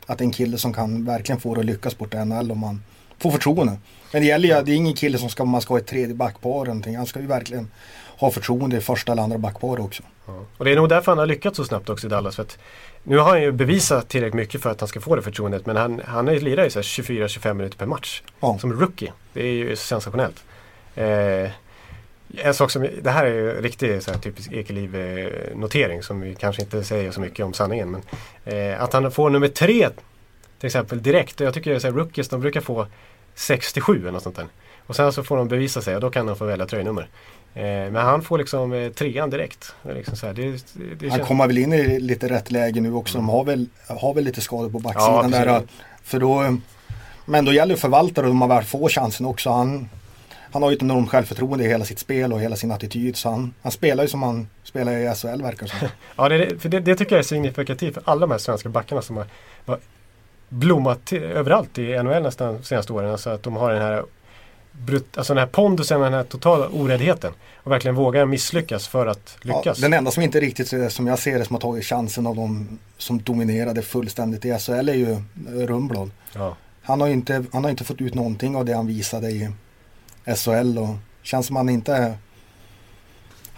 att 0.10 0.21
en 0.21 0.32
kille 0.32 0.58
som 0.58 0.73
kan 0.73 1.06
verkligen 1.06 1.41
få 1.41 1.54
det 1.54 1.60
att 1.60 1.65
lyckas 1.65 1.97
borta 1.97 2.21
i 2.21 2.25
NHL 2.25 2.52
om 2.52 2.60
man 2.60 2.84
får 3.21 3.32
förtroende. 3.32 3.77
Men 4.13 4.21
det 4.21 4.27
gäller 4.27 4.47
ju, 4.47 4.63
det 4.63 4.71
är 4.71 4.75
ingen 4.75 4.93
kille 4.93 5.17
som 5.17 5.29
ska, 5.29 5.45
man 5.45 5.62
ska 5.62 5.73
ha 5.73 5.79
ett 5.79 5.88
tredje 5.88 6.15
backpar 6.15 6.49
eller 6.49 6.65
någonting. 6.65 6.97
Han 6.97 7.05
ska 7.05 7.19
ju 7.19 7.27
verkligen 7.27 7.71
ha 8.17 8.32
förtroende 8.32 8.77
i 8.77 8.82
första 8.82 9.12
eller 9.12 9.23
andra 9.23 9.38
backpar 9.38 9.79
också. 9.79 10.03
Ja. 10.25 10.45
Och 10.58 10.65
det 10.65 10.71
är 10.71 10.75
nog 10.75 10.89
därför 10.89 11.12
han 11.12 11.17
har 11.19 11.25
lyckats 11.25 11.58
så 11.58 11.65
snabbt 11.65 11.89
också 11.89 12.08
i 12.08 12.10
Dallas. 12.10 12.36
För 12.36 12.43
att 12.43 12.58
nu 13.03 13.17
har 13.17 13.29
han 13.29 13.41
ju 13.41 13.51
bevisat 13.51 14.10
tillräckligt 14.10 14.36
mycket 14.36 14.62
för 14.62 14.69
att 14.69 14.79
han 14.79 14.88
ska 14.88 15.01
få 15.01 15.15
det 15.15 15.21
förtroendet. 15.21 15.65
Men 15.65 15.75
han, 15.75 16.01
han 16.05 16.25
lirar 16.25 16.63
ju 16.63 16.69
24-25 16.69 17.53
minuter 17.53 17.77
per 17.77 17.86
match. 17.86 18.23
Ja. 18.39 18.58
Som 18.60 18.73
rookie. 18.73 19.13
Det 19.34 19.41
är 19.41 19.53
ju 19.53 19.75
sensationellt. 19.75 20.43
Eh, 20.95 21.49
en 22.38 22.53
sak 22.53 22.71
som, 22.71 22.88
det 23.01 23.12
här 23.12 23.25
är 23.25 23.34
ju 23.34 23.62
riktig 23.62 24.03
så 24.03 24.12
här, 24.12 24.19
typisk 24.19 24.51
Ekeliv-notering 24.51 26.03
som 26.03 26.21
vi 26.21 26.36
kanske 26.36 26.62
inte 26.62 26.84
säger 26.84 27.12
så 27.12 27.21
mycket 27.21 27.45
om 27.45 27.53
sanningen. 27.53 27.91
Men, 27.91 28.01
eh, 28.45 28.84
att 28.84 28.93
han 28.93 29.12
får 29.12 29.29
nummer 29.29 29.47
tre 29.47 29.89
till 30.60 30.67
exempel 30.67 31.03
direkt. 31.03 31.39
Jag 31.39 31.53
tycker 31.53 31.75
att 31.75 31.84
rookies 31.84 32.29
de 32.29 32.41
brukar 32.41 32.62
få 32.62 32.88
67 33.39 34.02
eller 34.02 34.12
något 34.12 34.23
sånt 34.23 34.36
där. 34.36 34.47
Och 34.88 34.95
sen 34.95 35.13
så 35.13 35.23
får 35.23 35.38
de 35.38 35.47
bevisa 35.47 35.82
sig 35.82 35.95
och 35.95 36.02
då 36.02 36.10
kan 36.10 36.25
de 36.25 36.36
få 36.36 36.45
välja 36.45 36.65
tröjnummer. 36.65 37.08
Eh, 37.54 37.63
men 37.63 37.95
han 37.95 38.21
får 38.21 38.38
liksom 38.38 38.73
eh, 38.73 38.91
trean 38.91 39.30
direkt. 39.30 39.75
Liksom 39.82 40.15
så 40.17 40.25
här, 40.25 40.34
det, 40.34 40.63
det 40.99 41.10
han 41.10 41.19
kommer 41.19 41.47
väl 41.47 41.58
in 41.58 41.73
i 41.73 41.99
lite 41.99 42.30
rätt 42.30 42.52
läge 42.52 42.82
nu 42.82 42.93
också. 42.93 43.17
De 43.17 43.30
har 43.30 43.43
väl, 43.43 43.65
har 43.88 44.13
väl 44.13 44.23
lite 44.23 44.41
skador 44.41 44.69
på 44.69 44.80
backsidan 44.80 45.32
ja, 45.32 45.45
där. 45.45 45.62
För 46.04 46.19
då, 46.19 46.58
men 47.25 47.45
då 47.45 47.54
gäller 47.54 47.67
det 47.67 47.73
att 47.73 47.82
förvalta 47.82 48.21
det 48.21 48.30
om 48.30 48.38
man 48.38 48.49
väl 48.49 48.63
får 48.63 48.89
chansen 48.89 49.25
också. 49.25 49.49
Han, 49.49 49.89
han 50.52 50.63
har 50.63 50.69
ju 50.69 50.75
ett 50.75 50.84
enormt 50.84 51.10
självförtroende 51.10 51.63
i 51.63 51.67
hela 51.67 51.86
sitt 51.86 51.99
spel 51.99 52.34
och 52.34 52.41
hela 52.41 52.56
sin 52.56 52.71
attityd. 52.71 53.17
Så 53.17 53.30
han, 53.30 53.54
han 53.62 53.71
spelar 53.71 54.04
ju 54.04 54.10
som 54.10 54.23
han 54.23 54.47
spelar 54.63 54.91
i 54.91 55.15
SHL 55.15 55.41
verkar 55.41 55.67
som. 55.67 55.88
ja, 56.15 56.30
det, 56.30 56.62
för 56.62 56.69
det, 56.69 56.80
det, 56.80 56.95
tycker 56.95 57.15
jag 57.15 57.19
är 57.19 57.28
signifikativt 57.28 57.93
för 57.93 58.04
alla 58.06 58.21
de 58.21 58.32
här 58.32 58.38
svenska 58.38 58.69
backarna 58.69 59.02
som 59.02 59.17
har, 59.17 59.25
har 59.65 59.80
blommat 60.49 61.13
överallt 61.13 61.77
i 61.77 62.03
NHL 62.03 62.23
nästan 62.23 62.53
de 62.53 62.63
senaste 62.63 62.93
åren. 62.93 63.12
Alltså 63.12 63.29
att 63.29 63.43
de 63.43 63.55
har 63.55 63.73
den 63.73 63.81
här 63.81 64.03
brut, 64.71 65.17
alltså 65.17 65.33
den 65.33 65.39
här 65.39 65.47
pondusen, 65.47 66.01
den 66.01 66.13
här 66.13 66.23
totala 66.23 66.67
oräddheten. 66.67 67.33
Och 67.63 67.71
verkligen 67.71 67.95
vågar 67.95 68.25
misslyckas 68.25 68.88
för 68.88 69.07
att 69.07 69.38
lyckas. 69.41 69.65
Ja, 69.65 69.73
den 69.81 69.93
enda 69.93 70.12
som 70.12 70.23
inte 70.23 70.39
riktigt, 70.39 70.93
som 70.93 71.07
jag 71.07 71.19
ser 71.19 71.39
det, 71.39 71.45
som 71.45 71.53
har 71.53 71.62
tagit 71.62 71.85
chansen 71.85 72.27
av 72.27 72.35
de 72.35 72.79
som 72.97 73.21
dominerade 73.21 73.81
fullständigt 73.81 74.45
i 74.45 74.59
SHL 74.59 74.89
är 74.89 74.93
ju 74.93 75.21
Rumblad. 75.47 76.12
Ja. 76.35 76.55
Han, 76.81 77.01
har 77.01 77.07
inte, 77.07 77.43
han 77.51 77.63
har 77.63 77.71
inte 77.71 77.83
fått 77.83 78.01
ut 78.01 78.13
någonting 78.13 78.55
av 78.55 78.65
det 78.65 78.73
han 78.73 78.88
visade 78.88 79.31
i 79.31 79.49
SHL 80.35 80.77
och 80.77 80.95
känns 81.23 81.47
som 81.47 81.55
han 81.55 81.69
inte 81.69 82.17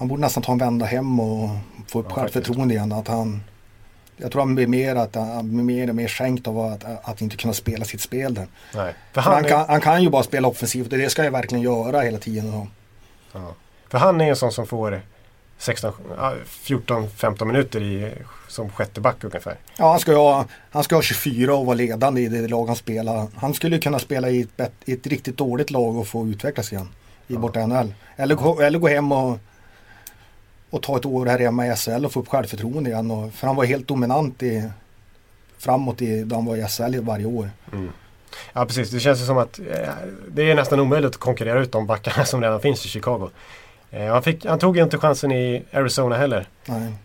han 0.02 0.08
borde 0.08 0.22
nästan 0.22 0.44
ta 0.44 0.52
en 0.52 0.58
vända 0.58 0.86
hem 0.86 1.20
och 1.20 1.50
få 1.88 2.00
upp 2.00 2.06
ja, 2.10 2.16
självförtroende 2.16 2.74
igen. 2.74 2.92
Att 2.92 3.08
han, 3.08 3.44
jag 4.22 4.32
tror 4.32 4.42
han 4.42 4.56
blir 4.56 4.68
mer, 4.68 4.96
att, 4.96 5.16
han 5.16 5.54
blir 5.54 5.64
mer 5.64 5.90
och 5.90 5.96
mer 5.96 6.08
skänkt 6.08 6.48
av 6.48 6.60
att, 6.60 6.84
att 7.04 7.22
inte 7.22 7.38
kunna 7.38 7.54
spela 7.54 7.86
sitt 7.86 8.02
spel 8.02 8.34
där. 8.34 8.48
Nej. 8.76 8.94
För 9.14 9.22
han, 9.22 9.34
han, 9.34 9.46
är... 9.46 9.50
kan, 9.50 9.66
han, 9.68 9.82
kan, 9.82 10.04
ju 10.04 10.10
bara 10.10 10.24
spela 10.24 10.48
offensivt 10.48 10.92
och 10.94 10.98
det 10.98 11.10
ska 11.10 11.24
jag 11.24 11.32
verkligen 11.32 11.64
göra 11.64 12.02
hela 12.02 12.18
tiden. 12.18 12.68
Ja. 13.34 13.56
För 13.90 13.98
han 13.98 14.22
är 14.22 14.30
en 14.30 14.36
sån 14.36 14.52
som 14.52 14.68
får 14.68 15.02
14-15 15.60 17.46
minuter 17.46 17.82
i, 17.82 18.12
som 18.48 18.70
sjätte 18.70 19.02
back 19.02 19.24
ungefär. 19.24 19.56
Ja, 19.78 19.90
han 19.92 20.00
ska, 20.00 20.16
ha, 20.16 20.46
han 20.72 20.84
ska 20.84 20.96
ha 20.96 21.02
24 21.02 21.56
och 21.56 21.66
vara 21.66 21.76
ledande 21.76 22.22
i 22.22 22.28
det 22.28 22.48
lag 22.48 22.68
han 22.68 22.76
spelar. 22.76 23.28
Han 23.36 23.54
skulle 23.54 23.80
kunna 23.80 24.00
spela 24.00 24.30
i 24.30 24.48
ett, 24.58 24.72
i 24.86 24.94
ett 24.94 25.08
riktigt 25.08 25.38
dåligt 25.38 25.72
lag 25.72 25.98
och 25.98 26.08
få 26.08 26.28
utvecklas 26.28 26.72
igen 26.72 26.90
i 27.28 27.34
ja. 27.34 27.40
borta 27.40 27.66
NHL. 27.68 27.94
Eller, 28.16 28.62
eller 28.62 28.80
gå 28.80 28.88
hem 28.88 29.12
och, 29.12 29.40
och 30.72 30.84
ta 30.84 30.98
ett 30.98 31.06
år 31.06 31.26
här 31.26 31.40
hemma 31.40 31.68
i 31.68 31.76
SHL 31.76 32.06
och 32.06 32.12
få 32.12 32.20
upp 32.20 32.28
självförtroende 32.28 32.90
igen. 32.90 33.12
Och, 33.12 33.34
för 33.34 33.48
han 33.48 33.56
var 33.56 33.66
helt 33.66 33.88
dominant 33.88 34.44
i, 34.44 34.70
framåt 35.58 36.02
i, 36.02 36.24
då 36.24 36.36
han 36.36 36.46
var 36.46 36.56
i 36.56 36.68
SHL 36.68 37.00
varje 37.00 37.26
år. 37.26 37.50
Mm. 37.74 37.90
Ja 38.54 38.66
precis, 38.66 38.92
det 38.92 39.00
känns 39.00 39.26
som 39.26 39.38
att 39.38 39.60
eh, 39.60 39.94
det 40.28 40.52
är 40.52 40.56
nästan 40.56 40.80
omöjligt 40.80 41.10
att 41.10 41.18
konkurrera 41.18 41.62
ut 41.62 41.72
de 41.72 41.88
backarna 41.88 42.26
som 42.26 42.42
redan 42.42 42.62
finns 42.62 42.86
i 42.86 42.90
Chicago. 42.90 43.30
Eh, 43.92 44.06
han, 44.08 44.24
fick, 44.24 44.46
han 44.46 44.60
tog 44.60 44.78
ju 44.78 44.84
inte 44.84 44.98
chansen 44.98 45.32
i 45.32 45.64
Arizona 45.74 46.16
heller. 46.18 46.48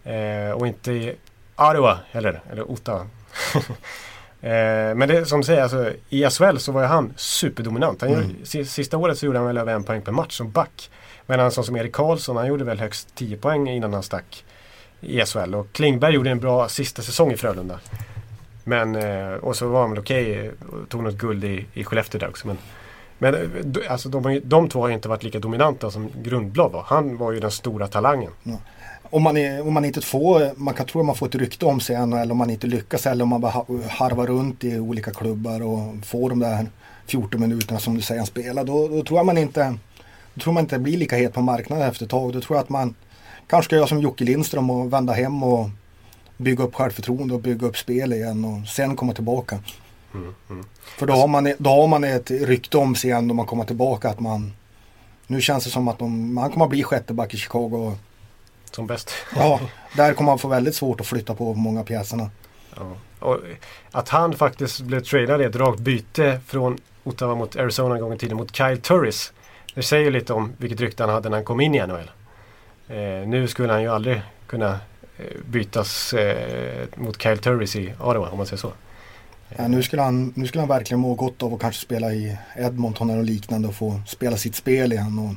Eh, 0.05 0.51
och 0.51 0.67
inte 0.67 0.93
i 0.93 1.15
Ottawa 1.57 1.99
heller, 2.11 2.41
eller 2.51 2.71
Ottawa. 2.71 3.01
eh, 4.41 4.95
men 4.95 5.09
det 5.09 5.27
som 5.27 5.41
du 5.41 5.45
säger, 5.45 5.63
alltså, 5.63 5.93
i 6.09 6.31
SHL 6.31 6.57
så 6.57 6.73
var 6.73 6.83
ju 6.83 6.87
han 6.87 7.15
superdominant. 7.17 8.01
Han 8.01 8.13
mm. 8.13 8.65
sista 8.65 8.97
året 8.97 9.19
så 9.19 9.27
gjorde 9.27 9.39
han 9.39 9.47
väl 9.47 9.59
över 9.59 9.73
en 9.73 9.85
poäng 9.85 10.03
per 10.03 10.13
match 10.13 10.37
som 10.37 10.51
back. 10.51 10.91
Men 11.27 11.51
sån 11.51 11.65
som 11.65 11.77
Erik 11.77 11.93
Karlsson, 11.93 12.37
han 12.37 12.47
gjorde 12.47 12.65
väl 12.65 12.79
högst 12.79 13.15
10 13.15 13.37
poäng 13.37 13.69
innan 13.69 13.93
han 13.93 14.03
stack 14.03 14.45
i 15.01 15.21
SHL. 15.21 15.55
Och 15.55 15.73
Klingberg 15.73 16.15
gjorde 16.15 16.31
en 16.31 16.41
bra 16.41 16.69
sista 16.69 17.03
säsong 17.03 17.33
i 17.33 17.37
Frölunda. 17.37 17.81
Men, 18.65 18.97
eh, 18.97 19.33
och 19.33 19.57
så 19.57 19.69
var 19.69 19.81
han 19.81 19.91
väl 19.91 19.99
okej 19.99 20.33
okay, 20.33 20.51
och 20.69 20.89
tog 20.89 21.03
något 21.03 21.15
guld 21.15 21.45
i, 21.45 21.67
i 21.75 21.85
Skellefteå 21.85 22.19
där 22.19 22.29
också. 22.29 22.47
Men, 22.47 22.59
men 23.19 23.35
eh, 23.35 23.93
alltså, 23.93 24.09
de, 24.09 24.41
de 24.45 24.69
två 24.69 24.81
har 24.81 24.91
inte 24.91 25.09
varit 25.09 25.23
lika 25.23 25.39
dominanta 25.39 25.91
som 25.91 26.11
Grundblad 26.23 26.73
var. 26.73 26.83
Han 26.83 27.17
var 27.17 27.33
ju 27.33 27.41
den 27.41 27.51
stora 27.51 27.87
talangen. 27.87 28.33
Ja. 28.43 28.59
Om 29.11 29.23
man, 29.23 29.37
är, 29.37 29.67
om 29.67 29.75
man 29.75 29.85
inte 29.85 30.01
får, 30.01 30.59
man 30.59 30.75
kan 30.75 30.87
tro 30.87 31.01
att 31.01 31.07
man 31.07 31.15
får 31.15 31.27
ett 31.27 31.35
rykte 31.35 31.67
om 31.67 31.81
sig 31.81 31.97
eller 31.97 32.31
om 32.31 32.39
man 32.39 32.51
inte 32.51 32.67
lyckas 32.67 33.07
eller 33.07 33.23
om 33.23 33.29
man 33.29 33.41
bara 33.41 33.53
harvar 33.89 34.27
runt 34.27 34.65
i 34.65 34.79
olika 34.79 35.11
klubbar 35.11 35.63
och 35.63 36.07
får 36.07 36.31
de 36.31 36.39
där 36.39 36.67
14 37.07 37.41
minuterna 37.41 37.81
som 37.81 37.95
du 37.95 38.03
säger 38.03 38.21
han 38.21 38.27
spelar. 38.27 38.65
Då, 38.65 38.89
då 38.89 39.03
tror 39.03 39.19
jag 39.19 39.27
man 39.27 39.39
inte 39.39 39.75
då 40.37 40.43
tror 40.43 40.53
man 40.53 40.63
inte 40.63 40.79
blir 40.79 40.97
lika 40.97 41.17
het 41.17 41.33
på 41.33 41.41
marknaden 41.41 41.89
efter 41.89 42.05
ett 42.05 42.11
tag. 42.11 42.33
Då 42.33 42.41
tror 42.41 42.57
jag 42.57 42.63
att 42.63 42.69
man 42.69 42.95
kanske 43.47 43.69
ska 43.69 43.77
göra 43.77 43.87
som 43.87 44.01
Jocke 44.01 44.25
Lindström 44.25 44.71
och 44.71 44.93
vända 44.93 45.13
hem 45.13 45.43
och 45.43 45.69
bygga 46.37 46.65
upp 46.65 46.75
självförtroende 46.75 47.35
och 47.35 47.41
bygga 47.41 47.67
upp 47.67 47.77
spel 47.77 48.13
igen 48.13 48.45
och 48.45 48.69
sen 48.69 48.97
komma 48.97 49.13
tillbaka. 49.13 49.59
Mm, 50.15 50.35
mm. 50.51 50.65
För 50.99 51.07
då 51.07 51.13
har, 51.13 51.29
man, 51.29 51.53
då 51.59 51.71
har 51.71 51.87
man 51.87 52.05
ett 52.05 52.31
rykte 52.31 52.79
om 52.79 52.95
sig 52.95 53.11
igen 53.11 53.27
när 53.27 53.35
man 53.35 53.47
kommer 53.47 53.65
tillbaka 53.65 54.09
att 54.09 54.21
man 54.21 54.53
Nu 55.27 55.41
känns 55.41 55.65
det 55.65 55.71
som 55.71 55.89
att 55.89 55.99
de, 55.99 56.35
man 56.35 56.51
kommer 56.51 56.65
att 56.65 56.71
bli 56.71 56.83
sjätteback 56.83 57.35
i 57.35 57.37
Chicago. 57.37 57.97
Som 58.71 58.87
bäst. 58.87 59.11
ja, 59.37 59.61
där 59.97 60.15
kommer 60.15 60.31
man 60.31 60.39
få 60.39 60.49
väldigt 60.49 60.75
svårt 60.75 61.01
att 61.01 61.07
flytta 61.07 61.35
på 61.35 61.55
många 61.55 61.85
pjäserna. 61.85 62.31
Ja. 62.77 62.93
Och 63.19 63.41
att 63.91 64.09
han 64.09 64.33
faktiskt 64.33 64.81
blev 64.81 65.01
tradad 65.01 65.43
i 65.43 65.45
ett 65.45 65.57
rakt 65.57 65.79
byte 65.79 66.41
från 66.47 66.79
Ottawa 67.05 67.35
mot 67.35 67.57
Arizona 67.57 67.95
en 67.95 68.01
gång 68.01 68.13
i 68.13 68.19
tiden 68.19 68.37
mot 68.37 68.57
Kyle 68.57 68.81
Turris. 68.81 69.33
Det 69.77 69.83
säger 69.83 70.11
lite 70.11 70.33
om 70.33 70.53
vilket 70.59 70.81
rykte 70.81 71.03
han 71.03 71.13
hade 71.13 71.29
när 71.29 71.37
han 71.37 71.45
kom 71.45 71.61
in 71.61 71.75
i 71.75 71.87
NHL. 71.87 72.11
Eh, 72.89 73.29
nu 73.29 73.49
skulle 73.49 73.73
han 73.73 73.83
ju 73.83 73.89
aldrig 73.89 74.23
kunna 74.47 74.79
Eh, 75.19 75.41
bytas 75.47 76.13
eh, 76.13 76.87
mot 76.97 77.23
Kyle 77.23 77.39
Turris 77.39 77.77
i 77.77 77.95
Ottawa 78.01 78.29
om 78.29 78.37
man 78.37 78.47
säger 78.47 78.61
så. 78.61 78.73
Ja, 79.57 79.69
nu, 79.69 79.83
skulle 79.83 80.03
han, 80.03 80.33
nu 80.37 80.47
skulle 80.47 80.63
han 80.63 80.69
verkligen 80.69 81.01
må 81.01 81.15
gott 81.15 81.43
av 81.43 81.55
att 81.55 81.61
kanske 81.61 81.83
spela 81.83 82.13
i 82.13 82.37
Edmonton 82.57 83.11
eller 83.11 83.23
liknande 83.23 83.69
och 83.69 83.75
få 83.75 84.01
spela 84.07 84.37
sitt 84.37 84.55
spel 84.55 84.93
igen 84.93 85.19
och 85.19 85.35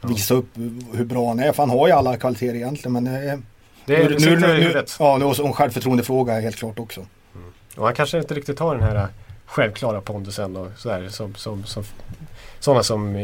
ja. 0.00 0.08
visa 0.08 0.34
upp 0.34 0.56
hur 0.92 1.04
bra 1.04 1.28
han 1.28 1.38
är. 1.38 1.52
För 1.52 1.62
han 1.62 1.70
har 1.70 1.86
ju 1.86 1.92
alla 1.92 2.16
kvaliteter 2.16 2.54
egentligen 2.54 2.92
men 2.92 3.04
det 3.04 3.10
är, 3.10 3.42
det 3.84 3.96
är, 3.96 4.08
nu, 4.08 4.16
nu, 4.18 4.46
nu, 4.46 4.84
ja, 4.98 5.16
nu 5.18 5.24
är 5.24 5.46
en 5.46 5.52
självförtroendefråga 5.52 6.40
helt 6.40 6.56
klart 6.56 6.78
också. 6.78 7.00
Mm. 7.34 7.52
Och 7.76 7.84
han 7.84 7.94
kanske 7.94 8.18
inte 8.18 8.34
riktigt 8.34 8.58
har 8.58 8.74
den 8.74 8.84
här 8.84 9.08
självklara 9.46 10.00
pondusen 10.00 10.56
och 10.56 10.68
sådär 10.76 11.08
som, 11.08 11.34
som, 11.34 11.64
som 11.64 11.84
sådana 12.60 12.82
som 12.82 13.16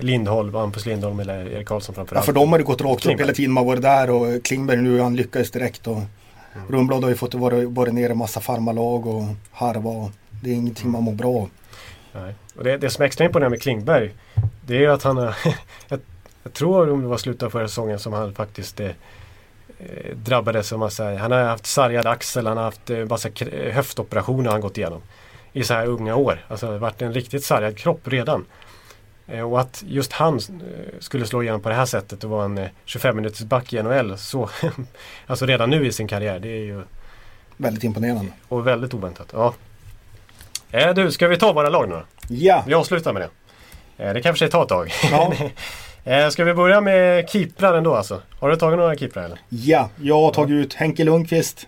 Lindholm, 0.00 0.54
Hampus 0.54 0.86
Lindholm 0.86 1.20
eller 1.20 1.46
Erik 1.46 1.66
Karlsson 1.66 1.94
framförallt. 1.94 2.22
Ja, 2.22 2.26
för 2.26 2.40
de 2.40 2.50
har 2.50 2.58
det 2.58 2.64
gått 2.64 2.80
rakt 2.80 3.06
upp 3.06 3.20
hela 3.20 3.32
tiden 3.32 3.52
man 3.52 3.66
varit 3.66 3.82
där 3.82 4.10
och 4.10 4.44
Klingberg 4.44 4.76
nu 4.76 5.00
han 5.00 5.16
lyckades 5.16 5.50
direkt 5.50 5.86
och 5.86 5.96
mm. 5.96 6.08
Rundblad 6.68 7.02
har 7.02 7.10
ju 7.10 7.16
fått 7.16 7.34
vara, 7.34 7.68
vara 7.68 7.92
ner 7.92 8.10
i 8.10 8.14
massa 8.14 8.40
farmarlag 8.40 9.06
och 9.06 9.24
harva 9.52 9.90
och 9.90 10.10
det 10.42 10.50
är 10.50 10.54
ingenting 10.54 10.90
man 10.90 11.02
mår 11.02 11.12
bra 11.12 11.36
av. 11.36 11.50
Nej. 12.12 12.34
Och 12.56 12.64
det, 12.64 12.76
det 12.76 12.90
som 12.90 13.02
är 13.02 13.06
extra 13.06 13.24
imponerande 13.24 13.54
med 13.54 13.62
Klingberg 13.62 14.10
det 14.66 14.76
är 14.76 14.80
ju 14.80 14.92
att 14.92 15.02
han 15.02 15.16
har 15.16 15.36
jag, 15.88 16.00
jag 16.42 16.52
tror 16.52 16.90
om 16.90 17.02
det 17.02 17.08
var 17.08 17.16
slutet 17.16 17.42
av 17.42 17.50
förra 17.50 17.68
säsongen 17.68 17.98
som 17.98 18.12
han 18.12 18.34
faktiskt 18.34 18.80
eh 18.80 18.90
drabbades 20.14 20.72
av 20.72 20.78
massa, 20.78 21.04
han 21.04 21.32
har 21.32 21.42
haft 21.42 21.66
sargad 21.66 22.06
axel, 22.06 22.46
han 22.46 22.56
har 22.56 22.64
haft 22.64 22.90
eh, 22.90 23.04
massa 23.04 23.28
höftoperationer 23.72 24.50
han 24.50 24.60
gått 24.60 24.78
igenom. 24.78 25.02
I 25.52 25.64
så 25.64 25.74
här 25.74 25.86
unga 25.86 26.16
år. 26.16 26.44
Alltså 26.48 26.72
det 26.72 26.78
varit 26.78 27.02
en 27.02 27.14
riktigt 27.14 27.44
sargad 27.44 27.78
kropp 27.78 28.00
redan. 28.04 28.44
Eh, 29.28 29.52
och 29.52 29.60
att 29.60 29.84
just 29.86 30.12
han 30.12 30.36
eh, 30.36 30.40
skulle 30.98 31.26
slå 31.26 31.42
igenom 31.42 31.60
på 31.60 31.68
det 31.68 31.74
här 31.74 31.86
sättet 31.86 32.24
och 32.24 32.30
vara 32.30 32.44
en 32.44 32.68
25 32.84 33.10
eh, 33.10 33.14
minuters 33.16 33.42
back 33.42 33.72
i 33.72 33.82
NHL 33.82 34.18
så 34.18 34.50
Alltså 35.26 35.46
redan 35.46 35.70
nu 35.70 35.86
i 35.86 35.92
sin 35.92 36.08
karriär 36.08 36.38
det 36.38 36.48
är 36.48 36.64
ju 36.64 36.82
Väldigt 37.56 37.84
imponerande. 37.84 38.32
Och 38.48 38.66
väldigt 38.66 38.94
oväntat. 38.94 39.28
Ja. 39.32 39.54
Eh, 40.70 40.94
du, 40.94 41.12
ska 41.12 41.28
vi 41.28 41.36
ta 41.36 41.52
våra 41.52 41.68
lag 41.68 41.88
nu 41.88 41.94
då? 41.94 42.02
Ja! 42.28 42.64
Vi 42.66 42.74
avslutar 42.74 43.12
med 43.12 43.22
det. 43.22 44.12
Det 44.12 44.22
kan 44.22 44.34
för 44.34 44.38
sig 44.38 44.50
ta 44.50 44.62
ett 44.62 44.68
tag. 44.68 44.92
Ja. 46.04 46.30
ska 46.30 46.44
vi 46.44 46.54
börja 46.54 46.80
med 46.80 47.30
keeprar 47.30 47.74
ändå 47.74 47.94
alltså? 47.94 48.22
Har 48.40 48.50
du 48.50 48.56
tagit 48.56 48.78
några 48.78 48.96
keeprar 48.96 49.24
eller? 49.24 49.38
Ja, 49.48 49.90
jag 50.02 50.20
har 50.20 50.32
tagit 50.32 50.50
ut 50.50 50.74
Henke 50.74 51.04
Lundqvist 51.04 51.66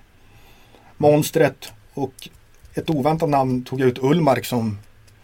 Monstret 0.97 1.73
och 1.95 2.29
ett 2.75 2.91
oväntat 2.91 3.29
namn 3.29 3.65
tog 3.65 3.81
jag 3.81 3.89
ut 3.89 3.99
Ullmark 3.99 4.45
som 4.45 4.79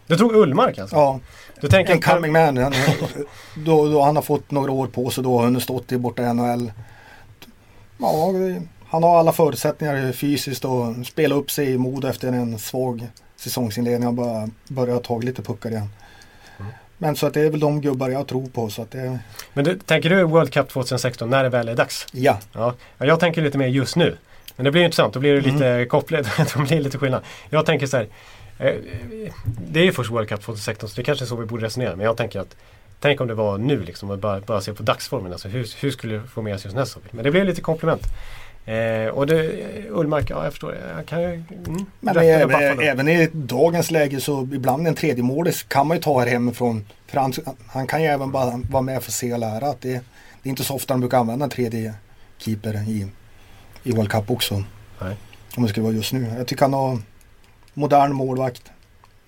Du 0.07 0.15
tog 0.15 0.35
Ullmark 0.35 0.77
alltså? 0.77 0.95
Ja. 0.95 1.19
Du 1.61 1.67
tänker 1.67 1.93
en 1.93 2.01
coming 2.01 2.31
man. 2.31 2.57
Han, 2.57 2.73
då, 3.55 3.87
då 3.89 4.01
han 4.01 4.15
har 4.15 4.23
fått 4.23 4.51
några 4.51 4.71
år 4.71 4.87
på 4.87 5.09
sig 5.09 5.23
då. 5.23 5.41
Han 5.41 5.53
har 5.53 5.61
stått 5.61 5.91
i 5.91 5.97
borta 5.97 6.33
NHL. 6.33 6.71
Ja, 7.97 8.33
han 8.89 9.03
har 9.03 9.19
alla 9.19 9.31
förutsättningar 9.31 10.11
fysiskt 10.11 10.65
och 10.65 11.05
spela 11.05 11.35
upp 11.35 11.51
sig 11.51 11.71
i 11.71 11.77
mod 11.77 12.05
efter 12.05 12.27
en 12.27 12.59
svag 12.59 13.07
säsongsinledning. 13.35 14.03
Han 14.03 14.15
bara 14.15 14.49
börjar 14.67 14.99
ta 14.99 15.17
lite 15.17 15.41
puckar 15.41 15.69
igen. 15.69 15.89
Mm. 16.59 16.71
Men 16.97 17.15
så 17.15 17.27
att 17.27 17.33
det 17.33 17.41
är 17.41 17.49
väl 17.49 17.59
de 17.59 17.81
gubbar 17.81 18.09
jag 18.09 18.27
tror 18.27 18.47
på. 18.47 18.69
Så 18.69 18.81
att 18.81 18.91
det... 18.91 19.19
Men 19.53 19.65
du, 19.65 19.79
tänker 19.79 20.09
du 20.09 20.23
World 20.23 20.53
Cup 20.53 20.69
2016 20.69 21.29
när 21.29 21.43
det 21.43 21.49
väl 21.49 21.67
är 21.67 21.75
dags? 21.75 22.07
Ja. 22.11 22.39
ja. 22.53 22.73
Jag 22.97 23.19
tänker 23.19 23.41
lite 23.41 23.57
mer 23.57 23.67
just 23.67 23.95
nu. 23.95 24.17
Men 24.57 24.63
det 24.63 24.71
blir 24.71 24.83
intressant, 24.83 25.13
då 25.13 25.19
blir 25.19 25.33
det 25.33 25.41
lite 25.41 25.67
mm. 25.67 25.89
kopplat, 25.89 26.27
då 26.55 26.59
blir 26.59 26.77
det 26.77 26.83
lite 26.83 26.97
skillnad. 26.97 27.23
Jag 27.49 27.65
tänker 27.65 27.87
så 27.87 27.97
här, 27.97 28.07
Eh, 28.59 28.75
det 29.43 29.79
är 29.79 29.83
ju 29.83 29.91
först 29.91 30.11
World 30.11 30.29
Cup 30.29 30.41
2016 30.41 30.89
så 30.89 30.95
det 30.95 31.01
är 31.01 31.03
kanske 31.03 31.25
är 31.25 31.27
så 31.27 31.35
vi 31.35 31.45
borde 31.45 31.65
resonera. 31.65 31.95
Men 31.95 32.05
jag 32.05 32.17
tänker 32.17 32.39
att 32.39 32.55
Tänk 32.99 33.21
om 33.21 33.27
det 33.27 33.33
var 33.33 33.57
nu 33.57 33.83
liksom 33.83 34.11
och 34.11 34.17
bara, 34.17 34.39
bara 34.39 34.61
se 34.61 34.73
på 34.73 34.83
dagsformen. 34.83 35.31
Alltså 35.31 35.47
hur, 35.47 35.67
hur 35.81 35.91
skulle 35.91 36.15
det 36.15 36.27
få 36.27 36.41
med 36.41 36.55
oss 36.55 36.65
just 36.65 36.75
nästa 36.75 36.99
Men 37.11 37.23
det 37.23 37.31
blir 37.31 37.43
lite 37.43 37.61
komplement. 37.61 38.01
Eh, 38.65 39.07
och 39.07 39.27
det, 39.27 39.51
Ullmark, 39.89 40.29
ja 40.29 40.43
jag 40.43 40.53
förstår. 40.53 40.77
Jag 40.97 41.05
kan 41.05 41.21
ju, 41.21 41.27
mm, 41.27 41.85
Men 41.99 42.17
även, 42.17 42.79
även 42.79 43.07
i 43.07 43.29
dagens 43.33 43.91
läge 43.91 44.19
så 44.19 44.49
ibland 44.53 44.87
en 44.87 44.95
tredje 44.95 45.23
målis 45.23 45.63
kan 45.63 45.87
man 45.87 45.97
ju 45.97 46.03
ta 46.03 46.19
här 46.19 46.27
hemifrån. 46.27 46.85
För 47.07 47.19
han, 47.19 47.33
han 47.67 47.87
kan 47.87 48.01
ju 48.01 48.07
även 48.07 48.31
bara 48.31 48.61
vara 48.69 48.81
med 48.81 49.03
för 49.03 49.09
att 49.09 49.15
se 49.15 49.33
och 49.33 49.39
lära. 49.39 49.69
Att 49.69 49.81
det, 49.81 49.89
det 50.43 50.43
är 50.43 50.49
inte 50.49 50.63
så 50.63 50.75
ofta 50.75 50.93
de 50.93 50.99
brukar 50.99 51.17
använda 51.17 51.43
en 51.43 51.49
tredje 51.49 51.93
keeper 52.37 52.89
i, 52.89 53.07
i 53.87 53.91
World 53.91 54.11
Cup 54.11 54.31
också. 54.31 54.63
Nej. 55.01 55.15
Om 55.55 55.63
det 55.63 55.69
skulle 55.69 55.83
vara 55.83 55.93
just 55.93 56.13
nu. 56.13 56.33
Jag 56.37 56.47
tycker 56.47 56.61
han 56.61 56.73
har 56.73 56.99
modern 57.73 58.13
målvakt. 58.13 58.61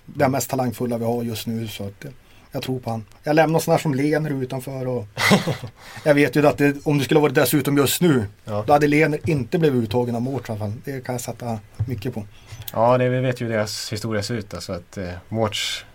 Den 0.06 0.32
mest 0.32 0.50
talangfulla 0.50 0.98
vi 0.98 1.06
har 1.06 1.24
just 1.24 1.48
nu. 1.48 1.68
Så 1.68 1.84
att, 1.84 2.06
jag 2.52 2.64
tror 2.64 2.80
på 2.80 2.90
han. 2.90 3.06
Jag 3.24 3.36
lämnar 3.36 3.60
sådana 3.60 3.80
som 3.80 3.94
Lener 3.94 4.44
utanför. 4.44 4.88
Och 4.88 5.08
jag 6.04 6.16
vet 6.16 6.36
ju 6.36 6.48
att 6.48 6.58
det, 6.58 6.76
om 6.84 6.98
det 6.98 7.04
skulle 7.04 7.20
varit 7.20 7.36
dessutom 7.36 7.78
just 7.78 8.02
nu. 8.02 8.26
Ja. 8.46 8.64
Då 8.68 8.74
hade 8.74 8.88
Lener 8.88 9.30
inte 9.30 9.60
blivit 9.60 9.84
uttagen 9.84 10.16
av 10.16 10.22
Mårts. 10.22 10.50
Det 10.86 11.06
kan 11.06 11.16
jag 11.16 11.22
sätta 11.22 11.60
mycket 11.88 12.14
på. 12.14 12.26
Ja, 12.74 12.98
det, 12.98 13.10
vi 13.10 13.20
vet 13.20 13.42
ju 13.42 13.46
hur 13.46 13.54
deras 13.54 13.94
historia 13.94 14.24
ser 14.24 14.36
ut. 14.36 14.54
Alltså 14.54 14.74
att 14.74 14.98
eh, 14.98 15.10
Mårts 15.30 15.86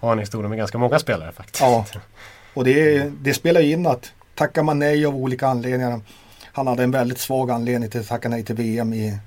har 0.00 0.12
en 0.12 0.18
historia 0.18 0.48
med 0.48 0.58
ganska 0.58 0.78
många 0.78 0.98
spelare 0.98 1.32
faktiskt. 1.32 1.60
Ja, 1.60 1.86
och 2.54 2.64
det, 2.64 3.10
det 3.22 3.34
spelar 3.34 3.60
ju 3.60 3.72
in 3.72 3.86
att 3.86 4.12
tackar 4.34 4.62
man 4.62 4.78
nej 4.78 5.06
av 5.06 5.16
olika 5.16 5.46
anledningar. 5.46 6.00
Han 6.54 6.66
hade 6.66 6.82
en 6.82 6.90
väldigt 6.90 7.18
svag 7.18 7.50
anledning 7.50 7.90
till 7.90 8.00
att 8.00 8.08
tacka 8.08 8.28
nej 8.28 8.44
till 8.44 8.54
VM 8.54 8.94
i 8.94 9.18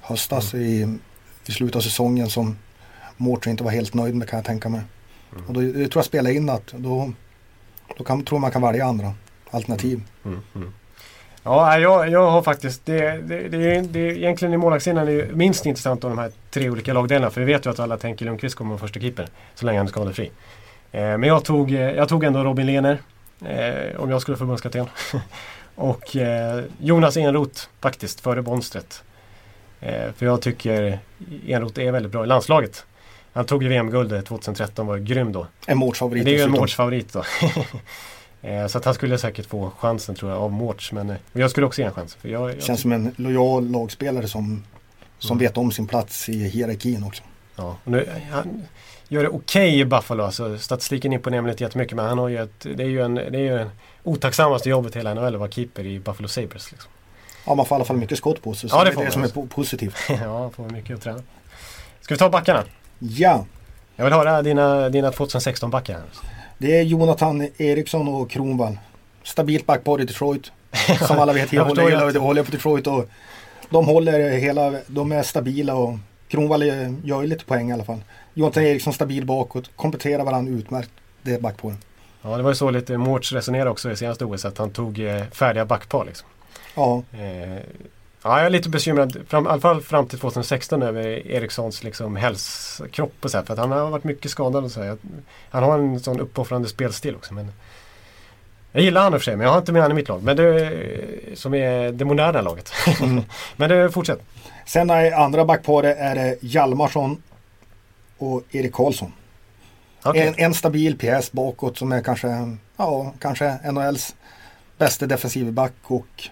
höstas 0.00 0.54
mm. 0.54 0.66
i 0.66 0.98
i 1.46 1.52
slutet 1.52 1.76
av 1.76 1.80
säsongen 1.80 2.30
som 2.30 2.56
Mårten 3.16 3.50
inte 3.50 3.64
var 3.64 3.70
helt 3.70 3.94
nöjd 3.94 4.14
med 4.14 4.28
kan 4.28 4.36
jag 4.36 4.44
tänka 4.44 4.68
mig. 4.68 4.80
Mm. 5.32 5.46
Och 5.46 5.54
då, 5.54 5.60
det 5.60 5.72
tror 5.72 5.96
jag 5.96 6.04
spelar 6.04 6.30
in 6.30 6.48
att 6.50 6.66
då, 6.66 7.12
då 7.96 8.04
kan, 8.04 8.24
tror 8.24 8.38
man 8.38 8.50
kan 8.50 8.62
välja 8.62 8.86
andra 8.86 9.12
alternativ. 9.50 10.02
Mm. 10.24 10.40
Mm. 10.54 10.72
Ja, 11.42 11.78
jag, 11.78 12.10
jag 12.10 12.30
har 12.30 12.42
faktiskt, 12.42 12.86
det, 12.86 13.00
det, 13.00 13.48
det, 13.48 13.80
det 13.80 14.00
är 14.00 14.16
egentligen 14.16 14.54
i 14.54 14.56
målvaktssidan 14.56 15.08
är 15.08 15.32
minst 15.32 15.66
intressant 15.66 16.04
av 16.04 16.10
de 16.10 16.18
här 16.18 16.32
tre 16.50 16.70
olika 16.70 16.92
lagdelarna. 16.92 17.30
För 17.30 17.40
vi 17.40 17.52
vet 17.52 17.66
ju 17.66 17.70
att 17.70 17.80
alla 17.80 17.96
tänker 17.96 18.24
Lundqvist 18.24 18.54
kommer 18.54 18.70
vara 18.70 18.80
första 18.80 19.00
keeper 19.00 19.28
så 19.54 19.66
länge 19.66 19.78
han 19.78 19.86
är 19.86 19.90
skadefri. 19.90 20.30
Eh, 20.92 21.00
men 21.00 21.22
jag 21.22 21.44
tog, 21.44 21.70
jag 21.70 22.08
tog 22.08 22.24
ändå 22.24 22.44
Robin 22.44 22.66
Lehner. 22.66 22.98
Eh, 23.40 24.00
om 24.00 24.10
jag 24.10 24.22
skulle 24.22 24.36
förbundskapten. 24.36 24.86
och 25.74 26.16
eh, 26.16 26.64
Jonas 26.78 27.16
Enroth 27.16 27.62
faktiskt 27.80 28.20
före 28.20 28.42
Bonstret. 28.42 29.02
Eh, 29.80 30.12
för 30.16 30.26
jag 30.26 30.42
tycker 30.42 30.98
Enroth 31.46 31.80
är 31.80 31.92
väldigt 31.92 32.12
bra 32.12 32.24
i 32.24 32.26
landslaget. 32.26 32.86
Han 33.32 33.44
tog 33.44 33.62
ju 33.62 33.68
VM-guldet 33.68 34.26
2013 34.26 34.86
var 34.86 34.98
grym 34.98 35.32
då. 35.32 35.46
En 35.66 35.78
målsfavorit. 35.78 36.24
Det 36.24 36.30
är 36.30 36.36
ju 36.36 36.42
en 36.42 36.50
målsfavorit 36.50 37.12
då. 37.12 37.24
Eh, 38.42 38.66
så 38.66 38.78
att 38.78 38.84
han 38.84 38.94
skulle 38.94 39.18
säkert 39.18 39.46
få 39.46 39.70
chansen 39.78 40.14
tror 40.14 40.30
jag 40.30 40.40
av 40.40 40.52
Mårts. 40.52 40.92
Men 40.92 41.10
eh, 41.10 41.16
jag 41.32 41.50
skulle 41.50 41.66
också 41.66 41.80
ge 41.80 41.86
en 41.86 41.92
chans. 41.92 42.14
För 42.14 42.28
jag, 42.28 42.50
jag 42.50 42.62
Känns 42.62 42.80
som 42.80 42.92
en 42.92 43.14
lojal 43.16 43.70
lagspelare 43.70 44.28
som, 44.28 44.64
som 45.18 45.38
vet 45.38 45.56
om 45.56 45.72
sin 45.72 45.86
plats 45.86 46.28
i 46.28 46.48
hierarkin 46.48 47.04
också. 47.04 47.22
Ja, 47.56 47.76
nu, 47.84 48.08
han 48.30 48.62
gör 49.14 49.22
det 49.22 49.28
okej 49.28 49.68
okay 49.68 49.80
i 49.80 49.84
Buffalo. 49.84 50.24
Alltså, 50.24 50.58
statistiken 50.58 51.12
imponerar 51.12 51.42
mig 51.42 51.50
inte 51.50 51.64
jättemycket 51.64 51.96
men 51.96 52.06
han 52.06 52.18
har 52.18 52.28
ju 52.28 52.42
ett, 52.42 52.60
det 52.76 52.82
är 52.82 52.88
ju 52.88 53.02
en, 53.02 53.14
det 53.14 53.22
är 53.22 53.38
ju 53.38 53.58
en 53.58 53.70
otacksammaste 54.02 54.68
jobbet 54.68 54.96
i 54.96 54.98
hela 54.98 55.14
NHL 55.14 55.34
att 55.34 55.40
vara 55.40 55.50
keeper 55.50 55.86
i 55.86 55.98
Buffalo 56.00 56.28
Sabres. 56.28 56.72
Liksom. 56.72 56.90
Ja, 57.46 57.54
man 57.54 57.66
får 57.66 57.74
i 57.74 57.76
alla 57.76 57.84
fall 57.84 57.96
mycket 57.96 58.18
skott 58.18 58.42
på 58.42 58.54
sig. 58.54 58.70
Ja, 58.72 58.84
det 58.84 58.84
det, 58.84 58.90
är 58.90 58.96
det 58.96 59.02
man. 59.02 59.12
som 59.12 59.22
är 59.22 59.28
po- 59.28 59.48
positivt. 59.48 59.96
ja, 60.08 60.50
får 60.50 60.68
mycket 60.68 60.96
att 60.96 61.02
träna. 61.02 61.22
Ska 62.00 62.14
vi 62.14 62.18
ta 62.18 62.30
backarna? 62.30 62.64
Ja, 62.98 63.46
Jag 63.96 64.04
vill 64.04 64.12
höra 64.14 64.42
dina, 64.42 64.88
dina 64.88 65.10
2016-backar. 65.10 66.00
det 66.58 66.78
är 66.78 66.82
Jonathan 66.82 67.48
Eriksson 67.56 68.08
och 68.08 68.30
Kronwall. 68.30 68.78
Stabilt 69.22 69.66
backpar 69.66 70.00
i 70.00 70.04
Detroit. 70.04 70.52
Som 71.06 71.18
alla 71.18 71.32
vet, 71.32 71.52
jag 71.52 71.64
håller, 71.64 71.90
jag 72.14 72.20
håller 72.20 72.42
på 72.42 72.50
Detroit 72.50 72.86
och 72.86 73.08
de 73.70 73.86
håller 73.86 74.30
hela, 74.30 74.74
de 74.86 75.12
är 75.12 75.22
stabila 75.22 75.74
och 75.74 75.98
Kronwall 76.28 76.62
är- 76.62 76.94
gör 77.04 77.22
ju 77.22 77.28
lite 77.28 77.44
poäng 77.44 77.70
i 77.70 77.72
alla 77.72 77.84
fall. 77.84 78.00
Jonathan 78.34 78.62
Eriksson 78.62 78.92
stabil 78.92 79.24
bakåt, 79.24 79.70
kompletterar 79.76 80.24
varandra 80.24 80.52
utmärkt. 80.52 80.90
Det 81.22 81.32
är 81.34 81.40
backparen. 81.40 81.78
Ja, 82.22 82.36
det 82.36 82.42
var 82.42 82.50
ju 82.50 82.54
så 82.54 82.70
lite 82.70 82.98
Mårts 82.98 83.32
resonerade 83.32 83.70
också 83.70 83.90
i 83.90 83.96
senaste 83.96 84.24
OS 84.24 84.44
att 84.44 84.58
han 84.58 84.70
tog 84.70 84.98
eh, 84.98 85.24
färdiga 85.32 85.64
backpar. 85.64 86.04
Liksom. 86.04 86.28
Ja, 86.74 87.02
Eh, 87.12 87.58
ja, 88.22 88.36
jag 88.38 88.46
är 88.46 88.50
lite 88.50 88.68
bekymrad, 88.68 89.16
fram, 89.28 89.46
i 89.46 89.48
alla 89.48 89.60
fall 89.60 89.80
fram 89.80 90.06
till 90.06 90.18
2016 90.18 90.82
över 90.82 91.26
Erikssons 91.26 91.82
liksom, 91.84 92.16
hälskropp 92.16 93.14
och 93.20 93.30
så 93.30 93.38
här, 93.38 93.44
För 93.44 93.52
att 93.52 93.58
han 93.58 93.70
har 93.70 93.90
varit 93.90 94.04
mycket 94.04 94.30
skadad 94.30 94.64
och 94.64 94.70
så 94.70 94.82
här. 94.82 94.96
Han 95.50 95.62
har 95.62 95.78
en 95.78 96.00
sån 96.00 96.20
uppoffrande 96.20 96.68
spelstil 96.68 97.16
också. 97.16 97.34
Men 97.34 97.52
jag 98.72 98.82
gillar 98.82 99.02
han 99.02 99.14
i 99.14 99.16
och 99.16 99.20
för 99.20 99.24
sig, 99.24 99.36
men 99.36 99.44
jag 99.44 99.52
har 99.52 99.58
inte 99.58 99.72
med 99.72 99.82
han 99.82 99.90
i 99.90 99.94
mitt 99.94 100.08
lag. 100.08 100.22
Men 100.22 100.36
det, 100.36 100.72
som 101.34 101.54
är 101.54 101.92
det 101.92 102.04
moderna 102.04 102.40
laget. 102.40 102.72
men 103.56 103.70
det, 103.70 103.90
fortsätt. 103.90 104.20
Sen 104.66 104.90
är 104.90 105.12
andra 105.12 105.44
backparet 105.44 105.96
är 105.98 106.14
det 106.14 106.36
Hjalmarsson 106.40 107.22
och 108.24 108.42
Erik 108.50 108.72
Karlsson. 108.72 109.12
Okej. 110.02 110.26
En, 110.26 110.34
en 110.36 110.54
stabil 110.54 110.98
pjäs 110.98 111.32
bakåt 111.32 111.78
som 111.78 111.92
är 111.92 112.02
kanske, 112.02 112.56
ja, 112.76 113.14
kanske 113.18 113.58
NHLs 113.72 114.14
bästa 114.78 115.06
defensiva 115.06 115.52
back 115.52 115.72
och 115.82 116.28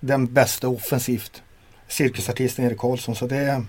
den 0.00 0.34
bästa 0.34 0.68
offensivt. 0.68 1.42
Cirkusartisten 1.88 2.64
Erik 2.64 2.78
Karlsson. 2.78 3.14
Så 3.14 3.26
det 3.26 3.36
är, 3.36 3.64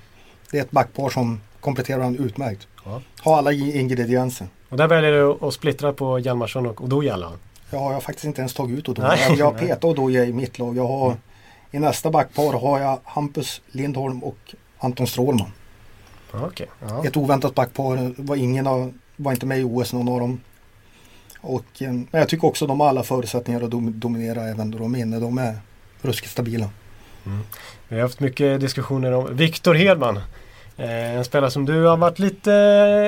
det 0.51 0.57
är 0.57 0.61
ett 0.61 0.71
backpar 0.71 1.09
som 1.09 1.41
kompletterar 1.59 1.97
varandra 1.97 2.23
utmärkt. 2.23 2.67
Ja. 2.85 3.01
Har 3.19 3.37
alla 3.37 3.51
ingredienser. 3.51 4.47
Och 4.69 4.77
där 4.77 4.87
väljer 4.87 5.11
du 5.11 5.47
att 5.47 5.53
splittra 5.53 5.93
på 5.93 6.19
Hjalmarsson 6.19 6.65
och 6.65 6.81
Odoja. 6.81 7.17
Ja, 7.17 7.31
jag 7.69 7.79
har 7.79 8.01
faktiskt 8.01 8.25
inte 8.25 8.41
ens 8.41 8.53
tagit 8.53 8.77
ut 8.77 8.89
Odoja. 8.89 9.07
Nej. 9.07 9.25
Jag, 9.29 9.37
jag 9.37 9.57
petar 9.59 9.87
Odoja 9.87 10.25
i 10.25 10.33
mitt 10.33 10.59
lag. 10.59 10.77
Jag 10.77 10.87
har, 10.87 11.15
I 11.71 11.79
nästa 11.79 12.09
backpar 12.11 12.53
har 12.53 12.79
jag 12.79 12.99
Hampus 13.03 13.61
Lindholm 13.71 14.23
och 14.23 14.55
Anton 14.77 15.07
Strålman. 15.07 15.51
Okej. 16.43 16.67
Ja. 16.87 17.05
Ett 17.05 17.17
oväntat 17.17 17.55
backpar. 17.55 18.13
Var 18.21 18.35
ingen 18.35 18.67
av, 18.67 18.93
var 19.15 19.31
inte 19.31 19.45
med 19.45 19.59
i 19.59 19.63
OS 19.63 19.93
någon 19.93 20.09
av 20.09 20.19
dem. 20.19 20.41
Och, 21.41 21.65
eh, 21.81 21.91
men 21.91 22.07
jag 22.11 22.29
tycker 22.29 22.47
också 22.47 22.67
de 22.67 22.79
har 22.79 22.87
alla 22.87 23.03
förutsättningar 23.03 23.61
att 23.61 23.71
dom, 23.71 23.99
dominera 23.99 24.43
även 24.43 24.71
då 24.71 24.77
de 24.77 24.95
är 24.95 24.99
inne. 24.99 25.19
De 25.19 25.37
är 25.37 25.57
ruskigt 26.01 26.31
stabila. 26.31 26.69
Vi 27.87 27.95
har 27.95 28.01
haft 28.01 28.19
mycket 28.19 28.59
diskussioner 28.61 29.11
om 29.11 29.35
Viktor 29.35 29.73
Hedman. 29.73 30.17
Eh, 30.77 31.15
en 31.15 31.25
spelare 31.25 31.51
som 31.51 31.65
du 31.65 31.83
har 31.83 31.97
varit 31.97 32.19
lite 32.19 32.51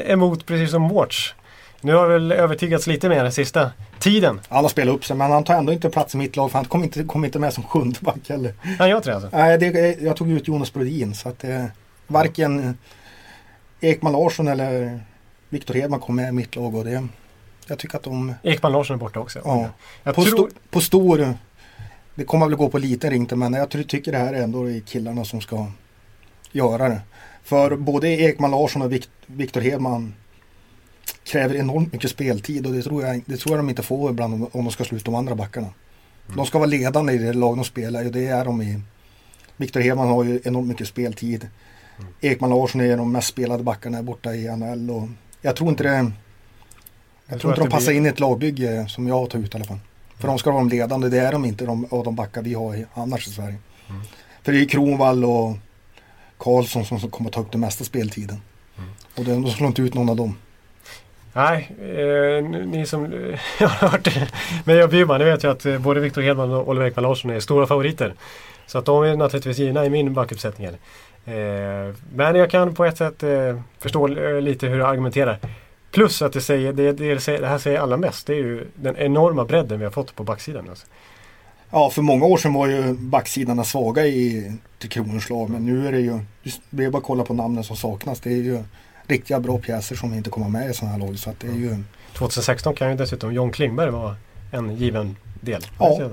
emot 0.08 0.46
precis 0.46 0.72
som 0.72 0.82
Mårts. 0.82 1.36
Nu 1.82 1.94
har 1.94 2.08
väl 2.08 2.32
övertygats 2.32 2.88
lite 2.88 3.10
mer 3.10 3.24
den 3.24 3.32
sista 3.32 3.72
tiden. 4.00 4.40
Han 4.50 4.64
har 4.64 4.70
spelat 4.70 4.96
upp 4.96 5.06
sig 5.06 5.16
men 5.16 5.32
han 5.32 5.44
tar 5.44 5.54
ändå 5.54 5.74
inte 5.74 5.90
plats 5.90 6.16
i 6.16 6.18
mitt 6.18 6.36
lag 6.36 6.52
för 6.52 6.58
han 6.58 6.66
kom 6.66 6.84
inte, 6.84 7.04
kom 7.04 7.26
inte 7.26 7.40
med 7.40 7.54
som 7.54 7.64
sjunde 7.64 8.00
back 8.02 8.30
heller. 8.30 8.54
Han 8.80 8.90
gör 8.90 8.98
inte 8.98 9.10
det 9.10 9.16
alltså? 9.16 9.30
Nej, 9.34 9.58
det, 9.58 10.02
jag 10.02 10.16
tog 10.16 10.30
ut 10.32 10.48
Jonas 10.48 10.74
Brodin 10.74 11.16
så 11.16 11.30
att 11.30 11.44
eh, 11.44 11.66
varken 12.08 12.78
Ekman 13.82 14.14
Larsson 14.14 14.48
eller 14.48 15.00
Viktor 15.50 15.74
Hedman 15.74 16.00
kom 16.00 16.16
med 16.16 16.30
i 16.30 16.32
mitt 16.32 16.56
lag 16.56 16.76
och 16.76 16.86
det, 16.86 17.08
jag 17.68 17.80
tycker 17.80 17.98
att 17.98 18.04
de 18.04 18.34
Ekman 18.44 18.72
Larsson 18.72 18.94
är 18.94 19.00
borta 19.00 19.20
också. 19.20 19.42
Ja. 19.46 19.70
Jag 20.04 20.16
på, 20.16 20.24
tror... 20.24 20.34
sto, 20.34 20.50
på 20.70 20.82
stor, 20.82 21.34
det 22.16 22.24
kommer 22.24 22.46
väl 22.46 22.56
gå 22.56 22.70
på 22.70 22.78
liten 22.78 23.12
rink 23.12 23.32
men 23.32 23.54
jag 23.54 23.70
tycker 23.70 24.12
det 24.12 24.18
här 24.18 24.34
är 24.34 24.44
ändå 24.44 24.66
killarna 24.86 25.26
som 25.26 25.42
ska 25.42 25.68
göra 26.52 26.90
det. 26.90 27.02
För 27.44 27.76
både 27.76 28.10
Ekman 28.10 28.52
Larsson 28.52 28.82
och 28.82 28.92
Vik, 28.92 29.10
Viktor 29.26 29.62
Hedman 29.62 30.14
kräver 31.24 31.56
enormt 31.56 31.94
mycket 31.94 32.12
speltid 32.12 32.66
och 32.66 32.74
det 32.74 32.82
tror 32.82 33.04
jag, 33.04 33.22
det 33.26 33.38
tror 33.38 33.56
jag 33.56 33.66
de 33.66 33.70
inte 33.70 33.84
får 33.84 34.10
ibland 34.10 34.34
om, 34.34 34.64
de 34.64 34.72
ska 34.72 34.84
sluta 34.84 35.06
de 35.06 35.16
andra 35.16 35.36
backarna. 35.36 35.68
De 36.36 36.46
ska 36.46 36.58
vara 36.58 36.70
ledande 36.70 37.14
i 37.14 37.18
det 37.18 37.34
lag 37.34 37.56
de 37.56 37.66
spelar 37.66 38.06
och 38.06 38.12
det 38.12 38.28
är 38.28 38.46
de 38.46 38.62
i. 38.62 38.82
Viktor 39.58 39.80
Hedman 39.80 40.08
har 40.08 40.24
ju 40.24 40.42
enormt 40.44 40.68
mycket 40.68 40.88
speltid. 40.88 41.48
Ekman 42.22 42.50
Larsson 42.50 42.82
är 42.82 42.98
de 42.98 43.12
mest 43.12 43.28
spelade 43.28 43.64
backarna 43.64 44.04
borta 44.04 44.36
i 44.36 44.56
NHL 44.58 44.90
och 44.92 45.08
jag 45.42 45.56
tror 45.56 45.70
inte 45.70 45.84
det 45.84 46.12
jag, 47.30 47.40
tror 47.40 47.40
tror 47.40 47.52
inte 47.52 47.52
att 47.52 47.56
de 47.56 47.64
det 47.64 47.70
passar 47.70 47.92
blir- 47.92 47.98
in 47.98 48.06
i 48.06 48.10
ett 48.10 48.20
lagbygge 48.20 48.86
som 48.90 49.08
jag 49.08 49.30
tar 49.30 49.40
ut 49.40 49.54
i 49.54 49.58
alla 49.58 49.66
fall. 49.66 49.80
För 50.20 50.28
de 50.28 50.38
ska 50.40 50.52
vara 50.52 50.64
de 50.64 50.70
ledande, 50.70 51.10
det 51.10 51.20
är 51.20 51.32
de 51.32 51.46
inte 51.46 51.66
de, 51.66 51.86
av 51.92 52.04
de 52.04 52.16
backar 52.16 52.42
vi 52.42 52.54
har 52.54 52.76
i, 52.76 52.86
annars 52.94 53.28
i 53.28 53.30
Sverige. 53.30 53.58
Mm. 53.90 54.02
För 54.44 54.52
det 54.52 54.60
är 54.62 54.66
Kronwall 54.66 55.26
och 55.26 55.58
Karlsson 56.38 56.86
som, 56.86 57.00
som 57.00 57.10
kommer 57.10 57.30
ta 57.30 57.42
upp 57.42 57.52
den 57.52 57.62
mesta 57.62 57.84
speltiden. 57.84 58.42
Mm. 58.78 58.90
Och 59.16 59.26
de, 59.26 59.42
de 59.44 59.52
slår 59.52 59.68
inte 59.68 59.82
ut 59.82 59.94
någon 59.94 60.10
av 60.10 60.16
dem. 60.16 60.38
Nej, 61.34 61.72
eh, 61.80 62.44
ni 62.68 62.86
som 62.86 63.02
har 63.60 63.68
hört 63.90 64.08
mig 64.66 64.84
och 64.84 64.90
Bjurman, 64.90 65.20
ni 65.20 65.26
vet 65.26 65.44
ju 65.44 65.52
att 65.52 65.66
eh, 65.66 65.80
både 65.80 66.00
Viktor 66.00 66.22
Hedman 66.22 66.52
och 66.52 66.70
Oliver 66.70 66.88
Ekman 66.88 67.04
Larsson 67.04 67.32
är 67.32 67.40
stora 67.40 67.68
favoriter. 67.68 68.14
Så 68.68 68.78
att 68.78 68.86
de 68.86 69.04
är 69.04 69.16
naturligtvis 69.16 69.58
givna 69.58 69.86
i 69.86 69.90
min 69.90 70.14
backuppsättning. 70.14 70.70
Eh, 71.28 71.96
men 72.14 72.36
jag 72.36 72.52
kan 72.52 72.76
på 72.76 72.86
ett 72.86 72.98
sätt 72.98 73.24
eh, 73.24 73.60
förstå 73.80 74.08
eh, 74.08 74.42
lite 74.42 74.68
hur 74.68 74.78
du 74.78 74.86
argumenterar. 74.86 75.40
Plus 75.92 76.22
att 76.22 76.34
det, 76.34 76.42
säger, 76.42 76.74
det, 76.74 76.92
det, 76.92 77.28
det 77.38 77.48
här 77.48 77.58
säger 77.58 77.80
alla 77.80 77.98
mest, 77.98 78.28
det 78.28 78.34
är 78.34 78.38
ju 78.38 78.68
den 78.76 78.98
enorma 78.98 79.46
bredden 79.46 79.80
vi 79.80 79.86
har 79.86 79.92
fått 79.92 80.16
på 80.16 80.24
backsidan. 80.24 80.70
Alltså. 80.70 80.86
Ja, 81.70 81.90
för 81.90 82.02
många 82.02 82.26
år 82.26 82.38
sedan 82.38 82.54
var 82.54 82.68
ju 82.68 82.94
backsidorna 82.94 83.64
svaga 83.64 84.06
i 84.06 84.52
Kronors 84.80 85.30
lag. 85.30 85.50
Men 85.50 85.66
nu 85.66 85.88
är 85.88 85.92
det 85.92 86.00
ju, 86.00 86.20
det 86.70 86.84
är 86.84 86.90
bara 86.90 86.98
att 86.98 87.04
kolla 87.04 87.24
på 87.24 87.34
namnen 87.34 87.64
som 87.64 87.76
saknas. 87.76 88.20
Det 88.20 88.30
är 88.30 88.36
ju 88.36 88.64
riktiga 89.08 89.40
bra 89.40 89.58
pjäser 89.58 89.96
som 89.96 90.14
inte 90.14 90.30
kommer 90.30 90.50
med 90.50 90.70
i 90.70 90.74
sådana 90.74 90.92
här 90.92 91.00
lag. 91.00 91.20
Så 91.20 91.30
att 91.30 91.40
det 91.40 91.48
är 91.48 91.52
ju, 91.52 91.84
2016 92.14 92.76
kan 92.76 92.90
ju 92.90 92.98
dessutom 92.98 93.34
John 93.34 93.52
Klingberg 93.52 93.92
vara 93.92 94.16
en 94.52 94.76
given 94.76 95.16
del. 95.42 95.62
Ja. 95.80 96.10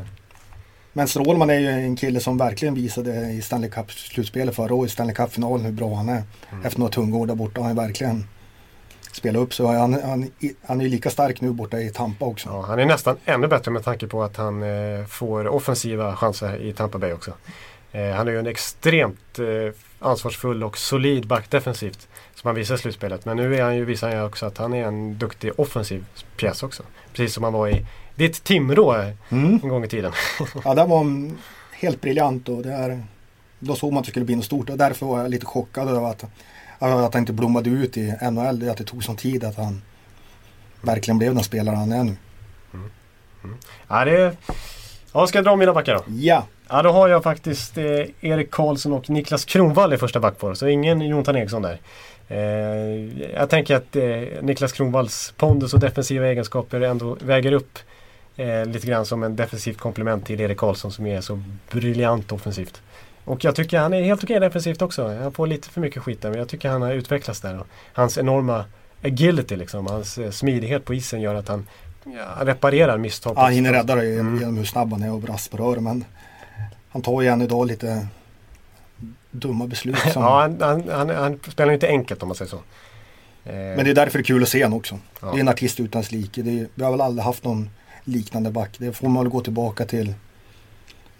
Men 0.97 1.09
Strålman 1.09 1.51
är 1.51 1.59
ju 1.59 1.69
en 1.69 1.97
kille 1.97 2.21
som 2.21 2.39
verkligen 2.39 2.75
visade 2.75 3.31
i 3.31 3.43
Stanley 3.43 3.71
Cup-slutspelet 3.71 4.55
förra 4.55 4.75
året, 4.75 4.91
i 4.91 4.93
Stanley 4.93 5.15
Cup-finalen, 5.15 5.65
hur 5.65 5.73
bra 5.73 5.95
han 5.95 6.09
är. 6.09 6.23
Efter 6.65 6.79
några 6.79 6.93
tunga 6.93 7.17
år 7.17 7.27
där 7.27 7.35
borta 7.35 7.61
har 7.61 7.67
han 7.67 7.77
verkligen 7.77 8.27
spelat 9.13 9.43
upp 9.43 9.55
sig. 9.55 9.67
Han, 9.67 10.03
han, 10.03 10.31
han 10.67 10.81
är 10.81 10.85
ju 10.85 10.91
lika 10.91 11.11
stark 11.11 11.41
nu 11.41 11.51
borta 11.51 11.81
i 11.81 11.91
Tampa 11.91 12.25
också. 12.25 12.49
Ja, 12.49 12.65
han 12.69 12.79
är 12.79 12.87
nästan 12.87 13.17
ännu 13.25 13.47
bättre 13.47 13.71
med 13.71 13.85
tanke 13.85 14.07
på 14.07 14.23
att 14.23 14.37
han 14.37 14.63
eh, 14.63 15.07
får 15.07 15.47
offensiva 15.47 16.17
chanser 16.17 16.63
i 16.63 16.73
Tampa 16.73 16.99
Bay 16.99 17.13
också. 17.13 17.33
Eh, 17.93 18.11
han 18.11 18.29
är 18.29 18.33
ju 18.33 18.39
en 18.39 18.47
extremt 18.47 19.39
eh, 19.39 19.75
ansvarsfull 19.99 20.65
och 20.65 20.79
solid 20.79 21.27
back 21.27 21.51
defensivt 21.51 22.09
som 22.35 22.49
han 22.49 22.55
visar 22.55 22.75
i 22.75 22.79
slutspelet. 22.79 23.25
Men 23.25 23.37
nu 23.37 23.57
är 23.57 23.63
han 23.63 23.77
ju, 23.77 23.85
visar 23.85 24.09
han 24.09 24.17
ju 24.19 24.25
också 24.25 24.47
att 24.47 24.59
han 24.59 24.75
är 24.75 24.85
en 24.85 25.19
duktig 25.19 25.53
offensiv 25.57 26.05
pjäs 26.37 26.63
också. 26.63 26.83
Precis 27.13 27.35
som 27.35 27.45
han 27.45 27.53
var 27.53 27.69
i 27.69 27.87
ditt 28.15 28.45
Timrå 28.45 28.93
Mm. 29.31 29.61
en 29.63 29.69
gång 29.69 29.85
i 29.85 29.89
tiden. 29.89 30.13
Ja, 30.65 30.75
det 30.75 30.85
var 30.85 31.01
mm, 31.01 31.37
helt 31.73 32.01
briljant 32.01 32.49
och 32.49 32.63
det 32.63 32.73
är, 32.73 33.03
då 33.59 33.75
såg 33.75 33.93
man 33.93 33.99
att 34.01 34.05
det 34.05 34.11
skulle 34.11 34.25
bli 34.27 34.37
något 34.37 34.45
stort 34.45 34.71
och 34.71 34.79
därför 34.79 35.07
var 35.07 35.21
jag 35.21 35.31
lite 35.31 35.47
chockad 35.47 35.89
över 35.89 36.11
att, 36.11 36.25
att 36.79 37.15
han 37.15 37.23
inte 37.23 37.33
blommade 37.33 37.71
ut 37.71 37.97
i 37.97 38.15
NHL. 38.31 38.69
Att 38.71 38.77
det 38.77 38.85
tog 38.85 39.05
sån 39.05 39.17
tid 39.17 39.45
att 39.45 39.57
han 39.57 39.83
verkligen 40.81 41.19
blev 41.19 41.35
den 41.35 41.45
spelare 41.45 41.77
han 41.77 41.93
är 41.93 42.05
nu. 42.05 42.17
Ja, 43.89 44.05
det 44.05 44.21
är... 44.21 44.37
Ja, 45.13 45.27
ska 45.27 45.39
jag 45.39 45.45
dra 45.45 45.57
mina 45.57 45.73
backar 45.73 45.95
då? 45.95 46.05
Ja, 46.09 46.47
Ja, 46.69 46.83
då 46.83 46.91
har 46.91 47.09
jag 47.09 47.23
faktiskt 47.23 47.79
eh, 47.79 47.85
Erik 48.21 48.51
Karlsson 48.51 48.93
och 48.93 49.11
Niklas 49.11 49.45
Kronwall 49.45 49.93
i 49.93 49.99
första 49.99 50.21
backpar. 50.21 50.55
Så 50.55 50.69
ingen 50.69 51.01
Jonathan 51.01 51.37
Eriksson 51.37 51.63
där. 51.63 51.81
Eh, 52.29 52.39
jag 53.35 53.51
tänker 53.51 53.77
att 53.77 53.97
eh, 53.97 54.43
Niklas 54.43 54.73
Kronwalls 54.73 55.35
pondus 55.37 55.75
och 55.75 55.81
defensiva 55.81 56.27
egenskaper 56.27 56.81
ändå 56.81 57.17
väger 57.21 57.53
upp 57.53 57.79
eh, 58.37 58.67
lite 58.67 58.87
grann 58.87 59.07
som 59.07 59.23
en 59.23 59.37
defensivt 59.37 59.79
komplement 59.79 60.27
till 60.27 60.41
Erik 60.41 60.59
Karlsson 60.59 60.93
som 60.93 61.07
är 61.07 61.21
så 61.21 61.43
briljant 61.71 62.33
offensivt. 62.33 62.83
Och 63.25 63.45
jag 63.45 63.57
tycker 63.57 63.79
han 63.79 63.93
är 63.93 64.03
helt 64.03 64.25
okej 64.25 64.41
defensivt 64.41 64.83
också. 64.83 65.09
Han 65.09 65.33
får 65.33 65.47
lite 65.47 65.69
för 65.69 65.81
mycket 65.81 66.03
skit 66.03 66.23
där 66.23 66.31
men 66.31 66.39
jag 66.39 66.49
tycker 66.49 66.69
han 66.69 66.83
har 66.83 66.93
utvecklats 66.93 67.41
där. 67.41 67.65
Hans 67.93 68.19
enorma 68.19 68.65
agility 69.03 69.57
liksom, 69.57 69.87
hans 69.87 70.19
eh, 70.19 70.31
smidighet 70.31 70.85
på 70.85 70.95
isen 70.95 71.21
gör 71.21 71.35
att 71.35 71.49
han 71.49 71.67
ja, 72.05 72.47
reparerar 72.47 72.99
misstag. 72.99 73.33
Ja, 73.37 73.41
han 73.43 73.53
hinner 73.53 73.73
rädda 73.73 73.95
det 73.95 74.07
genom 74.07 74.39
mm. 74.39 74.57
hur 74.57 74.65
snabb 74.65 74.93
han 74.93 75.03
är 75.03 75.13
och 75.13 75.59
rören. 75.59 75.85
Men 75.85 76.05
han 76.89 77.03
tar 77.03 77.23
ju 77.23 77.29
än 77.29 77.43
idag 77.43 77.67
lite 77.67 78.07
dumma 79.31 79.67
beslut. 79.67 79.99
Som... 80.13 80.23
ja, 80.23 80.41
han, 80.41 80.61
han, 80.61 80.89
han, 80.89 81.11
han, 81.11 81.41
spelar 81.49 81.73
inte 81.73 81.89
enkelt 81.89 82.23
om 82.23 82.29
man 82.29 82.37
säger 82.37 82.51
så. 82.51 82.59
Men 83.47 83.85
det 83.85 83.91
är 83.91 83.95
därför 83.95 84.19
det 84.19 84.23
är 84.23 84.25
kul 84.25 84.43
att 84.43 84.49
se 84.49 84.65
honom 84.65 84.79
också. 84.79 84.99
Ja. 85.21 85.31
Det 85.31 85.37
är 85.37 85.41
en 85.41 85.49
artist 85.49 85.81
utan 85.81 86.03
like. 86.11 86.43
Vi 86.43 86.85
har 86.85 86.91
väl 86.91 87.01
aldrig 87.01 87.25
haft 87.25 87.45
någon 87.45 87.71
liknande 88.05 88.51
back. 88.51 88.71
Det 88.79 88.93
får 88.93 89.09
man 89.09 89.25
väl 89.25 89.33
gå 89.33 89.41
tillbaka 89.41 89.85
till. 89.85 90.15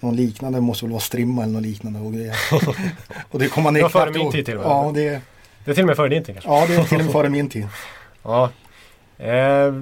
Någon 0.01 0.17
liknande 0.17 0.61
måste 0.61 0.85
väl 0.85 0.93
vara 0.93 1.01
Strimma 1.01 1.43
eller 1.43 1.53
något 1.53 1.63
liknande. 1.63 2.01
Och 2.01 2.13
det, 2.13 2.35
och 3.31 3.39
det 3.39 3.49
kommer 3.49 3.65
man 3.65 3.75
Det 3.75 3.89
före 3.89 4.11
min 4.11 4.33
tid 4.33 4.47
till 4.47 4.57
och 4.57 4.63
med. 4.63 4.71
Ja, 4.71 4.93
det, 4.95 5.21
det 5.65 5.71
är 5.71 5.75
till 5.75 5.83
och 5.83 5.87
med 5.87 5.97
före 5.97 6.09
din 6.09 6.25
tid 6.25 6.35
kanske? 6.35 6.51
Ja, 6.51 6.67
det 6.67 6.75
är 6.75 6.85
till 6.85 6.99
och 6.99 7.05
med 7.05 7.13
före 7.13 7.29
min 7.29 7.49
tid. 7.49 7.69
ja. 8.23 8.51
Eh, 9.19 9.73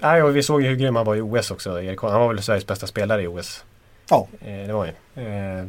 nej, 0.00 0.22
och 0.22 0.36
vi 0.36 0.42
såg 0.42 0.62
ju 0.62 0.68
hur 0.68 0.76
grym 0.76 0.96
han 0.96 1.06
var 1.06 1.16
i 1.16 1.20
OS 1.20 1.50
också. 1.50 1.82
Erik 1.82 2.02
Han 2.02 2.20
var 2.20 2.28
väl 2.28 2.42
Sveriges 2.42 2.66
bästa 2.66 2.86
spelare 2.86 3.22
i 3.22 3.26
OS. 3.26 3.64
Ja. 4.10 4.28
Eh, 4.40 4.66
det 4.66 4.72
var 4.72 4.86
ju. 4.86 4.92
Eh, 5.26 5.64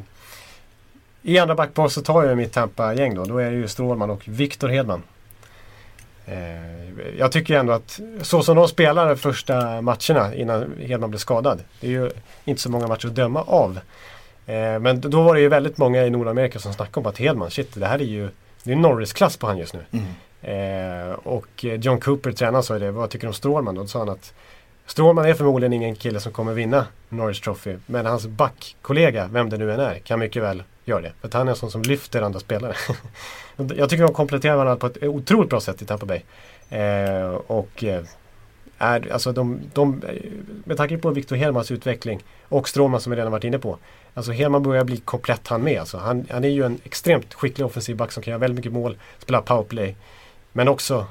I 1.21 1.37
andra 1.39 1.55
backpar 1.55 1.87
så 1.87 2.01
tar 2.01 2.23
jag 2.23 2.37
mitt 2.37 2.53
Tampa-gäng 2.53 3.15
då. 3.15 3.25
Då 3.25 3.37
är 3.37 3.51
det 3.51 3.57
ju 3.57 3.67
Strålman 3.67 4.09
och 4.09 4.27
Viktor 4.27 4.67
Hedman. 4.67 5.03
Eh, 6.25 7.17
jag 7.17 7.31
tycker 7.31 7.55
ändå 7.57 7.73
att 7.73 7.99
så 8.21 8.43
som 8.43 8.55
de 8.55 8.67
spelar 8.67 9.07
de 9.07 9.17
första 9.17 9.81
matcherna 9.81 10.35
innan 10.35 10.71
Hedman 10.79 11.09
blev 11.09 11.19
skadad. 11.19 11.63
Det 11.79 11.87
är 11.87 11.91
ju 11.91 12.11
inte 12.45 12.61
så 12.61 12.71
många 12.71 12.87
matcher 12.87 13.07
att 13.07 13.15
döma 13.15 13.41
av. 13.41 13.79
Eh, 14.45 14.79
men 14.79 15.01
då 15.01 15.21
var 15.21 15.35
det 15.35 15.41
ju 15.41 15.47
väldigt 15.47 15.77
många 15.77 16.05
i 16.05 16.09
Nordamerika 16.09 16.59
som 16.59 16.73
snackade 16.73 16.99
om 16.99 17.09
att 17.09 17.17
Hedman, 17.17 17.51
shit 17.51 17.73
det 17.73 17.85
här 17.85 17.99
är 17.99 18.05
ju 18.05 18.29
det 18.63 18.71
är 18.71 18.75
Norris-klass 18.75 19.37
på 19.37 19.47
han 19.47 19.57
just 19.57 19.73
nu. 19.73 19.85
Mm. 19.91 20.05
Eh, 20.43 21.13
och 21.13 21.63
John 21.63 21.99
Cooper, 21.99 22.31
tränaren, 22.31 22.63
sa 22.63 22.73
ju 22.73 22.79
det. 22.79 22.91
Vad 22.91 23.09
tycker 23.09 23.25
du 23.25 23.27
om 23.27 23.33
Strålman? 23.33 23.75
Då 23.75 23.87
sa 23.87 23.99
han 23.99 24.09
att 24.09 24.33
Strålman 24.85 25.25
är 25.25 25.33
förmodligen 25.33 25.73
ingen 25.73 25.95
kille 25.95 26.19
som 26.19 26.31
kommer 26.31 26.53
vinna 26.53 26.87
Norris 27.09 27.41
Trophy. 27.41 27.75
Men 27.85 28.05
hans 28.05 28.27
backkollega, 28.27 29.29
vem 29.31 29.49
det 29.49 29.57
nu 29.57 29.73
än 29.73 29.79
är, 29.79 29.99
kan 29.99 30.19
mycket 30.19 30.43
väl 30.43 30.63
göra 30.85 31.01
det. 31.01 31.11
För 31.21 31.27
att 31.27 31.33
han 31.33 31.47
är 31.47 31.51
en 31.51 31.57
sån 31.57 31.71
som 31.71 31.81
lyfter 31.81 32.21
andra 32.21 32.39
spelare. 32.39 32.75
jag 33.75 33.89
tycker 33.89 34.03
de 34.03 34.13
kompletterar 34.13 34.55
varandra 34.55 34.75
på 34.75 34.87
ett 34.87 35.03
otroligt 35.03 35.49
bra 35.49 35.59
sätt 35.59 35.81
i 35.81 35.85
Tampa 35.85 36.05
Bay. 36.05 36.21
Eh, 36.69 37.29
och 37.47 37.83
eh, 37.83 38.03
är, 38.77 39.11
alltså 39.11 39.31
de, 39.31 39.59
de, 39.73 40.03
eh, 40.07 40.15
med 40.63 40.77
tanke 40.77 40.97
på 40.97 41.09
Victor 41.09 41.35
Hedmans 41.35 41.71
utveckling 41.71 42.23
och 42.49 42.69
Strålman 42.69 43.01
som 43.01 43.11
vi 43.11 43.17
redan 43.17 43.31
varit 43.31 43.43
inne 43.43 43.59
på. 43.59 43.77
Alltså 44.13 44.31
Hedman 44.31 44.63
börjar 44.63 44.83
bli 44.83 44.97
komplett 44.97 45.47
han 45.47 45.63
med. 45.63 45.79
Alltså 45.79 45.97
han, 45.97 46.27
han 46.31 46.43
är 46.43 46.49
ju 46.49 46.65
en 46.65 46.79
extremt 46.83 47.33
skicklig 47.33 47.65
offensiv 47.65 47.95
back 47.95 48.11
som 48.11 48.23
kan 48.23 48.31
göra 48.31 48.39
väldigt 48.39 48.57
mycket 48.57 48.73
mål, 48.73 48.97
spela 49.19 49.41
powerplay. 49.41 49.95
Men 50.51 50.67
också 50.67 51.07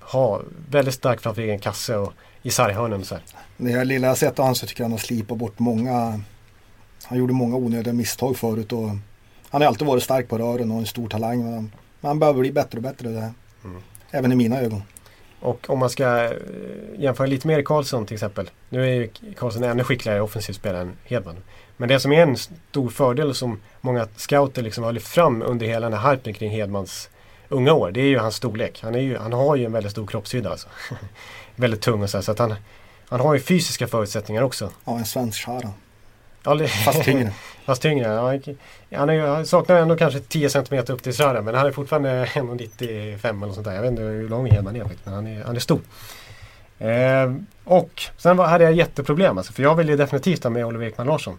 ha 0.00 0.40
väldigt 0.70 0.94
stark 0.94 1.20
framför 1.20 1.42
egen 1.42 1.58
kasse 1.58 1.96
och 1.96 2.12
i 2.46 2.50
sarghörnen. 2.50 3.04
Så 3.04 3.14
här. 3.14 3.24
Det 3.56 3.70
här 3.70 3.84
lilla 3.84 4.06
jag 4.06 4.18
sett 4.18 4.38
av 4.38 4.44
honom 4.44 4.54
så 4.54 4.66
tycker 4.66 4.80
jag 4.80 4.84
han 4.84 4.92
har 4.92 4.98
slipat 4.98 5.38
bort 5.38 5.58
många 5.58 6.20
Han 7.04 7.18
gjorde 7.18 7.32
många 7.32 7.56
onödiga 7.56 7.94
misstag 7.94 8.36
förut 8.36 8.72
och 8.72 8.88
Han 9.50 9.62
har 9.62 9.64
alltid 9.64 9.86
varit 9.86 10.02
stark 10.02 10.28
på 10.28 10.38
rören 10.38 10.70
och 10.70 10.78
en 10.78 10.86
stor 10.86 11.08
talang 11.08 11.44
men 11.44 11.52
han, 11.52 11.72
men 12.00 12.08
han 12.08 12.18
behöver 12.18 12.40
bli 12.40 12.52
bättre 12.52 12.78
och 12.78 12.82
bättre 12.82 13.08
det. 13.08 13.32
Mm. 13.64 13.82
Även 14.10 14.32
i 14.32 14.36
mina 14.36 14.60
ögon. 14.60 14.82
Och 15.40 15.70
om 15.70 15.78
man 15.78 15.90
ska 15.90 16.24
eh, 16.24 16.30
jämföra 16.98 17.26
lite 17.26 17.46
mer 17.46 17.62
Karlsson 17.62 18.06
till 18.06 18.14
exempel. 18.14 18.50
Nu 18.68 18.82
är 18.82 18.94
ju 18.94 19.10
Karlsson 19.36 19.64
ännu 19.64 19.84
skickligare 19.84 20.20
offensiv 20.20 20.52
spelare 20.52 20.82
än 20.82 20.92
Hedman. 21.04 21.36
Men 21.76 21.88
det 21.88 22.00
som 22.00 22.12
är 22.12 22.22
en 22.22 22.36
stor 22.36 22.88
fördel 22.88 23.34
som 23.34 23.60
många 23.80 24.08
scouter 24.16 24.62
liksom 24.62 24.84
har 24.84 24.92
lyft 24.92 25.08
fram 25.08 25.42
under 25.42 25.66
hela 25.66 25.90
den 25.90 25.98
här 25.98 26.10
hypen 26.10 26.34
kring 26.34 26.50
Hedmans 26.50 27.10
unga 27.48 27.72
år. 27.72 27.90
Det 27.90 28.00
är 28.00 28.06
ju 28.06 28.18
hans 28.18 28.36
storlek. 28.36 28.80
Han, 28.82 28.94
är 28.94 29.00
ju, 29.00 29.16
han 29.16 29.32
har 29.32 29.56
ju 29.56 29.64
en 29.64 29.72
väldigt 29.72 29.92
stor 29.92 30.06
kroppshydda 30.06 30.50
alltså. 30.50 30.68
väldigt 31.56 31.80
tung 31.80 32.02
och 32.02 32.10
så, 32.10 32.16
här, 32.16 32.22
så 32.22 32.32
att 32.32 32.38
han, 32.38 32.54
han 33.08 33.20
har 33.20 33.34
ju 33.34 33.40
fysiska 33.40 33.86
förutsättningar 33.86 34.42
också. 34.42 34.70
Ja, 34.84 34.98
en 34.98 35.06
svensk 35.06 35.44
Sharan. 35.44 35.72
Fast 36.84 37.02
tyngre. 37.02 37.32
Fast 37.64 37.82
tyngre. 37.82 38.06
Ja, 38.88 38.98
han, 38.98 39.10
är, 39.10 39.26
han 39.26 39.46
saknar 39.46 39.76
ändå 39.76 39.96
kanske 39.96 40.20
10 40.20 40.50
cm 40.50 40.84
upp 40.88 41.02
till 41.02 41.12
Sharan 41.12 41.44
men 41.44 41.54
han 41.54 41.66
är 41.66 41.72
fortfarande 41.72 42.24
1,95 42.24 43.42
eller 43.42 43.52
sånt 43.52 43.66
där. 43.66 43.74
Jag 43.74 43.82
vet 43.82 43.90
inte 43.90 44.02
hur 44.02 44.28
lång 44.28 44.50
Hedman 44.50 44.76
är 44.76 44.84
men 45.04 45.14
han 45.14 45.26
är, 45.26 45.44
han 45.44 45.56
är 45.56 45.60
stor. 45.60 45.80
Eh, 46.78 47.34
och 47.64 48.02
sen 48.16 48.36
var, 48.36 48.46
hade 48.46 48.64
jag 48.64 48.72
jätteproblem 48.72 49.38
alltså, 49.38 49.52
för 49.52 49.62
jag 49.62 49.74
vill 49.74 49.88
ju 49.88 49.96
definitivt 49.96 50.42
ha 50.42 50.50
med 50.50 50.66
Oliver 50.66 50.86
Ekman 50.86 51.06
Larsson. 51.06 51.38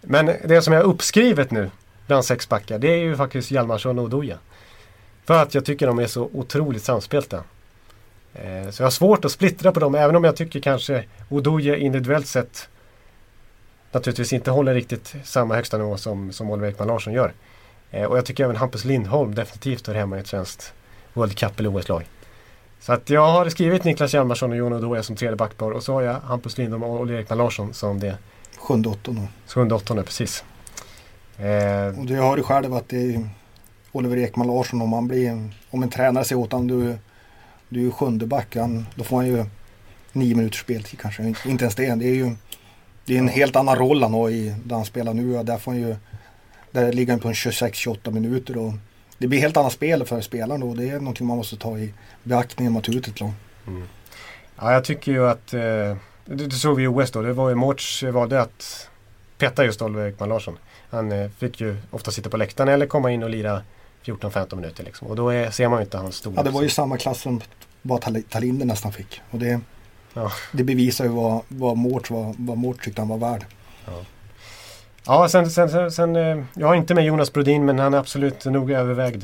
Men 0.00 0.26
det 0.44 0.62
som 0.62 0.72
jag 0.72 0.80
har 0.80 0.88
uppskrivet 0.88 1.50
nu 1.50 1.70
bland 2.06 2.24
sex 2.24 2.48
backar 2.48 2.78
det 2.78 2.88
är 2.88 2.98
ju 2.98 3.16
faktiskt 3.16 3.50
Hjalmarsson 3.50 3.98
och 3.98 4.04
Odoja. 4.04 4.38
För 5.24 5.42
att 5.42 5.54
jag 5.54 5.64
tycker 5.64 5.86
de 5.86 5.98
är 5.98 6.06
så 6.06 6.30
otroligt 6.32 6.82
samspelta. 6.82 7.42
Eh, 8.42 8.70
så 8.70 8.82
jag 8.82 8.86
har 8.86 8.90
svårt 8.90 9.24
att 9.24 9.32
splittra 9.32 9.72
på 9.72 9.80
dem 9.80 9.94
även 9.94 10.16
om 10.16 10.24
jag 10.24 10.36
tycker 10.36 10.60
kanske 10.60 11.04
Odoje 11.28 11.78
individuellt 11.78 12.26
sett 12.26 12.68
naturligtvis 13.92 14.32
inte 14.32 14.50
håller 14.50 14.74
riktigt 14.74 15.14
samma 15.24 15.54
högsta 15.54 15.78
nivå 15.78 15.96
som, 15.96 16.32
som 16.32 16.50
Oliver 16.50 16.68
Ekman 16.68 16.88
Larsson 16.88 17.12
gör. 17.12 17.32
Eh, 17.90 18.04
och 18.04 18.18
jag 18.18 18.24
tycker 18.24 18.44
även 18.44 18.56
Hampus 18.56 18.84
Lindholm 18.84 19.34
definitivt 19.34 19.86
hör 19.86 19.94
hemma 19.94 20.16
i 20.16 20.20
ett 20.20 20.26
svenskt 20.26 20.72
World 21.12 21.38
Cup 21.38 21.60
eller 21.60 21.76
OS-lag. 21.76 22.06
Så 22.80 22.92
att 22.92 23.10
jag 23.10 23.26
har 23.26 23.48
skrivit 23.48 23.84
Niklas 23.84 24.14
Hjalmarsson 24.14 24.50
och 24.50 24.56
Jon 24.56 24.72
Odoja 24.72 25.02
som 25.02 25.16
tredje 25.16 25.36
backpar 25.36 25.70
och 25.70 25.82
så 25.82 25.92
har 25.92 26.02
jag 26.02 26.14
Hampus 26.14 26.58
Lindholm 26.58 26.82
och 26.82 27.00
Oliver 27.00 27.20
Ekman 27.20 27.38
Larsson 27.38 27.74
som 27.74 28.00
det 28.00 28.18
Sjunde 28.56 28.88
åttonde. 28.88 29.28
Sjunde 29.46 29.74
åttonde, 29.74 30.02
precis. 30.02 30.44
Eh, 31.38 31.98
och 31.98 32.06
du 32.06 32.20
har 32.20 32.36
ju 32.36 32.42
själv 32.42 32.74
att 32.74 32.88
det 32.88 33.14
är 33.14 33.28
Oliver 33.92 34.16
Ekman 34.16 34.46
Larsson 34.46 34.82
om 34.82 34.92
han 34.92 35.08
blir 35.08 35.50
om 35.70 35.82
en 35.82 35.90
tränare 35.90 36.24
säger 36.24 36.42
åt 36.42 36.52
honom 36.52 36.68
du, 36.68 36.98
du 37.68 37.86
är 37.86 37.90
sjunde 37.90 38.26
back, 38.26 38.56
då 38.94 39.04
får 39.04 39.16
han 39.16 39.26
ju 39.26 39.44
nio 40.12 40.34
minuters 40.34 40.60
speltid 40.60 41.00
kanske. 41.00 41.34
Inte 41.46 41.64
ens 41.64 41.74
det. 41.74 41.94
Det 41.94 42.08
är 42.08 42.14
ju 42.14 42.36
det 43.06 43.14
är 43.14 43.18
en 43.18 43.28
helt 43.28 43.56
annan 43.56 43.76
roll 43.76 44.02
han 44.02 44.14
har 44.14 44.30
i, 44.30 44.54
där 44.64 44.76
han 44.76 44.84
spelar 44.84 45.14
nu. 45.14 45.42
Där, 45.42 45.58
får 45.58 45.72
han 45.72 45.80
ju, 45.80 45.96
där 46.70 46.92
ligger 46.92 47.12
han 47.12 47.20
på 47.20 47.28
en 47.28 47.34
26-28 47.34 48.10
minuter. 48.10 48.56
Och 48.58 48.72
det 49.18 49.26
blir 49.26 49.40
helt 49.40 49.56
annat 49.56 49.72
spel 49.72 50.04
för 50.04 50.20
spelaren 50.20 50.60
då. 50.60 50.74
Det 50.74 50.88
är 50.88 50.98
någonting 50.98 51.26
man 51.26 51.36
måste 51.36 51.56
ta 51.56 51.78
i 51.78 51.94
beaktning 52.22 52.66
när 52.66 52.72
man 52.72 52.82
tar 52.82 52.96
ut 52.96 53.08
ett 53.08 53.20
lag. 53.20 53.32
Mm. 53.66 53.82
Ja, 54.56 54.72
jag 54.72 54.84
tycker 54.84 55.12
ju 55.12 55.28
att 55.28 55.54
eh, 55.54 55.60
det, 55.60 55.96
det 56.24 56.50
såg 56.50 56.76
vi 56.76 56.82
i 56.82 56.86
OS 56.86 57.10
då. 57.10 57.22
Det 57.22 57.32
var 57.32 57.48
ju 57.48 57.54
Mårts 57.54 58.02
valde 58.02 58.40
att 58.40 58.88
peta 59.38 59.64
just 59.64 59.82
Oliver 59.82 60.08
Ekman 60.08 60.28
Larsson. 60.28 60.58
Han 60.90 61.12
eh, 61.12 61.30
fick 61.30 61.60
ju 61.60 61.76
ofta 61.90 62.10
sitta 62.10 62.30
på 62.30 62.36
läktaren 62.36 62.68
eller 62.68 62.86
komma 62.86 63.12
in 63.12 63.22
och 63.22 63.30
lira 63.30 63.62
14-15 64.06 64.56
minuter 64.56 64.84
liksom. 64.84 65.08
Och 65.08 65.16
då 65.16 65.28
är, 65.28 65.50
ser 65.50 65.68
man 65.68 65.78
ju 65.78 65.84
inte 65.84 65.98
hans 65.98 66.16
storlek. 66.16 66.38
Ja, 66.38 66.42
det 66.42 66.50
var 66.50 66.62
ju 66.62 66.68
samma 66.68 66.98
klass 66.98 67.20
som 67.20 67.40
vad 67.82 68.28
Talinder 68.30 68.66
nästan 68.66 68.92
fick. 68.92 69.20
Och 69.30 69.38
det, 69.38 69.60
ja. 70.14 70.32
det 70.52 70.64
bevisar 70.64 71.04
ju 71.04 71.10
vad, 71.10 71.40
vad 71.48 71.76
Mårts 71.76 72.10
vad, 72.10 72.34
vad 72.38 72.58
Mårts 72.58 72.84
tyckte 72.84 73.00
han 73.00 73.08
var 73.08 73.18
värd. 73.18 73.44
Ja. 73.86 73.92
Ja, 75.06 75.28
sen, 75.28 75.50
sen, 75.50 75.70
sen, 75.70 75.92
sen, 75.92 76.16
eh, 76.16 76.44
jag 76.54 76.66
har 76.66 76.74
inte 76.74 76.94
med 76.94 77.04
Jonas 77.04 77.32
Brodin 77.32 77.64
men 77.64 77.78
han 77.78 77.94
är 77.94 77.98
absolut 77.98 78.44
noga 78.44 78.78
övervägd. 78.78 79.22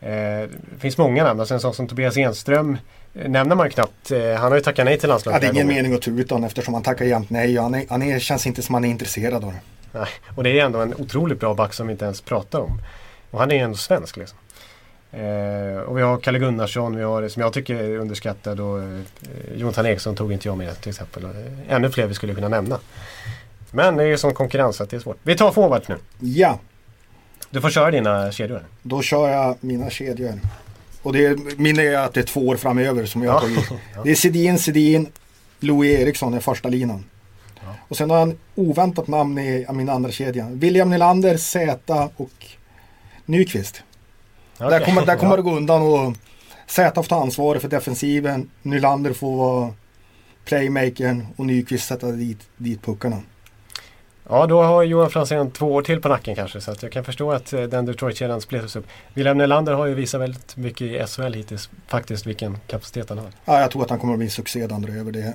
Eh, 0.00 0.10
det 0.50 0.78
finns 0.78 0.98
många 0.98 1.24
namn, 1.24 1.40
alltså 1.40 1.54
en 1.54 1.60
sån 1.60 1.74
som 1.74 1.86
Tobias 1.86 2.16
Enström 2.16 2.78
eh, 3.14 3.30
nämner 3.30 3.56
man 3.56 3.66
ju 3.66 3.70
knappt. 3.70 4.10
Eh, 4.10 4.34
han 4.34 4.52
har 4.52 4.54
ju 4.54 4.60
tackat 4.60 4.84
nej 4.84 4.98
till 4.98 5.08
landslaget. 5.08 5.42
Ja, 5.42 5.48
det 5.48 5.52
är 5.52 5.54
ingen 5.54 5.74
mening 5.74 5.94
att 5.94 6.02
ta 6.02 6.10
ut 6.10 6.30
honom 6.30 6.44
eftersom 6.44 6.74
han 6.74 6.82
tackar 6.82 7.04
jämt 7.04 7.30
nej. 7.30 7.56
Han, 7.56 7.74
är, 7.74 7.86
han 7.88 8.02
är, 8.02 8.18
känns 8.18 8.46
inte 8.46 8.62
som 8.62 8.74
han 8.74 8.84
är 8.84 8.88
intresserad 8.88 9.44
av 9.44 9.52
det. 9.52 9.60
Nej, 9.98 10.08
och 10.34 10.44
det 10.44 10.60
är 10.60 10.64
ändå 10.64 10.80
en 10.80 10.94
otroligt 10.94 11.40
bra 11.40 11.54
back 11.54 11.74
som 11.74 11.86
vi 11.86 11.92
inte 11.92 12.04
ens 12.04 12.20
pratar 12.20 12.60
om. 12.60 12.80
Och 13.34 13.40
han 13.40 13.52
är 13.52 13.64
ändå 13.64 13.76
svensk 13.76 14.16
liksom. 14.16 14.38
Eh, 15.12 15.78
och 15.78 15.98
vi 15.98 16.02
har 16.02 16.18
Kalle 16.18 16.38
Gunnarsson, 16.38 16.96
vi 16.96 17.02
har 17.02 17.28
som 17.28 17.42
jag 17.42 17.52
tycker 17.52 17.74
är 17.74 17.98
underskattad 17.98 18.60
och 18.60 18.82
eh, 18.82 19.00
Jonathan 19.56 19.86
Eriksson 19.86 20.16
tog 20.16 20.32
inte 20.32 20.48
jag 20.48 20.58
med 20.58 20.80
till 20.80 20.90
exempel. 20.90 21.24
Eh, 21.24 21.30
ännu 21.74 21.90
fler 21.90 22.06
vi 22.06 22.14
skulle 22.14 22.34
kunna 22.34 22.48
nämna. 22.48 22.78
Men 23.70 23.96
det 23.96 24.02
är 24.02 24.06
ju 24.06 24.18
sån 24.18 24.34
konkurrens 24.34 24.80
att 24.80 24.90
det 24.90 24.96
är 24.96 25.00
svårt. 25.00 25.16
Vi 25.22 25.36
tar 25.36 25.52
forward 25.52 25.82
nu. 25.86 25.96
Ja. 26.18 26.58
Du 27.50 27.60
får 27.60 27.70
köra 27.70 27.90
dina 27.90 28.32
kedjor. 28.32 28.62
Då 28.82 29.02
kör 29.02 29.28
jag 29.28 29.56
mina 29.60 29.90
kedjor. 29.90 30.40
Och 31.02 31.12
det, 31.12 31.38
min 31.58 31.78
är 31.78 31.98
att 31.98 32.14
det 32.14 32.20
är 32.20 32.24
två 32.24 32.48
år 32.48 32.56
framöver 32.56 33.06
som 33.06 33.22
jag 33.22 33.32
har 33.32 33.40
tagit. 33.40 33.70
ja. 33.94 34.02
Det 34.04 34.10
är 34.10 34.14
Sedin, 34.14 34.58
Sedin, 34.58 35.08
Louis 35.60 36.00
Eriksson 36.00 36.36
i 36.36 36.40
första 36.40 36.68
linan. 36.68 37.04
Ja. 37.54 37.74
Och 37.88 37.96
sen 37.96 38.10
har 38.10 38.18
jag 38.18 38.28
en 38.28 38.38
oväntat 38.54 39.08
namn 39.08 39.38
i 39.38 39.66
min 39.72 39.88
andra 39.88 40.10
kedja. 40.10 40.48
William 40.50 40.90
Nylander, 40.90 41.36
Zäta 41.36 42.08
och 42.16 42.54
Nyqvist. 43.26 43.82
Okay. 44.54 44.70
Där 44.70 44.84
kommer, 44.84 45.06
där 45.06 45.16
kommer 45.16 45.36
det 45.36 45.42
gå 45.42 45.56
undan 45.56 45.82
och 45.82 46.16
Zäta 46.66 47.02
får 47.02 47.08
ta 47.08 47.22
ansvaret 47.22 47.62
för 47.62 47.68
defensiven. 47.68 48.50
Nylander 48.62 49.12
får 49.12 49.36
vara 49.36 49.74
playmakern 50.44 51.26
och 51.36 51.46
Nyqvist 51.46 51.88
sätta 51.88 52.06
dit, 52.06 52.48
dit 52.56 52.82
puckarna. 52.82 53.22
Ja, 54.28 54.46
då 54.46 54.62
har 54.62 54.82
Johan 54.82 55.10
Franzén 55.10 55.50
två 55.50 55.74
år 55.74 55.82
till 55.82 56.00
på 56.00 56.08
nacken 56.08 56.34
kanske 56.34 56.60
så 56.60 56.70
att 56.70 56.82
jag 56.82 56.92
kan 56.92 57.04
förstå 57.04 57.32
att 57.32 57.52
eh, 57.52 57.62
den 57.62 57.86
Detroit-kedjan 57.86 58.40
splittras 58.40 58.76
upp. 58.76 58.86
William 59.14 59.38
Nylander 59.38 59.72
har 59.72 59.86
ju 59.86 59.94
visat 59.94 60.20
väldigt 60.20 60.56
mycket 60.56 60.80
i 60.80 61.06
SHL 61.06 61.32
hittills 61.32 61.70
faktiskt 61.86 62.26
vilken 62.26 62.58
kapacitet 62.66 63.08
han 63.08 63.18
har. 63.18 63.28
Ja, 63.44 63.60
jag 63.60 63.70
tror 63.70 63.82
att 63.82 63.90
han 63.90 63.98
kommer 63.98 64.12
att 64.12 64.18
bli 64.18 64.26
en 64.26 64.30
succé 64.30 64.62
över 64.62 65.12
det. 65.12 65.34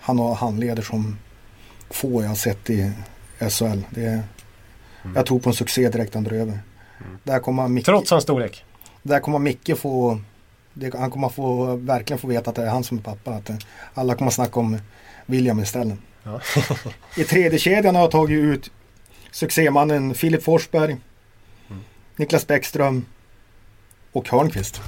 Han 0.00 0.18
har 0.18 0.34
handleder 0.34 0.82
som 0.82 1.18
få 1.90 2.22
jag 2.22 2.28
har 2.28 2.34
sett 2.34 2.70
i 2.70 2.92
SHL. 3.38 3.80
Det 3.90 4.04
är, 4.04 4.22
mm. 5.02 5.16
Jag 5.16 5.26
tror 5.26 5.38
på 5.38 5.50
en 5.50 5.54
succé 5.54 5.88
direkt 5.88 6.16
över. 6.16 6.58
Mm. 7.00 7.18
Där 7.22 7.38
kommer 7.38 7.68
Micke, 7.68 7.86
Trots 7.86 8.10
hans 8.10 8.24
storlek? 8.24 8.64
Där 9.02 9.20
kommer 9.20 9.38
Micke 9.38 9.78
få 9.78 10.20
det, 10.72 10.94
han 10.94 11.10
kommer 11.10 11.28
få, 11.28 11.76
verkligen 11.76 12.18
få 12.18 12.26
veta 12.26 12.50
att 12.50 12.56
det 12.56 12.62
är 12.62 12.70
han 12.70 12.84
som 12.84 12.98
är 12.98 13.02
pappa. 13.02 13.30
Att 13.30 13.50
alla 13.94 14.14
kommer 14.14 14.30
snacka 14.30 14.60
om 14.60 14.78
William 15.26 15.60
istället. 15.60 15.98
Ja. 16.22 16.40
I 17.16 17.24
tredje 17.24 17.58
kedjan 17.58 17.94
har 17.94 18.02
jag 18.02 18.10
tagit 18.10 18.38
ut 18.38 18.70
succémannen 19.30 20.14
Filip 20.14 20.42
Forsberg, 20.42 20.96
Niklas 22.16 22.46
Bäckström 22.46 23.06
och 24.12 24.28
Hörnqvist. 24.28 24.80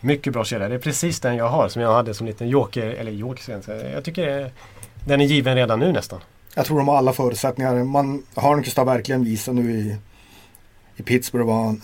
Mycket 0.00 0.32
bra 0.32 0.44
kedja. 0.44 0.68
Det 0.68 0.74
är 0.74 0.78
precis 0.78 1.20
den 1.20 1.36
jag 1.36 1.48
har 1.48 1.68
som 1.68 1.82
jag 1.82 1.94
hade 1.94 2.14
som 2.14 2.26
liten 2.26 2.48
joker. 2.48 2.86
Eller 2.86 3.12
joker 3.12 3.62
jag 3.94 4.04
tycker 4.04 4.52
den 5.04 5.20
är 5.20 5.24
given 5.24 5.54
redan 5.54 5.80
nu 5.80 5.92
nästan. 5.92 6.20
Jag 6.54 6.66
tror 6.66 6.78
de 6.78 6.88
har 6.88 6.96
alla 6.96 7.12
förutsättningar. 7.12 7.84
Man, 7.84 8.22
Hörnqvist 8.34 8.76
har 8.76 8.84
verkligen 8.84 9.24
visat 9.24 9.54
nu 9.54 9.72
i, 9.72 9.96
i 10.96 11.02
Pittsburgh 11.02 11.46
vad 11.46 11.64
han, 11.64 11.80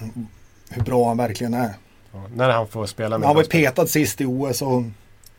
hur 0.71 0.83
bra 0.83 1.09
han 1.09 1.17
verkligen 1.17 1.55
är. 1.55 1.75
Ja, 2.13 2.23
när 2.35 2.51
han 2.51 2.69
får 2.69 2.87
spela 2.87 3.19
med 3.19 3.27
Han 3.27 3.37
var 3.37 3.45
petad 3.45 3.87
sist 3.87 4.21
i 4.21 4.25
OS 4.25 4.63
och 4.63 4.83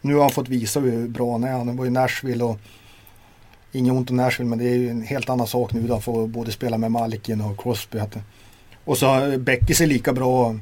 nu 0.01 0.13
har 0.13 0.21
han 0.21 0.31
fått 0.31 0.49
visa 0.49 0.79
hur 0.79 1.07
bra 1.07 1.31
han 1.31 1.43
är. 1.43 1.51
Han 1.51 1.77
var 1.77 1.85
i 1.85 1.89
Nashville 1.89 2.43
och 2.43 2.59
inget 3.71 3.93
ont 3.93 4.09
om 4.09 4.17
Nashville 4.17 4.49
men 4.49 4.59
det 4.59 4.65
är 4.65 4.75
ju 4.75 4.89
en 4.89 5.01
helt 5.01 5.29
annan 5.29 5.47
sak 5.47 5.73
nu. 5.73 5.89
Han 5.89 6.01
får 6.01 6.27
både 6.27 6.51
spela 6.51 6.77
med 6.77 6.91
Malkin 6.91 7.41
och 7.41 7.59
Crosby. 7.59 7.99
Och 8.85 8.97
så 8.97 9.37
Beckis 9.37 9.81
är 9.81 9.87
lika 9.87 10.13
bra 10.13 10.55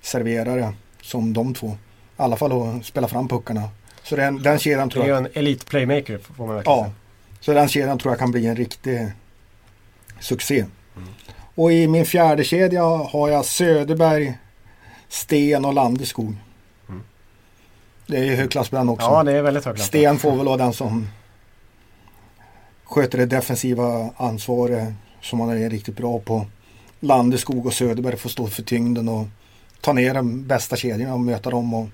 serverare 0.00 0.72
som 1.02 1.32
de 1.32 1.54
två. 1.54 1.68
I 1.68 1.72
alla 2.16 2.36
fall 2.36 2.52
att 2.52 2.84
spela 2.84 3.08
fram 3.08 3.28
puckarna. 3.28 3.68
Så 4.02 4.16
den, 4.16 4.42
den 4.42 4.58
kedjan 4.58 4.88
Det 4.88 4.92
tror 4.92 5.04
är 5.04 5.08
ju 5.08 5.14
jag, 5.14 5.24
en 5.24 5.28
elite 5.34 5.66
playmaker 5.66 6.18
får 6.18 6.46
man 6.46 6.54
verkligen 6.54 6.78
ja, 6.78 6.90
så 7.40 7.52
den 7.52 7.68
kedjan 7.68 7.98
tror 7.98 8.12
jag 8.12 8.18
kan 8.18 8.30
bli 8.30 8.46
en 8.46 8.56
riktig 8.56 9.12
succé. 10.20 10.64
Och 11.54 11.72
i 11.72 11.88
min 11.88 12.06
fjärde 12.06 12.44
kedja 12.44 12.84
har 12.84 13.28
jag 13.28 13.44
Söderberg, 13.44 14.38
Sten 15.08 15.64
och 15.64 15.74
Landeskog. 15.74 16.36
Det 18.06 18.16
är 18.16 18.24
ju 18.24 18.34
högklassband 18.34 18.90
också. 18.90 19.06
Ja, 19.06 19.22
det 19.22 19.32
är 19.32 19.42
väldigt 19.42 19.64
högt. 19.64 19.80
Sten 19.80 20.18
får 20.18 20.36
väl 20.36 20.46
vara 20.46 20.56
den 20.56 20.72
som 20.72 21.08
sköter 22.84 23.18
det 23.18 23.26
defensiva 23.26 24.10
ansvaret 24.16 24.92
som 25.20 25.40
han 25.40 25.50
är 25.50 25.70
riktigt 25.70 25.96
bra 25.96 26.18
på. 26.18 26.46
Landeskog 27.00 27.66
och 27.66 27.72
Söderberg 27.72 28.16
får 28.16 28.30
stå 28.30 28.46
för 28.46 28.62
tyngden 28.62 29.08
och 29.08 29.26
ta 29.80 29.92
ner 29.92 30.14
den 30.14 30.46
bästa 30.46 30.76
kedjan 30.76 31.12
och 31.12 31.20
möta 31.20 31.50
dem 31.50 31.74
och 31.74 31.88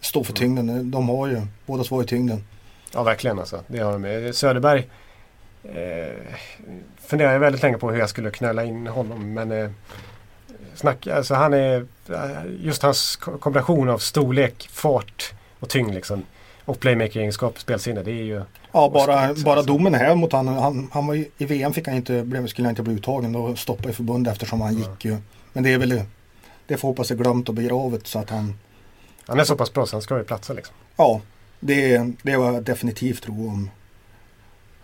stå 0.00 0.24
för 0.24 0.32
tyngden. 0.32 0.90
De 0.90 1.08
har 1.08 1.26
ju, 1.26 1.46
båda 1.66 1.84
två 1.84 2.00
ju 2.02 2.06
tyngden. 2.06 2.44
Ja, 2.92 3.02
verkligen 3.02 3.38
alltså. 3.38 3.60
Det 3.66 3.78
har 3.78 3.98
de. 3.98 4.32
Söderberg 4.32 4.86
eh, 5.64 6.14
funderar 7.00 7.32
jag 7.32 7.40
väldigt 7.40 7.62
länge 7.62 7.78
på 7.78 7.90
hur 7.90 7.98
jag 7.98 8.08
skulle 8.10 8.30
knöla 8.30 8.64
in 8.64 8.86
honom. 8.86 9.34
Men 9.34 9.52
eh, 9.52 9.70
snack, 10.74 11.06
alltså 11.06 11.34
han 11.34 11.54
är 11.54 11.86
eh, 12.08 12.54
just 12.60 12.82
hans 12.82 13.16
ko- 13.16 13.38
kombination 13.38 13.88
av 13.88 13.98
storlek, 13.98 14.68
fart 14.72 15.32
och 15.58 15.68
tyngd 15.68 15.94
liksom. 15.94 16.22
Och 16.64 16.80
playmaker-egenskap, 16.80 17.58
spelsinne. 17.58 18.02
Det 18.02 18.10
är 18.10 18.24
ju 18.24 18.42
Ja, 18.72 18.90
bara, 18.94 19.34
bara 19.34 19.62
domen 19.62 19.94
här 19.94 20.14
mot 20.14 20.32
han, 20.32 20.48
han, 20.48 20.88
han 20.92 21.06
var 21.06 21.14
ju, 21.14 21.24
I 21.38 21.44
VM 21.44 21.72
fick 21.72 21.86
han 21.86 21.96
inte, 21.96 22.22
blev, 22.22 22.46
skulle 22.46 22.66
han 22.68 22.72
inte 22.72 22.82
bli 22.82 22.94
uttagen. 22.94 23.32
Då 23.32 23.56
stoppade 23.56 23.92
förbundet 23.92 24.32
eftersom 24.32 24.60
han 24.60 24.74
gick 24.74 25.04
ju. 25.04 25.16
Men 25.52 25.62
det 25.64 25.72
är 25.72 25.78
väl 25.78 26.02
det 26.66 26.76
får 26.76 26.88
hoppas 26.88 27.10
är 27.10 27.14
glömt 27.14 27.48
och 27.48 27.54
begravet 27.54 28.06
så 28.06 28.18
att 28.18 28.30
han 28.30 28.58
Han 29.26 29.40
är 29.40 29.44
så 29.44 29.56
pass 29.56 29.72
bra 29.72 29.86
så 29.86 29.96
han 29.96 30.02
ska 30.02 30.18
ju 30.18 30.24
platsa 30.24 30.52
liksom. 30.52 30.74
Ja, 30.96 31.20
det, 31.60 31.98
det 32.22 32.36
var 32.36 32.52
jag 32.52 32.62
definitivt 32.62 33.22
tro 33.22 33.48
om. 33.48 33.70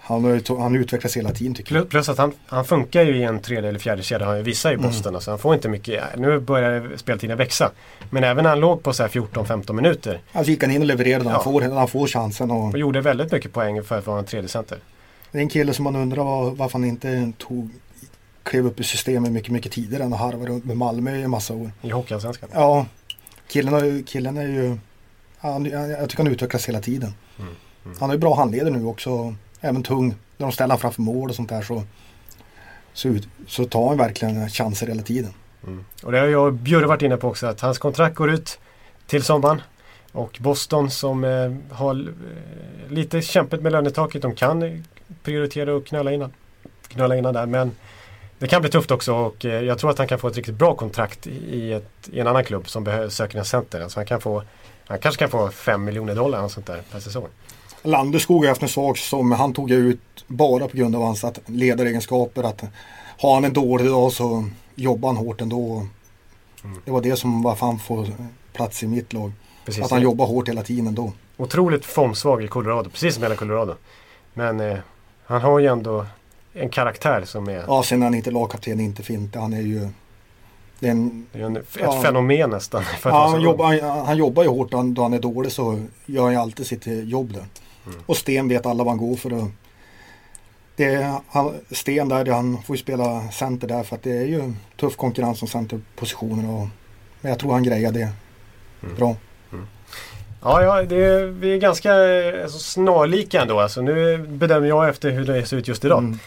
Han, 0.09 0.25
har 0.25 0.59
han 0.61 0.77
utvecklas 0.77 1.17
hela 1.17 1.31
tiden 1.31 1.55
tycker 1.55 1.75
jag. 1.75 1.89
Plus, 1.89 2.09
att 2.09 2.19
han, 2.19 2.33
han 2.47 2.65
funkar 2.65 3.03
ju 3.03 3.17
i 3.17 3.23
en 3.23 3.39
tredje 3.41 3.69
eller 3.69 3.79
fjärde 3.79 4.03
kedja. 4.03 4.27
Han 4.27 4.43
visar 4.43 4.71
Mm. 4.73 4.85
i 4.85 4.87
Boston. 4.89 5.15
Alltså, 5.15 5.31
han 5.31 5.39
får 5.39 5.55
inte 5.55 5.69
mycket. 5.69 6.05
Nu 6.17 6.41
börjar 6.41 6.91
speltiden 6.97 7.39
växa. 7.39 7.71
Men 8.11 8.25
även 8.25 8.43
när 8.43 8.51
han 8.51 8.61
låg 8.61 8.83
på 8.83 8.93
så 8.93 9.03
här 9.03 9.11
14-15 9.11 9.73
minuter. 9.73 10.21
Alltså 10.33 10.51
gick 10.51 10.63
han 10.63 10.71
in 10.73 10.81
och 10.81 10.87
levererade 10.87 11.25
när 11.25 11.31
han, 11.31 11.41
Ja. 11.41 11.45
får, 11.53 11.61
när 11.61 11.77
han 11.77 11.89
får 11.89 12.07
chansen. 12.07 12.51
Och 12.51 12.65
Och 12.69 12.79
gjorde 12.79 13.01
väldigt 13.01 13.33
mycket 13.33 13.53
poäng 13.53 13.83
för 13.85 13.99
att 13.99 14.07
vara 14.07 14.19
en 14.19 14.25
tredje 14.25 14.49
center. 14.49 14.79
det 15.33 15.39
är 15.39 15.43
en 15.43 15.49
kille 15.49 15.73
som 15.75 15.85
man 15.85 15.97
undrar 15.97 16.25
var, 16.25 16.51
varför 16.51 16.79
han 16.79 16.85
inte 16.89 17.33
tog, 17.39 17.71
klev 18.43 18.67
upp 18.67 18.81
i 18.81 18.85
systemet 18.85 19.33
mycket, 19.33 19.51
mycket 19.53 19.73
tidigare 19.73 20.03
än 20.05 20.13
att 20.13 20.19
harva 20.21 20.47
runt 20.47 20.65
med 20.65 20.77
Malmö 20.77 21.17
i 21.17 21.23
en 21.23 21.31
massa 21.31 21.55
år. 21.55 21.71
I 21.83 21.91
Hockeyallsvenskan. 21.91 22.49
Ja, 22.55 22.87
killen, 23.49 23.73
har 23.75 24.07
killen 24.07 24.37
är 24.37 24.43
ju, 24.49 24.79
han, 25.39 25.65
jag 25.71 26.09
tycker 26.11 26.23
han 26.25 26.33
utvecklas 26.33 26.69
hela 26.69 26.81
tiden. 26.81 27.15
Mm, 27.39 27.53
Han 28.01 28.09
har 28.09 28.15
ju 28.17 28.21
bra 28.21 28.35
handleder 28.37 28.71
nu 28.71 28.85
också, 28.85 29.35
även 29.69 29.83
tung. 29.83 30.09
När 30.37 30.47
de 30.47 30.53
ställer 30.53 30.77
framför 30.77 31.03
mål 31.03 31.29
och 31.29 31.35
sånt 31.35 31.49
där 31.49 31.63
så, 31.63 31.83
så, 32.93 33.17
så 33.47 33.65
tar 33.65 33.89
han 33.89 33.99
verkligen 33.99 34.51
chanser 34.51 34.87
hela 34.87 35.03
tiden. 35.03 35.33
Mm. 35.67 35.85
Och 36.03 36.13
det 36.13 36.19
har 36.19 36.27
jag 36.27 36.47
och 36.47 36.53
Bjurre 36.53 36.87
varit 36.87 37.03
inne 37.03 37.17
på 37.17 37.29
också. 37.29 37.47
Att 37.47 37.61
hans 37.61 37.79
kontrakt 37.79 38.17
går 38.17 38.31
ut 38.31 38.59
till 39.07 39.23
sommaren. 39.23 39.63
Och 40.13 40.39
Boston 40.41 40.91
som 40.91 41.25
eh, 41.25 41.77
har 41.77 41.95
eh, 41.95 42.93
lite 42.93 43.23
kämpigt 43.23 43.63
med 43.63 43.73
lönetaket. 43.73 44.23
De 44.23 44.35
kan 44.35 44.85
prioritera 45.23 45.75
och 45.75 45.87
knöla 45.87 46.13
innan. 46.13 46.33
Knöla 46.89 47.17
innan 47.17 47.35
där. 47.35 47.47
Men 47.47 47.71
det 48.39 48.47
kan 48.47 48.61
bli 48.61 48.71
tufft 48.71 48.91
också 48.91 49.15
och 49.15 49.45
eh, 49.45 49.65
jag 49.65 49.79
tror 49.79 49.91
att 49.91 49.99
han 49.99 50.09
kan 50.09 50.19
få 50.19 50.29
ett 50.29 50.37
riktigt 50.37 50.55
bra 50.55 50.75
kontrakt 50.75 51.27
i, 51.27 51.73
ett, 51.73 52.09
i 52.13 52.21
en 52.21 52.27
annan 52.27 52.45
klubb 52.45 52.69
som 52.69 52.85
behöver, 52.85 53.09
söker 53.09 53.39
en 53.39 53.45
center. 53.45 53.81
Alltså 53.81 53.99
han, 53.99 54.07
kan 54.07 54.21
få, 54.21 54.43
han 54.87 54.99
kanske 54.99 55.19
kan 55.19 55.31
få 55.31 55.49
5 55.49 55.85
miljoner 55.85 56.15
dollar 56.15 56.43
och 56.43 56.51
sånt 56.51 56.67
där 56.67 56.83
per 56.93 57.01
säsong. 57.01 57.29
Landeskog 57.87 58.43
har 58.45 58.49
haft 58.49 58.63
en 58.63 58.69
svag 58.69 58.99
som 58.99 59.33
han 59.33 59.53
tog 59.53 59.71
ut 59.71 60.01
bara 60.27 60.69
på 60.69 60.77
grund 60.77 60.97
av 60.97 61.03
hans 61.03 61.25
att- 61.25 61.41
ledaregenskaper. 61.47 62.43
Att 62.43 62.65
har 63.19 63.35
han 63.35 63.45
en 63.45 63.53
dålig 63.53 63.87
dag 63.87 64.13
så 64.13 64.45
jobbar 64.75 65.09
han 65.09 65.17
hårt 65.17 65.41
ändå. 65.41 65.87
Det 66.85 66.91
var 66.91 67.01
det 67.01 67.17
som 67.17 67.43
varför 67.43 67.67
han 67.67 67.79
får 67.79 68.07
plats 68.53 68.83
i 68.83 68.87
mitt 68.87 69.13
lag. 69.13 69.33
Precis. 69.65 69.85
Att 69.85 69.91
han 69.91 70.03
jobbar 70.03 70.27
hårt 70.27 70.49
hela 70.49 70.63
tiden 70.63 70.87
ändå. 70.87 71.13
Otroligt 71.37 71.85
formsvag 71.85 72.45
i 72.45 72.49
Colorado, 72.49 72.91
precis 72.91 73.15
som 73.15 73.23
hela 73.23 73.37
Colorado. 73.37 73.75
Men 74.35 74.61
eh, 74.61 74.79
han 75.27 75.41
har 75.43 75.59
ju 75.59 75.67
ändå 75.67 76.07
en 76.53 76.69
karaktär 76.69 77.23
som 77.25 77.49
är, 77.49 77.65
Ja, 77.67 77.83
sen 77.83 78.03
är 78.03 78.07
han 78.07 78.15
inte 78.15 78.31
lagkapten, 78.31 78.81
inte 78.81 79.03
Finte. 79.03 79.39
Han 79.39 79.53
är 79.53 79.61
ju... 79.61 79.89
Det 80.81 80.87
är 80.87 80.91
en, 80.91 81.27
det 81.33 81.41
är 81.41 81.45
en, 81.45 81.57
ett 81.57 81.65
Ja. 81.81 82.03
fenomen 82.03 82.51
nästan. 82.51 82.83
Ja, 83.05 83.29
han, 83.29 83.41
jobbar, 83.41 83.81
han, 83.81 84.07
han 84.07 84.17
jobbar 84.17 84.43
ju 84.43 84.49
hårt 84.49 84.73
han, 84.73 84.95
då 84.95 85.03
han 85.03 85.13
är 85.13 85.19
dålig 85.19 85.53
så 85.53 85.81
gör 86.07 86.23
han 86.23 86.33
ju 86.33 86.39
alltid 86.39 86.67
sitt 86.67 86.87
jobb 86.87 87.33
där. 87.33 87.45
Och 88.07 88.17
Sten 88.17 88.49
vet 88.49 88.67
alla 88.67 88.85
vad 88.85 88.93
han 88.93 89.09
går 89.09 89.17
för. 89.17 89.33
Och 89.33 89.49
det 90.77 90.85
är, 90.85 91.21
Sten 91.75 92.09
där, 92.09 92.27
han 92.27 92.63
får 92.63 92.77
ju 92.77 92.83
spela 92.83 93.29
center 93.29 93.69
där 93.69 93.83
för 93.83 93.97
att 93.97 94.03
det 94.03 94.17
är 94.17 94.27
ju 94.27 94.53
tuff 94.77 94.97
konkurrens 94.97 95.43
om 95.43 95.49
centerpositioner. 95.49 96.51
Och, 96.51 96.69
men 97.21 97.31
jag 97.31 97.39
tror 97.39 97.53
han 97.53 97.63
grejar 97.63 97.93
det 97.93 98.09
bra. 98.97 99.17
Ja, 100.43 100.63
ja 100.63 100.83
det, 100.83 101.27
vi 101.27 101.55
är 101.55 101.59
ganska 101.59 101.93
alltså, 102.43 102.59
snarlika 102.59 103.43
ändå. 103.43 103.61
Alltså, 103.61 103.81
nu 103.81 104.19
bedömer 104.19 104.69
jag 104.69 104.89
efter 104.89 105.11
hur 105.11 105.25
det 105.25 105.47
ser 105.47 105.57
ut 105.57 105.69
just 105.69 105.85
idag. 105.85 105.99
Mm. 105.99 106.19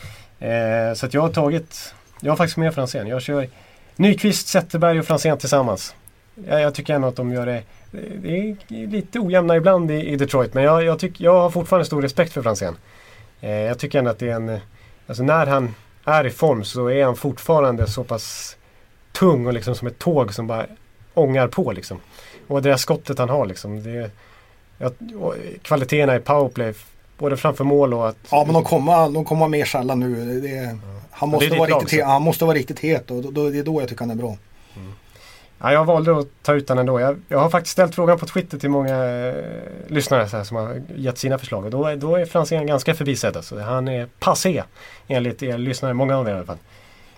Eh, 0.90 0.94
så 0.94 1.06
att 1.06 1.14
jag 1.14 1.22
har 1.22 1.30
tagit, 1.30 1.94
jag 2.20 2.32
har 2.32 2.38
faktiskt 2.38 2.58
med 2.58 2.74
Franzén. 2.74 3.08
Jag 3.08 3.22
kör 3.22 3.50
Nyqvist, 3.96 4.48
Zetterberg 4.48 5.00
och 5.00 5.06
Franzén 5.06 5.38
tillsammans. 5.38 5.96
Jag, 6.48 6.62
jag 6.62 6.76
tycker 6.76 6.94
ändå 6.94 7.08
att 7.08 7.16
de 7.16 7.32
gör 7.32 7.46
det, 7.46 7.64
det 8.22 8.40
är 8.40 8.88
lite 8.88 9.20
ojämna 9.20 9.56
ibland 9.56 9.92
i, 9.92 10.16
Detroit. 10.16 10.54
Men 10.54 10.64
jag, 10.64 10.84
jag, 10.84 11.00
tycker, 11.00 11.24
jag 11.24 11.34
har 11.34 11.50
fortfarande 11.50 11.86
stor 11.86 12.02
respekt 12.02 12.34
för 12.34 12.42
Franzén. 12.42 12.76
Eh, 13.42 13.50
jag 13.52 13.80
tycker 13.80 14.00
ändå 14.00 14.12
att 14.12 14.20
det 14.20 14.30
är 14.30 14.36
en, 14.36 14.60
alltså 15.08 15.24
när 15.24 15.46
han 15.46 15.76
är 16.06 16.26
i 16.28 16.30
form 16.30 16.64
så 16.64 16.88
är 16.90 17.06
han 17.06 17.16
fortfarande 17.16 17.88
så 17.88 18.04
pass 18.04 18.58
tung 19.12 19.48
och 19.48 19.54
liksom 19.54 19.76
som 19.76 19.88
ett 19.88 20.00
tåg 20.00 20.34
som 20.34 20.48
bara 20.48 20.66
ångar 21.14 21.48
på 21.48 21.72
liksom. 21.72 22.00
Och 22.48 22.62
det 22.62 22.70
där 22.70 22.78
skottet 22.78 23.20
han 23.20 23.30
har 23.30 23.46
liksom. 23.46 23.84
Det, 23.84 24.12
ja, 24.78 24.92
och 25.20 25.36
kvaliteten 25.62 26.16
i 26.16 26.20
powerplay, 26.20 26.74
både 27.18 27.38
framför 27.38 27.64
mål 27.64 27.94
och 27.94 28.10
att... 28.10 28.18
Ja 28.32 28.44
men 28.46 28.54
de 28.54 28.64
kommer, 28.64 29.10
de 29.14 29.26
kommer 29.26 29.48
mer 29.48 29.66
sällan 29.66 30.00
nu. 30.00 30.42
Det 30.42 30.78
han, 31.12 31.30
måste 31.30 31.56
vara 31.56 31.70
riktigt, 31.70 31.90
så. 31.90 31.96
he- 31.96 32.06
han 32.06 32.22
måste 32.22 32.46
vara 32.46 32.56
riktigt 32.56 32.80
het 32.80 33.12
och 33.12 33.22
då, 33.22 33.32
då, 33.32 33.50
det 33.50 33.60
är 33.60 33.64
då 33.64 33.82
jag 33.82 33.90
tycker 33.90 34.02
han 34.02 34.12
är 34.12 34.16
bra. 34.16 34.38
Ja, 35.62 35.74
jag 35.74 35.86
valde 35.86 36.20
att 36.20 36.28
ta 36.42 36.54
ut 36.54 36.68
den 36.68 36.78
ändå. 36.78 37.00
Jag, 37.00 37.20
jag 37.28 37.40
har 37.40 37.50
faktiskt 37.50 37.72
ställt 37.72 37.96
frågan 37.96 38.18
på 38.18 38.26
Twitter 38.26 38.60
till 38.60 38.70
många 38.70 39.06
eh, 39.06 39.34
lyssnare 39.88 40.30
så 40.30 40.38
här, 40.38 40.44
som 40.44 40.58
har 40.58 40.82
gett 40.96 41.18
sina 41.18 41.38
förslag. 41.38 41.66
Och 41.66 41.72
då, 41.72 41.96
då 41.96 42.16
är 42.16 42.26
Franzén 42.26 42.68
ganska 42.68 42.94
förbisedd. 42.94 43.38
Alltså. 43.38 43.60
Han 43.60 43.88
är 43.88 44.08
passé 44.20 44.64
enligt 45.08 45.44
er 45.44 45.58
lyssnare, 45.58 45.94
många 45.94 46.18
av 46.18 46.28
er 46.28 46.32
i 46.32 46.36
alla 46.36 46.46
fall. 46.46 46.58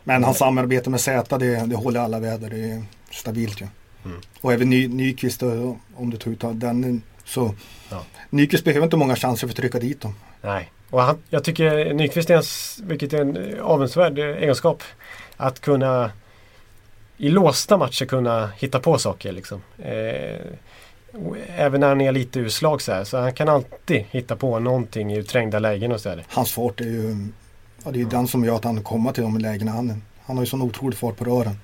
Men 0.03 0.23
hans 0.23 0.37
samarbete 0.37 0.89
med 0.89 1.01
Z 1.01 1.37
det, 1.37 1.65
det 1.65 1.75
håller 1.75 1.99
alla 1.99 2.19
väder. 2.19 2.49
Det 2.49 2.71
är 2.71 2.83
stabilt 3.11 3.61
ju. 3.61 3.67
Mm. 4.05 4.21
Och 4.41 4.53
även 4.53 4.69
Ny, 4.69 4.87
Nyqvist 4.87 5.39
då, 5.39 5.77
om 5.95 6.09
du 6.09 6.17
tog 6.17 6.33
ut 6.33 6.39
den 6.41 7.01
så 7.25 7.55
Ja. 7.89 8.03
Nyqvist 8.29 8.63
behöver 8.63 8.83
inte 8.83 8.97
många 8.97 9.15
chanser 9.15 9.47
för 9.47 9.51
att 9.51 9.57
trycka 9.57 9.79
dit 9.79 10.01
dem. 10.01 10.15
Nej. 10.41 10.71
Och 10.89 11.01
han, 11.01 11.17
jag 11.29 11.43
tycker 11.43 11.93
Nyqvist 11.93 12.29
är 12.29 12.35
en, 12.35 12.43
vilket 12.87 13.13
är 13.13 13.21
en 13.21 13.37
eh, 13.37 13.63
avundsvärd 13.63 14.19
eh, 14.19 14.25
egenskap. 14.25 14.83
Att 15.37 15.59
kunna 15.59 16.11
i 17.21 17.29
låsta 17.29 17.77
matcher 17.77 18.05
kunna 18.05 18.47
hitta 18.57 18.79
på 18.79 18.97
saker 18.97 19.31
liksom. 19.31 19.61
Eh, 19.79 20.41
även 21.55 21.81
när 21.81 21.87
han 21.87 22.01
är 22.01 22.11
lite 22.11 22.39
ur 22.39 22.49
slag 22.49 22.81
så 22.81 22.91
här. 22.91 23.03
Så 23.03 23.17
han 23.17 23.33
kan 23.33 23.49
alltid 23.49 24.05
hitta 24.11 24.35
på 24.35 24.59
någonting 24.59 25.13
i 25.13 25.23
trängda 25.23 25.59
lägen 25.59 25.91
och 25.91 26.01
så 26.01 26.09
där. 26.09 26.25
Hans 26.29 26.51
fart 26.51 26.81
är 26.81 26.85
ju 26.85 27.27
ja, 27.83 27.91
det 27.91 27.97
är 27.97 28.03
ju 28.03 28.09
den 28.09 28.27
som 28.27 28.45
gör 28.45 28.55
att 28.55 28.63
han 28.63 28.83
kommer 28.83 29.11
till 29.11 29.23
de 29.23 29.37
lägena. 29.37 29.71
Han, 29.71 30.03
han 30.23 30.37
har 30.37 30.43
ju 30.43 30.47
sån 30.49 30.61
otrolig 30.61 30.97
fart 30.99 31.17
på 31.17 31.23
rören. 31.25 31.55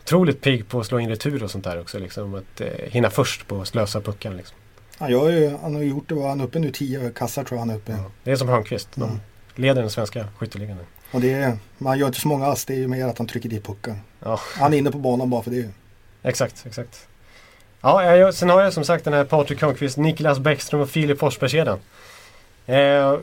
otroligt 0.00 0.40
pigg 0.40 0.68
på 0.68 0.80
att 0.80 0.86
slå 0.86 1.00
in 1.00 1.08
retur 1.08 1.42
och 1.42 1.50
sånt 1.50 1.64
där 1.64 1.80
också. 1.80 1.98
Liksom, 1.98 2.34
att 2.34 2.60
eh, 2.60 2.68
hinna 2.90 3.10
först 3.10 3.46
på 3.46 3.60
att 3.60 3.68
slösa 3.68 4.00
pucken. 4.00 4.36
Liksom. 4.36 4.56
Han, 4.98 5.10
gör 5.10 5.30
ju, 5.30 5.56
han 5.62 5.74
har 5.74 5.82
gjort 5.82 6.08
det, 6.08 6.22
han 6.28 6.40
uppe 6.40 6.58
nu 6.58 6.70
tio 6.70 7.10
kassar 7.10 7.44
tror 7.44 7.56
jag 7.56 7.60
han 7.60 7.70
är 7.70 7.76
uppe. 7.76 7.92
Ja. 7.92 8.10
Det 8.24 8.30
är 8.32 8.36
som 8.36 8.48
Hörnqvist. 8.48 8.88
De 8.94 9.02
Mm. 9.04 9.20
leder 9.54 9.80
den 9.80 9.90
svenska 9.90 10.28
skytteligan. 10.38 10.76
Och 11.12 11.20
det 11.20 11.32
är, 11.32 11.58
man 11.78 11.98
gör 11.98 12.06
inte 12.06 12.20
så 12.20 12.28
många 12.28 12.46
ass, 12.46 12.64
det 12.64 12.74
är 12.74 12.78
ju 12.78 12.88
mer 12.88 13.06
att 13.06 13.18
han 13.18 13.26
trycker 13.26 13.48
dit 13.48 13.66
pucken. 13.66 13.96
Ja. 14.20 14.40
Han 14.58 14.74
är 14.74 14.78
inne 14.78 14.90
på 14.90 14.98
banan 14.98 15.30
bara 15.30 15.42
för 15.42 15.50
det. 15.50 15.68
Exakt, 16.22 16.66
exakt. 16.66 17.06
Ja, 17.80 18.16
jag, 18.16 18.34
sen 18.34 18.50
har 18.50 18.62
jag 18.62 18.72
som 18.72 18.84
sagt 18.84 19.04
den 19.04 19.12
här 19.12 19.24
Patrik 19.24 19.62
Hörnqvist, 19.62 19.96
Niklas 19.96 20.38
Bäckström 20.38 20.80
och 20.80 20.90
Filip 20.90 21.18
Forsberg-kedjan. 21.18 21.78
Eh, 22.66 22.74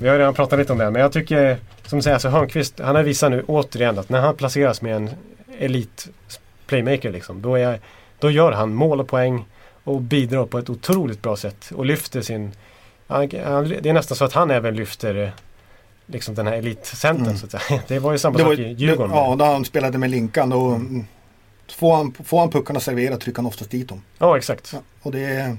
vi 0.00 0.08
har 0.08 0.18
redan 0.18 0.34
pratat 0.34 0.58
lite 0.58 0.72
om 0.72 0.78
det, 0.78 0.90
men 0.90 1.02
jag 1.02 1.12
tycker 1.12 1.58
som 1.86 2.02
säger, 2.02 2.14
alltså 2.14 2.28
Hörnqvist, 2.28 2.80
han 2.80 2.96
har 2.96 3.02
visat 3.02 3.30
nu 3.30 3.44
återigen 3.46 3.98
att 3.98 4.08
när 4.08 4.20
han 4.20 4.36
placeras 4.36 4.82
med 4.82 4.96
en 4.96 5.10
elit 5.58 6.08
playmaker 6.66 7.12
liksom, 7.12 7.42
då, 7.42 7.54
är, 7.54 7.80
då 8.18 8.30
gör 8.30 8.52
han 8.52 8.74
mål 8.74 9.00
och 9.00 9.08
poäng 9.08 9.44
och 9.84 10.00
bidrar 10.00 10.46
på 10.46 10.58
ett 10.58 10.70
otroligt 10.70 11.22
bra 11.22 11.36
sätt 11.36 11.70
och 11.74 11.86
lyfter 11.86 12.20
sin... 12.20 12.52
Han, 13.06 13.30
han, 13.44 13.68
det 13.68 13.88
är 13.88 13.92
nästan 13.92 14.16
så 14.16 14.24
att 14.24 14.32
han 14.32 14.50
även 14.50 14.76
lyfter 14.76 15.32
liksom 16.10 16.34
den 16.34 16.46
här 16.46 16.54
elitcentern 16.54 17.26
Mm. 17.26 17.36
så 17.38 17.46
att 17.46 17.62
säga. 17.62 17.82
Det 17.88 17.98
var 17.98 18.12
ju 18.12 18.18
samma 18.18 18.38
det 18.38 18.44
var, 18.44 18.50
sak 18.56 18.58
i 18.60 18.72
Djurgården. 18.72 19.10
Det, 19.10 19.16
ja, 19.16 19.36
då 19.38 19.44
han 19.44 19.64
spelade 19.64 19.98
med 19.98 20.10
Linkan 20.10 20.52
och 20.52 20.74
mm, 20.74 21.04
får 21.70 21.96
han, 21.96 22.14
får 22.24 22.40
han 22.40 22.50
puckarna 22.50 22.80
serverade 22.80 23.16
trycker 23.20 23.36
han 23.38 23.46
oftast 23.46 23.70
dit 23.70 23.88
dem. 23.88 24.02
ja 24.18 24.36
exakt. 24.36 24.70
Ja, 24.72 24.78
och 25.02 25.12
det 25.12 25.24
är, 25.24 25.56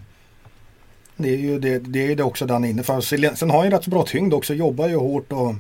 det 1.18 1.30
är 1.30 1.38
ju 1.38 1.60
det, 1.60 1.80
det, 1.80 2.12
är 2.12 2.16
det 2.16 2.24
också 2.24 2.45
där 2.45 2.54
han 2.54 2.64
är 2.64 2.70
inne 2.70 2.84
för. 2.84 3.02
Sen 3.36 3.50
har 3.50 3.58
han 3.58 3.66
ju 3.68 3.72
rätt 3.78 3.84
så 3.84 3.89
bra 3.89 4.04
tyngd 4.04 4.34
också, 4.34 4.54
jobbar 4.54 4.88
ju 4.89 4.95
hårt 4.95 5.32
och 5.32 5.56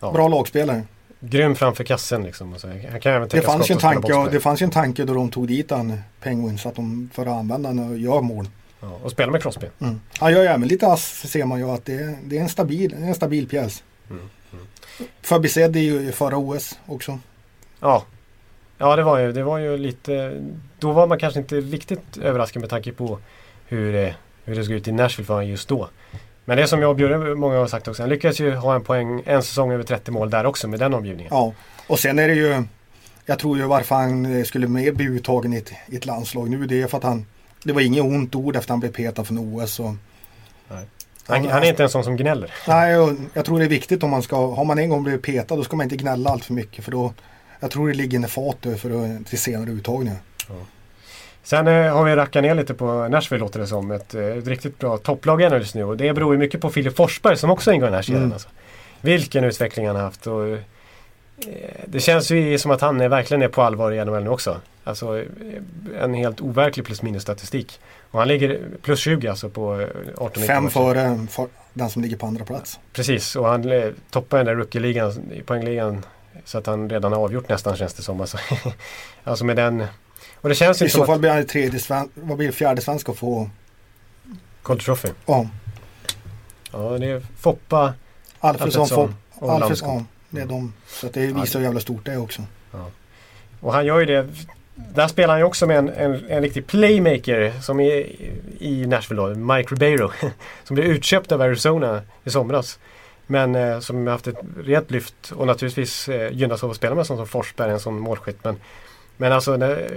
Ja. 0.00 0.12
bra 0.12 0.28
lagspelare. 0.28 0.82
Grym 1.20 1.54
framför 1.54 1.84
kassen 1.84 2.22
liksom. 2.24 2.52
Och 2.52 2.60
så. 2.60 2.68
Han 2.90 3.00
kan 3.00 3.12
även 3.12 3.28
Det 3.28 3.40
fanns, 3.42 3.70
ju 3.70 3.72
en 3.72 3.78
tanke, 3.78 4.14
och 4.14 4.30
det 4.30 4.40
fanns 4.40 4.62
en 4.62 4.70
tanke 4.70 5.04
då 5.04 5.14
de 5.14 5.30
tog 5.30 5.48
dit 5.48 5.70
han 5.70 5.98
Penguins 6.20 6.66
att 6.66 6.74
de 6.74 7.10
för 7.14 7.22
att 7.26 7.32
använda 7.32 7.68
han 7.68 7.78
och 7.90 7.98
gör 7.98 8.20
mål. 8.20 8.48
Ja, 8.80 8.98
och 9.02 9.10
spela 9.10 9.32
med 9.32 9.42
Crosby. 9.42 9.66
Mm. 9.80 10.00
Han 10.18 10.32
gör 10.32 10.42
ju 10.42 10.48
även 10.48 10.68
lite 10.68 10.86
ass 10.86 11.02
ser 11.30 11.44
man 11.44 11.58
ju 11.58 11.70
att 11.70 11.84
det, 11.84 11.94
är- 11.94 12.16
det 12.24 12.38
är 12.38 12.42
en 12.42 12.48
stabil, 12.48 12.92
en 12.94 13.14
stabil 13.14 13.48
pjäs. 13.48 13.82
Mm, 14.12 14.66
Förbisedd 15.22 15.76
i 15.76 15.80
ju 15.80 16.12
förra 16.12 16.36
OS 16.36 16.78
också. 16.86 17.18
Ja. 17.80 18.04
Ja 18.78 18.96
det 18.96 19.02
var 19.02 19.18
ju, 19.18 19.32
det 19.32 19.42
var 19.42 19.58
ju 19.58 19.76
lite 19.76 20.42
Då 20.78 20.92
var 20.92 21.06
man 21.06 21.18
kanske 21.18 21.40
inte 21.40 21.60
riktigt 21.60 22.16
överraskad 22.16 22.60
med 22.60 22.70
tanke 22.70 22.92
på 22.92 23.18
hur 23.66 23.92
det, 23.92 24.14
hur 24.44 24.56
det 24.56 24.64
såg 24.64 24.74
ut 24.74 24.88
i 24.88 24.92
Nashville 24.92 25.26
för 25.26 25.34
honom 25.34 25.48
just 25.48 25.68
då. 25.68 25.88
Men 26.44 26.56
det 26.56 26.66
som 26.66 26.80
jag 26.80 26.90
och 26.90 26.96
Bjurre 26.96 27.34
många 27.34 27.58
har 27.58 27.66
sagt 27.66 27.88
också. 27.88 28.02
Han 28.02 28.10
lyckades 28.10 28.40
ju 28.40 28.54
ha 28.54 28.74
en 28.74 28.84
poäng 28.84 29.22
en 29.26 29.42
säsong 29.42 29.72
över 29.72 29.84
30 29.84 30.10
mål 30.10 30.30
där 30.30 30.46
också 30.46 30.68
med 30.68 30.78
den 30.78 30.94
omgivningen. 30.94 31.30
Ja, 31.30 31.52
och 31.86 31.98
sen 31.98 32.18
är 32.18 32.28
det 32.28 32.34
ju 32.34 32.62
Jag 33.26 33.38
tror 33.38 33.58
ju 33.58 33.64
varför 33.64 33.94
han 33.94 34.38
eh, 34.38 34.44
skulle 34.44 34.68
mer 34.68 34.92
bli 34.92 35.06
uttagen 35.06 35.52
i 35.52 35.56
ett, 35.56 35.72
i 35.88 35.96
ett 35.96 36.06
landslag 36.06 36.50
nu 36.50 36.66
det 36.66 36.82
är 36.82 36.86
för 36.86 36.98
att 36.98 37.04
han 37.04 37.26
Det 37.62 37.72
var 37.72 37.80
inget 37.80 38.04
ont 38.04 38.34
ord 38.34 38.56
efter 38.56 38.70
han 38.70 38.80
blev 38.80 38.92
petad 38.92 39.24
från 39.24 39.38
OS 39.38 39.80
och 39.80 39.94
Han, 41.26 41.48
han 41.48 41.62
är 41.62 41.68
inte 41.68 41.82
en 41.82 41.88
sån 41.88 42.04
som 42.04 42.16
gnäller. 42.16 42.50
Nej, 42.68 42.98
och 42.98 43.12
jag 43.34 43.44
tror 43.44 43.58
det 43.58 43.64
är 43.64 43.68
viktigt 43.68 44.02
om 44.02 44.10
man 44.10 44.22
ska 44.22 44.54
Har 44.54 44.64
man 44.64 44.78
en 44.78 44.88
gång 44.88 45.02
blivit 45.02 45.22
petad 45.22 45.56
då 45.56 45.64
ska 45.64 45.76
man 45.76 45.84
inte 45.84 45.96
gnälla 45.96 46.30
allt 46.30 46.44
för 46.44 46.54
mycket 46.54 46.84
för 46.84 46.92
då 46.92 47.12
Jag 47.60 47.70
tror 47.70 47.88
det 47.88 47.94
ligger 47.94 48.18
en 48.18 48.28
fat 48.28 48.56
för 48.62 49.16
att, 49.20 49.26
till 49.26 49.38
senare 49.38 49.70
uttagningar. 49.70 50.16
Sen 51.42 51.66
eh, 51.66 51.96
har 51.96 52.04
vi 52.04 52.16
rackat 52.16 52.42
ner 52.42 52.54
lite 52.54 52.74
på 52.74 53.08
Nashville 53.08 53.40
låter 53.40 53.60
det 53.60 53.66
som. 53.66 53.90
Ett, 53.90 54.14
eh, 54.14 54.24
ett 54.24 54.46
riktigt 54.46 54.78
bra 54.78 54.98
topplag 54.98 55.40
just 55.40 55.74
nu. 55.74 55.84
Och 55.84 55.96
det 55.96 56.12
beror 56.12 56.34
ju 56.34 56.38
mycket 56.38 56.60
på 56.60 56.70
Filip 56.70 56.96
Forsberg 56.96 57.36
som 57.36 57.50
också 57.50 57.72
ingår 57.72 57.86
i 57.86 57.90
den 57.90 57.94
här 57.94 58.02
serien. 58.02 58.22
Mm. 58.22 58.32
Alltså. 58.32 58.48
Vilken 59.00 59.44
utveckling 59.44 59.86
han 59.86 59.96
har 59.96 60.02
haft. 60.02 60.26
Och, 60.26 60.48
eh, 60.48 60.58
det 61.86 62.00
känns 62.00 62.30
ju 62.30 62.58
som 62.58 62.70
att 62.70 62.80
han 62.80 63.00
är, 63.00 63.08
verkligen 63.08 63.42
är 63.42 63.48
på 63.48 63.62
allvar 63.62 63.92
i 63.92 64.04
NHL 64.04 64.24
nu 64.24 64.30
också. 64.30 64.60
Alltså 64.84 65.18
eh, 65.18 65.24
en 66.00 66.14
helt 66.14 66.40
overklig 66.40 66.86
plus 66.86 67.02
minus 67.02 67.22
statistik. 67.22 67.80
Och 68.10 68.18
han 68.18 68.28
ligger 68.28 68.60
plus 68.82 69.00
20 69.00 69.28
alltså 69.28 69.48
på 69.48 69.80
eh, 69.80 69.86
18 70.16 70.42
Fem 70.42 70.64
matcher. 70.64 70.72
före 70.72 71.26
för 71.30 71.48
den 71.72 71.90
som 71.90 72.02
ligger 72.02 72.16
på 72.16 72.26
andra 72.26 72.44
plats. 72.44 72.80
Preprecis 72.92 73.36
och 73.36 73.48
han 73.48 73.72
eh, 73.72 73.90
toppar 74.10 74.36
den 74.36 74.46
där 74.46 74.54
rookie-ligan 74.54 75.32
i 75.32 75.42
poängligan. 75.42 76.04
Så 76.44 76.58
att 76.58 76.66
han 76.66 76.90
redan 76.90 77.12
har 77.12 77.20
avgjort 77.20 77.48
nästan 77.48 77.76
känns 77.76 77.94
det 77.94 78.02
som. 78.02 78.20
Alltså, 78.20 78.38
alltså 79.24 79.44
med 79.44 79.56
den... 79.56 79.86
Och 80.34 80.48
det 80.48 80.54
känns 80.54 80.82
I 80.82 80.88
så 80.88 81.06
fall 81.06 81.14
att... 81.14 81.20
blir 81.20 81.30
han 81.30 81.46
tredje 81.46 81.80
sven, 81.80 82.08
vad 82.14 82.38
blir 82.38 82.52
fjärde 82.52 82.82
svensk 82.82 83.08
att 83.08 83.16
få 83.16 83.50
Calder 84.62 84.84
Trophy. 84.84 85.08
Ja, 85.26 85.48
Ja, 86.72 86.98
det 86.98 87.06
är 87.06 87.22
Foppa, 87.36 87.94
Alfredsson, 88.40 88.82
Alfredsson 88.82 89.14
och 89.34 89.52
Alfredsson. 89.52 90.06
Ja, 90.32 90.36
det 90.38 90.40
är 90.40 90.46
de. 90.46 90.72
Så 90.88 91.06
att 91.06 91.12
det 91.14 91.20
visar 91.26 91.40
Ja, 91.40 91.58
hur 91.58 91.64
jävla 91.64 91.80
stort 91.80 92.04
det 92.04 92.12
är 92.12 92.18
också. 92.20 92.42
Och 93.60 93.72
han 93.72 93.86
gör 93.86 94.00
ju 94.00 94.06
det. 94.06 94.28
Där 94.74 95.08
spelar 95.08 95.28
han 95.34 95.40
ju 95.40 95.44
också 95.44 95.66
med 95.66 95.78
en, 95.78 95.88
en, 95.88 96.24
en 96.28 96.42
riktig 96.42 96.66
playmaker 96.66 97.52
som 97.60 97.80
är 97.80 98.06
i 98.58 98.86
Nashville 98.86 99.22
då, 99.22 99.34
Mike 99.54 99.74
Ribeiro. 99.74 100.10
Som 100.64 100.74
blev 100.74 100.86
utköpt 100.86 101.32
av 101.32 101.40
Arizona 101.42 102.02
i 102.24 102.30
somras. 102.30 102.78
Men 103.26 103.54
eh, 103.54 103.80
som 103.80 104.06
har 104.06 104.12
haft 104.12 104.26
ett 104.26 104.36
rejält 104.64 104.90
lyft 104.90 105.32
och 105.36 105.46
naturligtvis 105.46 106.08
eh, 106.08 106.32
gynnas 106.32 106.64
av 106.64 106.70
att 106.70 106.76
spela 106.76 106.94
med 106.94 107.00
en 107.02 107.06
sån 107.06 107.16
som 107.16 107.26
Forsberg, 107.26 107.70
en 107.70 107.80
sån 107.80 107.98
målskytt. 107.98 108.44
Men, 108.44 108.56
men 109.16 109.32
alltså 109.32 109.56
det, 109.56 109.88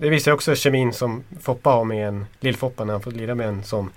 det 0.00 0.08
visar 0.08 0.32
också 0.32 0.54
kemin 0.54 0.92
som 0.92 1.22
Foppa 1.40 1.70
har 1.70 1.84
med 1.84 2.08
en 2.08 2.26
Lill-Foppa 2.40 2.84
när 2.84 2.92
han 2.92 3.02
får 3.02 3.10
lira 3.10 3.34
med 3.34 3.48
en 3.48 3.64
sån 3.64 3.90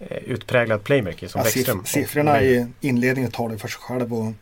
eh, 0.00 0.16
utpräglad 0.16 0.84
playmaker 0.84 1.28
som 1.28 1.38
Ja, 1.38 1.44
Bäckström. 1.44 1.82
siff- 1.82 1.86
siffrorna 1.86 2.42
i 2.42 2.66
inledningen 2.80 3.30
talar 3.30 3.56
för 3.56 3.68
sig 3.68 3.80
själv 3.80 4.14
och 4.14 4.32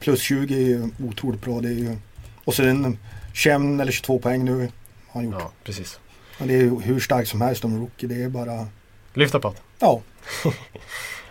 plus 0.00 0.20
20 0.20 0.54
är 0.54 0.58
ju 0.66 0.88
otroligt 1.08 1.40
bra. 1.40 1.60
Det 1.60 1.68
är 1.68 1.72
ju, 1.72 1.96
och 2.44 2.54
sen 2.54 2.98
21 3.32 3.60
eller 3.80 3.92
22 3.92 4.18
poäng 4.18 4.44
nu 4.44 4.52
har 4.60 4.68
han 5.12 5.24
gjort. 5.24 5.34
Ja, 5.38 5.50
precis. 5.64 6.00
Och 6.40 6.46
det 6.46 6.54
är 6.54 6.58
ju 6.62 6.80
hur 6.80 7.00
starkt 7.00 7.28
som 7.28 7.40
helst 7.40 7.60
som 7.60 7.78
rookie. 7.80 8.08
Det 8.08 8.22
är 8.22 8.28
bara, 8.28 8.66
Lyfta 9.14 9.40
på 9.40 9.48
det. 9.48 9.56
ja, 9.78 10.00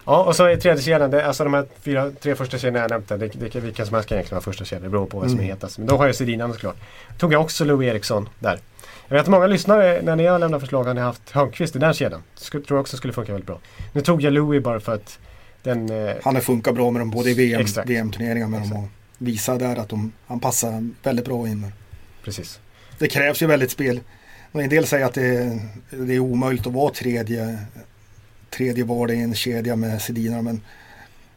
Ja, 0.05 0.23
och 0.23 0.35
så 0.35 0.49
i 0.49 0.57
tredje 0.57 0.83
kedjan, 0.83 1.11
det, 1.11 1.25
alltså 1.25 1.43
de 1.43 1.53
här 1.53 1.65
fyra, 1.81 2.11
tre 2.21 2.35
första 2.35 2.57
kedjorna 2.57 2.79
jag 2.79 2.89
nämnde, 2.91 3.17
det, 3.17 3.49
det, 3.53 3.59
vilka 3.59 3.85
som 3.85 3.93
helst 3.93 4.09
kan 4.09 4.15
egentligen 4.17 4.35
vara 4.35 4.43
första 4.43 4.65
kedjor, 4.65 4.83
det 4.83 4.89
beror 4.89 5.05
på 5.05 5.19
vem 5.19 5.29
som 5.29 5.39
är 5.39 5.43
Mm. 5.43 5.53
hetast. 5.55 5.77
Men 5.77 5.87
då 5.87 5.97
har 5.97 6.05
jag 6.05 6.15
Sedinarna 6.15 6.53
såklart. 6.53 6.75
Tog 7.17 7.33
jag 7.33 7.41
också 7.41 7.65
Louis 7.65 7.87
Eriksson 7.89 8.29
där. 8.39 8.59
Jag 9.07 9.15
vet 9.15 9.23
att 9.23 9.27
många 9.29 9.47
lyssnare, 9.47 10.01
när 10.03 10.15
ni 10.15 10.25
har 10.25 10.39
lämnat 10.39 10.61
förslag, 10.61 10.83
har 10.83 10.93
ni 10.93 11.01
haft 11.01 11.31
Hörnqvist 11.31 11.75
i 11.75 11.79
den 11.79 11.93
kedjan. 11.93 12.23
Skulle, 12.35 12.63
tror 12.63 12.77
jag 12.77 12.81
också 12.81 12.97
skulle 12.97 13.13
funka 13.13 13.31
väldigt 13.31 13.47
bra. 13.47 13.59
Nu 13.93 14.01
tog 14.01 14.21
jag 14.21 14.33
Louis 14.33 14.63
bara 14.63 14.79
för 14.79 14.93
att 14.95 15.19
den... 15.67 16.07
Eh, 16.07 16.15
han 16.23 16.35
har 16.35 16.41
funkat 16.41 16.75
bra 16.75 16.91
med 16.91 17.01
dem 17.01 17.09
både 17.09 17.31
i 17.31 17.33
VM, 17.33 17.61
Exakt. 17.61 17.89
VM-turneringar 17.89 18.47
med 18.47 18.61
dem 18.61 18.73
och 18.73 18.89
visar 19.17 19.59
där 19.59 19.75
att 19.75 19.89
de, 19.89 20.11
han 20.27 20.39
passar 20.39 20.89
väldigt 21.03 21.25
bra 21.25 21.47
in. 21.47 21.71
precis. 22.23 22.59
Det 22.99 23.07
krävs 23.07 23.41
ju 23.41 23.47
väldigt 23.47 23.71
spel. 23.71 23.99
En 24.51 24.69
del 24.69 24.85
säger 24.85 25.05
att 25.05 25.13
det 25.13 25.25
är, 25.25 25.59
det 25.89 26.13
är 26.13 26.19
omöjligt 26.19 26.67
att 26.67 26.73
vara 26.73 26.93
tredje, 26.93 27.57
tredje 28.49 28.83
var 28.83 29.11
i 29.11 29.21
en 29.21 29.35
kedja 29.35 29.75
med 29.75 30.01
Sedinarna. 30.01 30.41
Men 30.41 30.61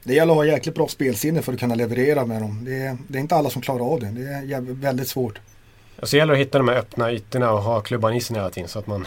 det 0.05 0.15
gäller 0.15 0.33
att 0.33 0.37
ha 0.37 0.47
jäkligt 0.47 0.75
bra 0.75 0.89
spelsinne 0.89 1.43
för 1.43 1.53
att 1.53 1.61
kunna 1.61 1.75
leverera 1.75 2.27
med 2.27 2.43
dem. 2.43 2.65
Det 2.65 2.77
är, 2.77 2.97
det 3.09 3.19
är 3.19 3.21
inte 3.21 3.35
alla 3.35 3.51
som 3.51 3.63
klarar 3.63 3.93
av 3.93 4.01
det. 4.01 4.07
Det 4.07 4.55
är 4.55 4.61
väldigt 4.61 5.09
svårt. 5.09 5.41
Och 6.01 6.09
så 6.09 6.17
gäller 6.17 6.33
det 6.33 6.41
att 6.41 6.47
hitta 6.47 6.59
de 6.59 6.69
här 6.69 6.77
öppna 6.77 7.13
ytorna 7.13 7.53
och 7.53 7.63
ha 7.63 7.81
klubban 7.81 8.15
i 8.15 8.17
isen 8.17 8.37
hela 8.37 8.51
tiden 8.51 8.69
så 8.69 8.79
att 8.79 8.87
man 8.87 9.07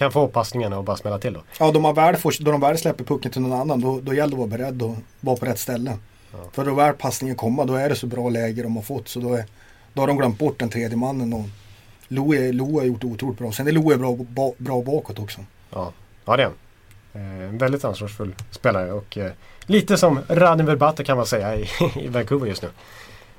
kan 0.00 0.12
få 0.12 0.28
passningarna 0.28 0.78
och 0.78 0.84
bara 0.84 0.96
smälla 0.96 1.18
till 1.18 1.32
då. 1.32 1.40
Ja, 1.58 1.70
då, 1.70 1.80
man 1.80 1.94
väl 1.94 2.16
får, 2.16 2.34
då 2.40 2.50
de 2.50 2.60
väl 2.60 2.78
släpper 2.78 3.04
pucken 3.04 3.30
till 3.32 3.40
någon 3.40 3.60
annan 3.60 3.80
då, 3.80 4.00
då 4.00 4.14
gäller 4.14 4.36
det 4.36 4.42
att 4.42 4.50
vara 4.50 4.58
beredd 4.58 4.82
och 4.82 4.96
vara 5.20 5.36
på 5.36 5.46
rätt 5.46 5.58
ställe. 5.58 5.98
För 6.52 6.64
då 6.64 6.74
väl 6.74 6.94
passningen 6.94 7.36
kommer 7.36 7.64
då 7.64 7.74
är 7.74 7.88
det 7.88 7.96
så 7.96 8.06
bra 8.06 8.28
läge 8.28 8.62
de 8.62 8.76
har 8.76 8.82
fått 8.82 9.08
så 9.08 9.20
då, 9.20 9.34
är, 9.34 9.44
då 9.92 10.02
har 10.02 10.06
de 10.06 10.16
glömt 10.16 10.38
bort 10.38 10.58
den 10.58 10.68
tredje 10.68 10.96
mannen. 10.96 11.32
Och 11.32 11.44
Lo, 12.08 12.34
är, 12.34 12.52
Lo 12.52 12.78
har 12.78 12.86
gjort 12.86 13.00
det 13.00 13.06
otroligt 13.06 13.38
bra. 13.38 13.52
Sen 13.52 13.68
är 13.68 13.72
Lo 13.72 13.90
är 13.90 13.96
bra, 13.96 14.16
ba, 14.16 14.52
bra 14.58 14.82
bakåt 14.82 15.18
också. 15.18 15.40
Ja, 15.70 15.92
ja 16.24 16.36
det 16.36 16.42
är 16.42 16.46
han. 16.46 16.54
Eh, 17.40 17.48
En 17.48 17.58
väldigt 17.58 17.84
ansvarsfull 17.84 18.34
spelare 18.50 18.92
och 18.92 19.18
eh, 19.18 19.32
lite 19.66 19.96
som 19.96 20.20
Radim 20.28 20.66
Verbata 20.66 21.04
kan 21.04 21.16
man 21.16 21.26
säga 21.26 21.56
i, 21.56 21.68
i 21.96 22.08
Vancouver 22.08 22.46
just 22.46 22.62
nu. 22.62 22.68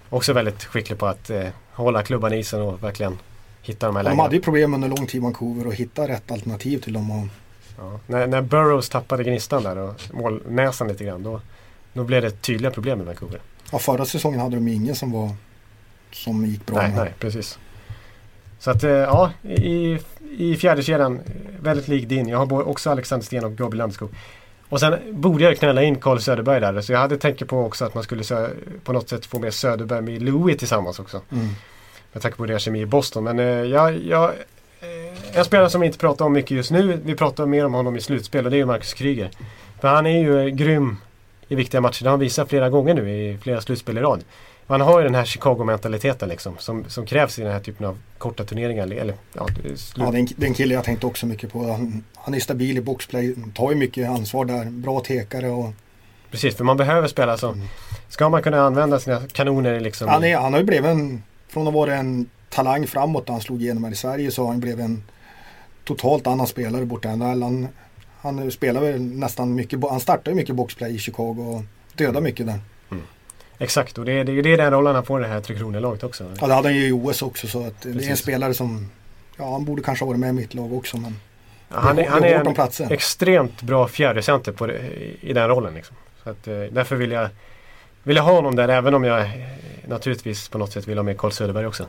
Också 0.09 0.33
väldigt 0.33 0.63
skicklig 0.63 0.99
på 0.99 1.05
att 1.07 1.29
eh, 1.29 1.47
hålla 1.71 2.03
klubban 2.03 2.33
i 2.33 2.37
isen 2.37 2.61
och 2.61 2.83
verkligen 2.83 3.17
hitta 3.61 3.85
de 3.85 3.95
här 3.95 4.03
De 4.03 4.09
lägena. 4.09 4.23
hade 4.23 4.35
ju 4.35 4.41
problem 4.41 4.73
under 4.73 4.87
lång 4.89 5.07
tid 5.07 5.21
Vancouver 5.21 5.67
att 5.67 5.73
hitta 5.73 6.07
rätt 6.07 6.31
alternativ 6.31 6.77
till 6.81 6.93
dem. 6.93 7.29
Ja. 7.77 7.99
När, 8.07 8.27
när 8.27 8.41
Burrows 8.41 8.89
tappade 8.89 9.23
gnistan 9.23 9.63
där 9.63 9.77
och 9.77 10.01
målnäsan 10.13 10.87
lite 10.87 11.03
grann 11.03 11.23
då, 11.23 11.41
då 11.93 12.03
blev 12.03 12.21
det 12.21 12.31
tydliga 12.31 12.71
problem 12.71 13.01
i 13.01 13.03
Vancouver. 13.03 13.39
ja, 13.71 13.79
förra 13.79 14.05
säsongen 14.05 14.39
hade 14.39 14.55
de 14.55 14.67
ingen 14.67 14.95
som 14.95 15.11
var 15.11 15.29
som 16.11 16.45
gick 16.45 16.65
bra. 16.65 16.77
Nej, 16.77 16.89
med. 16.89 16.97
nej, 16.97 17.13
precis. 17.19 17.59
Så 18.59 18.71
att 18.71 18.83
eh, 18.83 18.91
ja, 18.91 19.31
i, 19.43 19.99
i 20.37 20.55
fjärde 20.55 20.83
kedjan 20.83 21.19
väldigt 21.61 21.87
lik 21.87 22.09
din. 22.09 22.27
Jag 22.27 22.45
har 22.45 22.67
också 22.67 22.89
Alexander 22.89 23.25
Sten 23.25 23.43
och 23.45 23.51
Gabriel 23.51 23.77
Landskog. 23.77 24.09
Och 24.69 24.79
sen 24.79 24.99
borde 25.21 25.43
jag 25.43 25.57
knälla 25.57 25.83
in 25.83 25.95
Carl 25.95 26.19
Söderberg 26.19 26.59
där. 26.61 26.81
Så 26.81 26.91
jag 26.91 26.99
hade 26.99 27.17
tänkt 27.17 27.47
på 27.47 27.59
också 27.65 27.85
att 27.85 27.93
man 27.93 28.03
skulle 28.03 28.23
på 28.83 28.93
något 28.93 29.09
sätt 29.09 29.25
få 29.25 29.39
med 29.39 29.53
Söderberg 29.53 30.01
med 30.01 30.21
Louis 30.21 30.57
tillsammans 30.57 30.99
också. 30.99 31.21
Mm. 31.31 31.47
Med 32.13 32.21
tanke 32.21 32.37
på 32.37 32.45
deras 32.45 32.61
kemi 32.61 32.81
i 32.81 32.85
Boston. 32.85 33.23
Men 33.23 33.39
eh, 33.39 33.45
jag, 33.45 33.97
jag, 33.97 34.29
eh, 34.81 35.37
en 35.37 35.45
spelare 35.45 35.69
som 35.69 35.81
vi 35.81 35.87
inte 35.87 35.99
pratar 35.99 36.25
om 36.25 36.33
mycket 36.33 36.51
just 36.51 36.71
nu. 36.71 36.99
Vi 37.03 37.15
pratar 37.15 37.45
mer 37.45 37.65
om 37.65 37.73
honom 37.73 37.95
i 37.95 38.01
slutspel 38.01 38.45
och 38.45 38.51
det 38.51 38.57
är 38.57 38.59
ju 38.59 38.65
Marcus 38.65 38.93
Kryger. 38.93 39.31
För 39.81 39.87
han 39.87 40.05
är 40.05 40.19
ju 40.19 40.39
eh, 40.39 40.47
grym 40.47 40.97
i 41.47 41.55
viktiga 41.55 41.81
matcher. 41.81 42.03
Det 42.03 42.09
har 42.09 42.11
han 42.11 42.19
visat 42.19 42.49
flera 42.49 42.69
gånger 42.69 42.93
nu 42.93 43.11
i 43.11 43.37
flera 43.37 43.61
slutspel 43.61 43.97
i 43.97 44.01
rad. 44.01 44.23
Man 44.67 44.81
har 44.81 44.99
ju 44.99 45.03
den 45.03 45.15
här 45.15 45.25
Chicago-mentaliteten 45.25 46.29
liksom 46.29 46.57
som, 46.57 46.85
som 46.87 47.05
krävs 47.05 47.39
i 47.39 47.41
den 47.41 47.51
här 47.51 47.59
typen 47.59 47.85
av 47.85 47.97
korta 48.17 48.43
turneringar. 48.43 48.83
Eller, 48.83 49.15
ja, 49.33 49.47
ja, 49.95 50.13
är 50.13 50.45
en 50.45 50.53
kille 50.53 50.73
jag 50.73 50.83
tänkte 50.83 51.05
också 51.05 51.25
mycket 51.25 51.53
på. 51.53 51.71
Han, 51.71 52.03
han 52.15 52.33
är 52.33 52.39
stabil 52.39 52.77
i 52.77 52.81
boxplay, 52.81 53.35
tar 53.53 53.71
ju 53.71 53.77
mycket 53.77 54.09
ansvar 54.09 54.45
där, 54.45 54.65
bra 54.65 54.99
tekare 54.99 55.49
och... 55.49 55.73
Precis, 56.31 56.55
för 56.55 56.63
man 56.63 56.77
behöver 56.77 57.07
spela 57.07 57.37
så. 57.37 57.47
Mm. 57.47 57.67
Ska 58.09 58.29
man 58.29 58.43
kunna 58.43 58.61
använda 58.61 58.99
sina 58.99 59.21
kanoner 59.31 59.79
liksom... 59.79 60.07
Han, 60.07 60.23
är, 60.23 60.37
han 60.37 60.53
har 60.53 60.59
ju 60.59 60.65
blivit 60.65 60.85
en, 60.85 61.23
från 61.51 61.67
att 61.67 61.73
vara 61.73 61.95
en 61.95 62.29
talang 62.49 62.87
framåt 62.87 63.27
när 63.27 63.33
han 63.33 63.41
slog 63.41 63.61
igenom 63.61 63.83
här 63.83 63.91
i 63.91 63.95
Sverige 63.95 64.31
så 64.31 64.43
har 64.43 64.51
han 64.51 64.59
blivit 64.59 64.85
en 64.85 65.03
totalt 65.83 66.27
annan 66.27 66.47
spelare 66.47 66.85
borta. 66.85 67.09
Han, 67.09 67.67
han 68.21 68.51
spelar 68.51 68.97
nästan 68.99 69.55
mycket, 69.55 69.79
han 69.89 69.99
startar 69.99 70.31
ju 70.31 70.35
mycket 70.35 70.55
boxplay 70.55 70.95
i 70.95 70.99
Chicago 70.99 71.55
och 71.55 71.63
dödar 71.97 72.21
mycket 72.21 72.45
där. 72.45 72.59
Mm. 72.91 73.03
Exakt 73.57 73.97
och 73.97 74.05
det 74.05 74.11
är, 74.11 74.23
det 74.23 74.53
är 74.53 74.57
den 74.57 74.71
rollen 74.71 74.95
han 74.95 75.05
får 75.05 75.19
i 75.19 75.23
det 75.23 75.29
här 75.29 75.41
Tre 75.41 75.55
Kronor-laget 75.55 76.03
också. 76.03 76.23
Ja 76.39 76.47
det 76.47 76.53
hade 76.53 76.67
han 76.67 76.75
ju 76.75 76.87
i 76.87 76.91
OS 76.91 77.21
också 77.21 77.47
så 77.47 77.67
att 77.67 77.81
det 77.81 77.89
är 77.89 78.09
en 78.09 78.17
spelare 78.17 78.53
som 78.53 78.89
Ja 79.37 79.51
han 79.51 79.65
borde 79.65 79.81
kanske 79.81 80.05
ha 80.05 80.07
varit 80.07 80.19
med 80.19 80.29
i 80.29 80.33
mitt 80.33 80.53
lag 80.53 80.73
också 80.73 80.97
men 80.97 81.19
ja, 81.69 81.79
Han 81.79 81.99
är, 81.99 82.07
han 82.07 82.23
är 82.23 82.81
en 82.81 82.91
extremt 82.91 83.61
bra 83.61 83.87
fjärdecenter 83.87 84.51
på 84.51 84.67
det, 84.67 84.79
i 85.21 85.33
den 85.33 85.47
rollen. 85.47 85.73
Liksom. 85.73 85.95
Så 86.23 86.29
att, 86.29 86.47
eh, 86.47 86.53
därför 86.71 86.95
vill 86.95 87.11
jag, 87.11 87.29
vill 88.03 88.15
jag 88.15 88.23
ha 88.23 88.33
honom 88.33 88.55
där 88.55 88.67
även 88.69 88.93
om 88.93 89.03
jag 89.03 89.29
naturligtvis 89.87 90.49
på 90.49 90.57
något 90.57 90.71
sätt 90.71 90.87
vill 90.87 90.97
ha 90.97 91.03
med 91.03 91.17
Carl 91.17 91.31
Söderberg 91.31 91.65
också. 91.65 91.87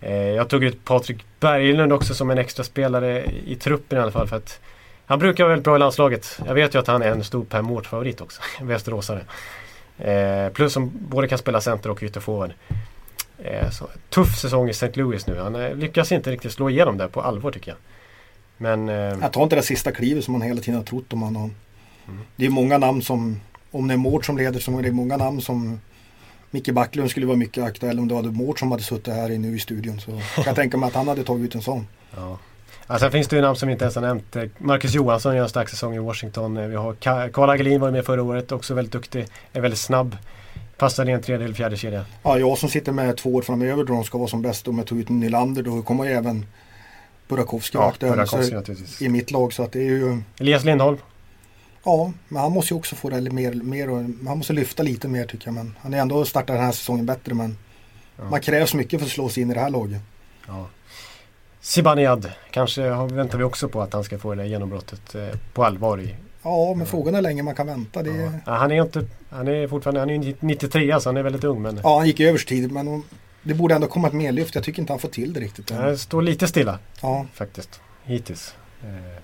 Eh, 0.00 0.12
jag 0.12 0.48
tog 0.48 0.64
ut 0.64 0.84
Patrik 0.84 1.24
Berglund 1.40 1.92
också 1.92 2.14
som 2.14 2.30
en 2.30 2.38
extra 2.38 2.64
spelare 2.64 3.24
i 3.46 3.56
truppen 3.56 3.98
i 3.98 4.02
alla 4.02 4.12
fall. 4.12 4.28
För 4.28 4.36
att 4.36 4.60
han 5.06 5.18
brukar 5.18 5.44
vara 5.44 5.52
väldigt 5.52 5.64
bra 5.64 5.76
i 5.76 5.78
landslaget. 5.78 6.40
Jag 6.46 6.54
vet 6.54 6.74
ju 6.74 6.78
att 6.78 6.86
han 6.86 7.02
är 7.02 7.10
en 7.10 7.24
stor 7.24 7.44
Per 7.44 7.62
Mård-favorit 7.62 8.20
också. 8.20 8.42
Västeråsare. 8.62 9.20
Eh, 9.98 10.52
plus 10.52 10.72
som 10.72 10.92
både 10.94 11.28
kan 11.28 11.38
spela 11.38 11.60
center 11.60 11.90
och 11.90 12.02
ytterforward. 12.02 12.52
Eh, 13.38 13.68
tuff 14.10 14.38
säsong 14.38 14.68
i 14.68 14.70
St. 14.70 14.90
Louis 14.94 15.26
nu. 15.26 15.38
Han 15.38 15.54
eh, 15.54 15.74
lyckas 15.74 16.12
inte 16.12 16.30
riktigt 16.30 16.52
slå 16.52 16.70
igenom 16.70 16.98
där 16.98 17.08
på 17.08 17.20
allvar 17.20 17.50
tycker 17.50 17.70
jag. 17.70 17.78
Men... 18.56 18.88
Eh, 18.88 18.94
jag 18.94 19.32
tar 19.32 19.42
inte 19.42 19.56
det 19.56 19.62
sista 19.62 19.92
klivet 19.92 20.24
som 20.24 20.32
man 20.32 20.42
hela 20.42 20.60
tiden 20.60 20.74
har 20.74 20.84
trott 20.84 21.12
om 21.12 21.22
honom. 21.22 21.54
Mm. 22.08 22.20
Det 22.36 22.46
är 22.46 22.50
många 22.50 22.78
namn 22.78 23.02
som, 23.02 23.40
om 23.74 23.88
det 23.88 23.94
är 23.94 23.98
Mård 23.98 24.26
som 24.26 24.38
leder 24.38 24.60
så 24.60 24.78
är 24.78 24.82
det 24.82 24.92
många 24.92 25.16
namn 25.16 25.40
som 25.40 25.80
Micke 26.50 26.72
Backlund 26.72 27.10
skulle 27.10 27.26
vara 27.26 27.36
mycket 27.36 27.64
aktuell 27.64 27.98
om 27.98 28.08
det 28.08 28.14
var 28.14 28.22
Mård 28.22 28.58
som 28.58 28.70
hade 28.70 28.82
suttit 28.82 29.14
här 29.14 29.28
nu 29.28 29.56
i 29.56 29.58
studion. 29.58 30.00
Så 30.00 30.20
jag 30.36 30.44
kan 30.44 30.54
tänka 30.62 30.76
mig 30.76 30.86
att 30.86 30.94
han 30.94 31.08
hade 31.08 31.24
tagit 31.24 31.44
ut 31.44 31.54
en 31.54 31.62
sån. 31.62 31.86
Ja. 32.16 32.38
Sen 32.98 33.10
finns 33.10 33.28
det 33.28 33.36
ju 33.36 33.42
namn 33.42 33.56
som 33.56 33.66
vi 33.66 33.72
inte 33.72 33.84
ens 33.84 33.94
har 33.94 34.02
nämnt. 34.02 34.36
Marcus 34.58 34.94
Johansson 34.94 35.36
gör 35.36 35.42
en 35.42 35.48
stark 35.48 35.68
säsong 35.68 35.94
i 35.94 35.98
Washington. 35.98 36.70
Vi 36.70 36.76
har 36.76 36.94
Karl 37.28 37.50
Agelin 37.50 37.80
var 37.80 37.90
med 37.90 38.04
förra 38.04 38.22
året, 38.22 38.52
också 38.52 38.74
väldigt 38.74 38.92
duktig. 38.92 39.26
Är 39.52 39.60
väldigt 39.60 39.80
snabb. 39.80 40.16
Passar 40.76 41.08
i 41.08 41.12
en 41.12 41.22
tredje 41.22 41.44
eller 41.44 41.54
fjärde 41.54 41.76
kedja. 41.76 42.04
Ja, 42.22 42.38
jag 42.38 42.58
som 42.58 42.68
sitter 42.68 42.92
med 42.92 43.16
två 43.16 43.34
år 43.34 43.42
framöver 43.42 43.84
då 43.84 43.92
de 43.92 44.04
ska 44.04 44.18
vara 44.18 44.28
som 44.28 44.42
bäst. 44.42 44.68
Om 44.68 44.78
jag 44.78 44.86
tog 44.86 44.98
ut 44.98 45.08
Nylander 45.08 45.62
då 45.62 45.82
kommer 45.82 46.04
ju 46.04 46.10
även 46.10 46.46
Burakovsky 47.28 47.78
ja, 47.78 47.92
Burakovsky, 48.00 48.56
i 49.00 49.08
mitt 49.08 49.30
lag. 49.30 49.52
Så 49.52 49.62
att 49.62 49.72
det 49.72 49.78
är 49.78 49.90
ju... 49.90 50.22
Elias 50.38 50.64
Lindholm. 50.64 50.98
Ja, 51.84 52.12
men 52.28 52.42
han 52.42 52.52
måste 52.52 52.74
ju 52.74 52.78
också 52.78 52.96
få 52.96 53.10
det 53.10 53.30
mer, 53.30 53.52
mer 53.52 53.90
och, 53.90 53.96
han 54.26 54.38
måste 54.38 54.52
lyfta 54.52 54.82
lite 54.82 55.08
mer 55.08 55.26
tycker 55.26 55.46
jag. 55.46 55.54
Men 55.54 55.74
han 55.80 55.94
är 55.94 55.98
ändå 55.98 56.24
startat 56.24 56.56
den 56.56 56.64
här 56.64 56.72
säsongen 56.72 57.06
bättre 57.06 57.34
men 57.34 57.56
ja. 58.16 58.24
man 58.30 58.40
krävs 58.40 58.74
mycket 58.74 59.00
för 59.00 59.06
att 59.06 59.12
slå 59.12 59.28
sig 59.28 59.42
in 59.42 59.50
i 59.50 59.54
det 59.54 59.60
här 59.60 59.70
laget. 59.70 60.00
Ja. 60.46 60.66
Zibanejad, 61.60 62.32
kanske 62.50 62.90
väntar 62.90 63.38
vi 63.38 63.44
också 63.44 63.68
på 63.68 63.82
att 63.82 63.92
han 63.92 64.04
ska 64.04 64.18
få 64.18 64.34
det 64.34 64.42
där 64.42 64.48
genombrottet 64.48 65.14
eh, 65.14 65.28
på 65.52 65.64
allvar 65.64 66.00
i 66.00 66.14
Ja, 66.44 66.74
men 66.76 66.86
frågan 66.86 67.14
är 67.14 67.18
hur 67.18 67.22
länge 67.22 67.42
man 67.42 67.54
kan 67.54 67.66
vänta. 67.66 68.02
Det... 68.02 68.40
Ja. 68.46 68.52
han 68.52 68.72
är 68.72 68.82
inte, 68.82 69.06
han 69.30 69.48
är 69.48 69.68
fortfarande, 69.68 70.00
han 70.00 70.10
är 70.10 70.34
93 70.40 71.00
så 71.00 71.08
han 71.08 71.16
är 71.16 71.22
väldigt 71.22 71.44
ung. 71.44 71.62
Men... 71.62 71.80
Ja, 71.82 71.98
han 71.98 72.06
gick 72.06 72.20
över 72.20 72.38
tid 72.38 72.72
men 72.72 73.02
det 73.42 73.54
borde 73.54 73.74
ändå 73.74 73.86
komma 73.86 74.08
ett 74.08 74.14
medlyft. 74.14 74.54
Jag 74.54 74.64
tycker 74.64 74.80
inte 74.80 74.92
han 74.92 75.00
får 75.00 75.08
till 75.08 75.32
det 75.32 75.40
riktigt. 75.40 75.66
Det 75.66 75.98
står 75.98 76.22
lite 76.22 76.48
stilla 76.48 76.78
ja. 77.02 77.26
faktiskt, 77.34 77.80
hittills. 78.04 78.54
Eh, 78.82 79.20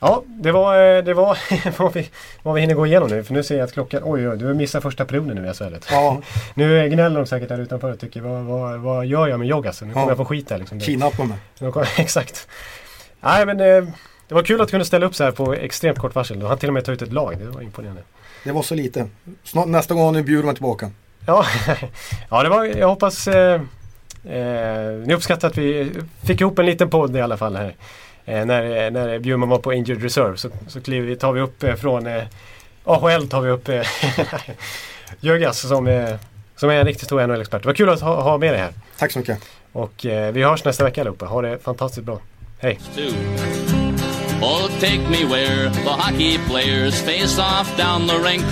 Ja, 0.00 0.22
det 0.26 0.52
var, 0.52 0.96
eh, 0.96 1.04
det 1.04 1.14
var 1.14 1.38
vad, 1.78 1.94
vi, 1.94 2.10
vad 2.42 2.54
vi 2.54 2.60
hinner 2.60 2.74
gå 2.74 2.86
igenom 2.86 3.08
nu. 3.08 3.24
För 3.24 3.34
nu 3.34 3.42
ser 3.42 3.56
jag 3.56 3.64
att 3.64 3.72
klockan... 3.72 4.02
Oj, 4.04 4.28
oj, 4.28 4.38
du 4.38 4.54
missar 4.54 4.80
första 4.80 5.04
perioden 5.04 5.36
nu 5.36 5.50
i 5.50 5.54
SHL. 5.54 5.76
Ja. 5.90 6.22
nu 6.54 6.88
gnäller 6.88 7.16
de 7.16 7.26
säkert 7.26 7.48
där 7.48 7.58
utanför 7.58 7.92
och 7.92 7.98
tycker 7.98 8.20
vad, 8.20 8.44
vad, 8.44 8.80
vad 8.80 9.06
gör 9.06 9.28
jag 9.28 9.38
med 9.38 9.48
Joggassen? 9.48 9.88
Nu 9.88 9.94
kommer 9.94 10.06
ja. 10.06 10.10
jag 10.10 10.16
få 10.16 10.24
skit 10.24 10.50
här. 10.50 10.58
Liksom. 10.58 10.80
Kidnappa 10.80 11.24
mig. 11.24 11.38
Exakt. 11.96 12.48
Nej, 13.20 13.46
men 13.46 13.60
eh, 13.60 13.84
det 14.28 14.34
var 14.34 14.42
kul 14.42 14.60
att 14.60 14.70
kunna 14.70 14.84
ställa 14.84 15.06
upp 15.06 15.14
så 15.14 15.24
här 15.24 15.30
på 15.30 15.54
extremt 15.54 15.98
kort 15.98 16.14
varsel. 16.14 16.42
Han 16.42 16.58
till 16.58 16.68
och 16.68 16.74
med 16.74 16.84
tagit 16.84 17.02
ut 17.02 17.08
ett 17.08 17.14
lag. 17.14 17.38
Det 17.38 17.44
var 17.44 17.62
imponerande. 17.62 18.02
Det 18.44 18.52
var 18.52 18.62
så 18.62 18.74
lite. 18.74 19.08
Snart, 19.44 19.68
nästa 19.68 19.94
gång 19.94 20.12
ni 20.12 20.22
bjuder 20.22 20.44
man 20.44 20.54
tillbaka. 20.54 20.90
Ja, 21.26 21.44
ja 22.30 22.42
det 22.42 22.48
var, 22.48 22.64
jag 22.64 22.88
hoppas 22.88 23.28
eh, 23.28 23.60
eh, 24.24 24.92
ni 25.06 25.14
uppskattar 25.14 25.48
att 25.48 25.58
vi 25.58 25.92
fick 26.24 26.40
ihop 26.40 26.58
en 26.58 26.66
liten 26.66 26.90
podd 26.90 27.16
i 27.16 27.20
alla 27.20 27.36
fall 27.36 27.56
här. 27.56 27.74
Eh, 28.24 28.44
när, 28.44 28.90
när 28.90 29.18
Bjurman 29.18 29.48
var 29.48 29.58
på 29.58 29.72
injured 29.72 30.02
reserve 30.02 30.36
så, 30.36 30.48
så 30.68 30.80
kliver, 30.80 31.14
tar 31.14 31.32
vi 31.32 31.40
upp 31.40 31.62
eh, 31.62 31.74
från 31.74 32.06
eh, 32.06 32.22
AHL 32.84 33.28
tar 33.28 33.40
vi 33.40 33.50
upp 33.50 33.68
eh, 33.68 33.82
Jöggas 35.20 35.68
som, 35.68 35.86
eh, 35.86 36.14
som 36.56 36.70
är 36.70 36.74
en 36.74 36.86
riktigt 36.86 37.06
stor 37.06 37.26
NHL-expert. 37.26 37.64
Var 37.64 37.74
kul 37.74 37.88
att 37.88 38.00
ha, 38.00 38.20
ha 38.20 38.38
med 38.38 38.52
dig 38.52 38.60
här. 38.60 38.72
Tack 38.98 39.12
så 39.12 39.18
mycket. 39.18 39.38
Och 39.72 40.06
eh, 40.06 40.32
vi 40.32 40.42
hörs 40.42 40.64
nästa 40.64 40.84
vecka 40.84 41.00
allihopa. 41.00 41.26
Ha 41.26 41.42
det 41.42 41.58
fantastiskt 41.58 42.06
bra. 42.06 42.18
Hej! 42.58 42.78
Oh, 44.42 44.68
take 44.80 45.08
me 45.10 45.24
where 45.24 45.70
the 45.70 45.90
hockey 45.90 46.38
players 46.48 47.02
face 47.02 47.38
off 47.38 47.76
down 47.76 48.08
the 48.08 48.16
rink 48.16 48.44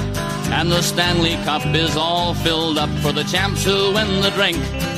And 0.50 0.70
the 0.70 0.82
Stanley 0.82 1.36
Cup 1.44 1.66
is 1.74 1.96
all 1.96 2.34
filled 2.34 2.78
up 2.78 2.88
for 3.02 3.12
the 3.12 3.22
champs 3.24 3.64
who 3.64 3.92
win 3.92 4.22
the 4.22 4.30
drink 4.30 4.56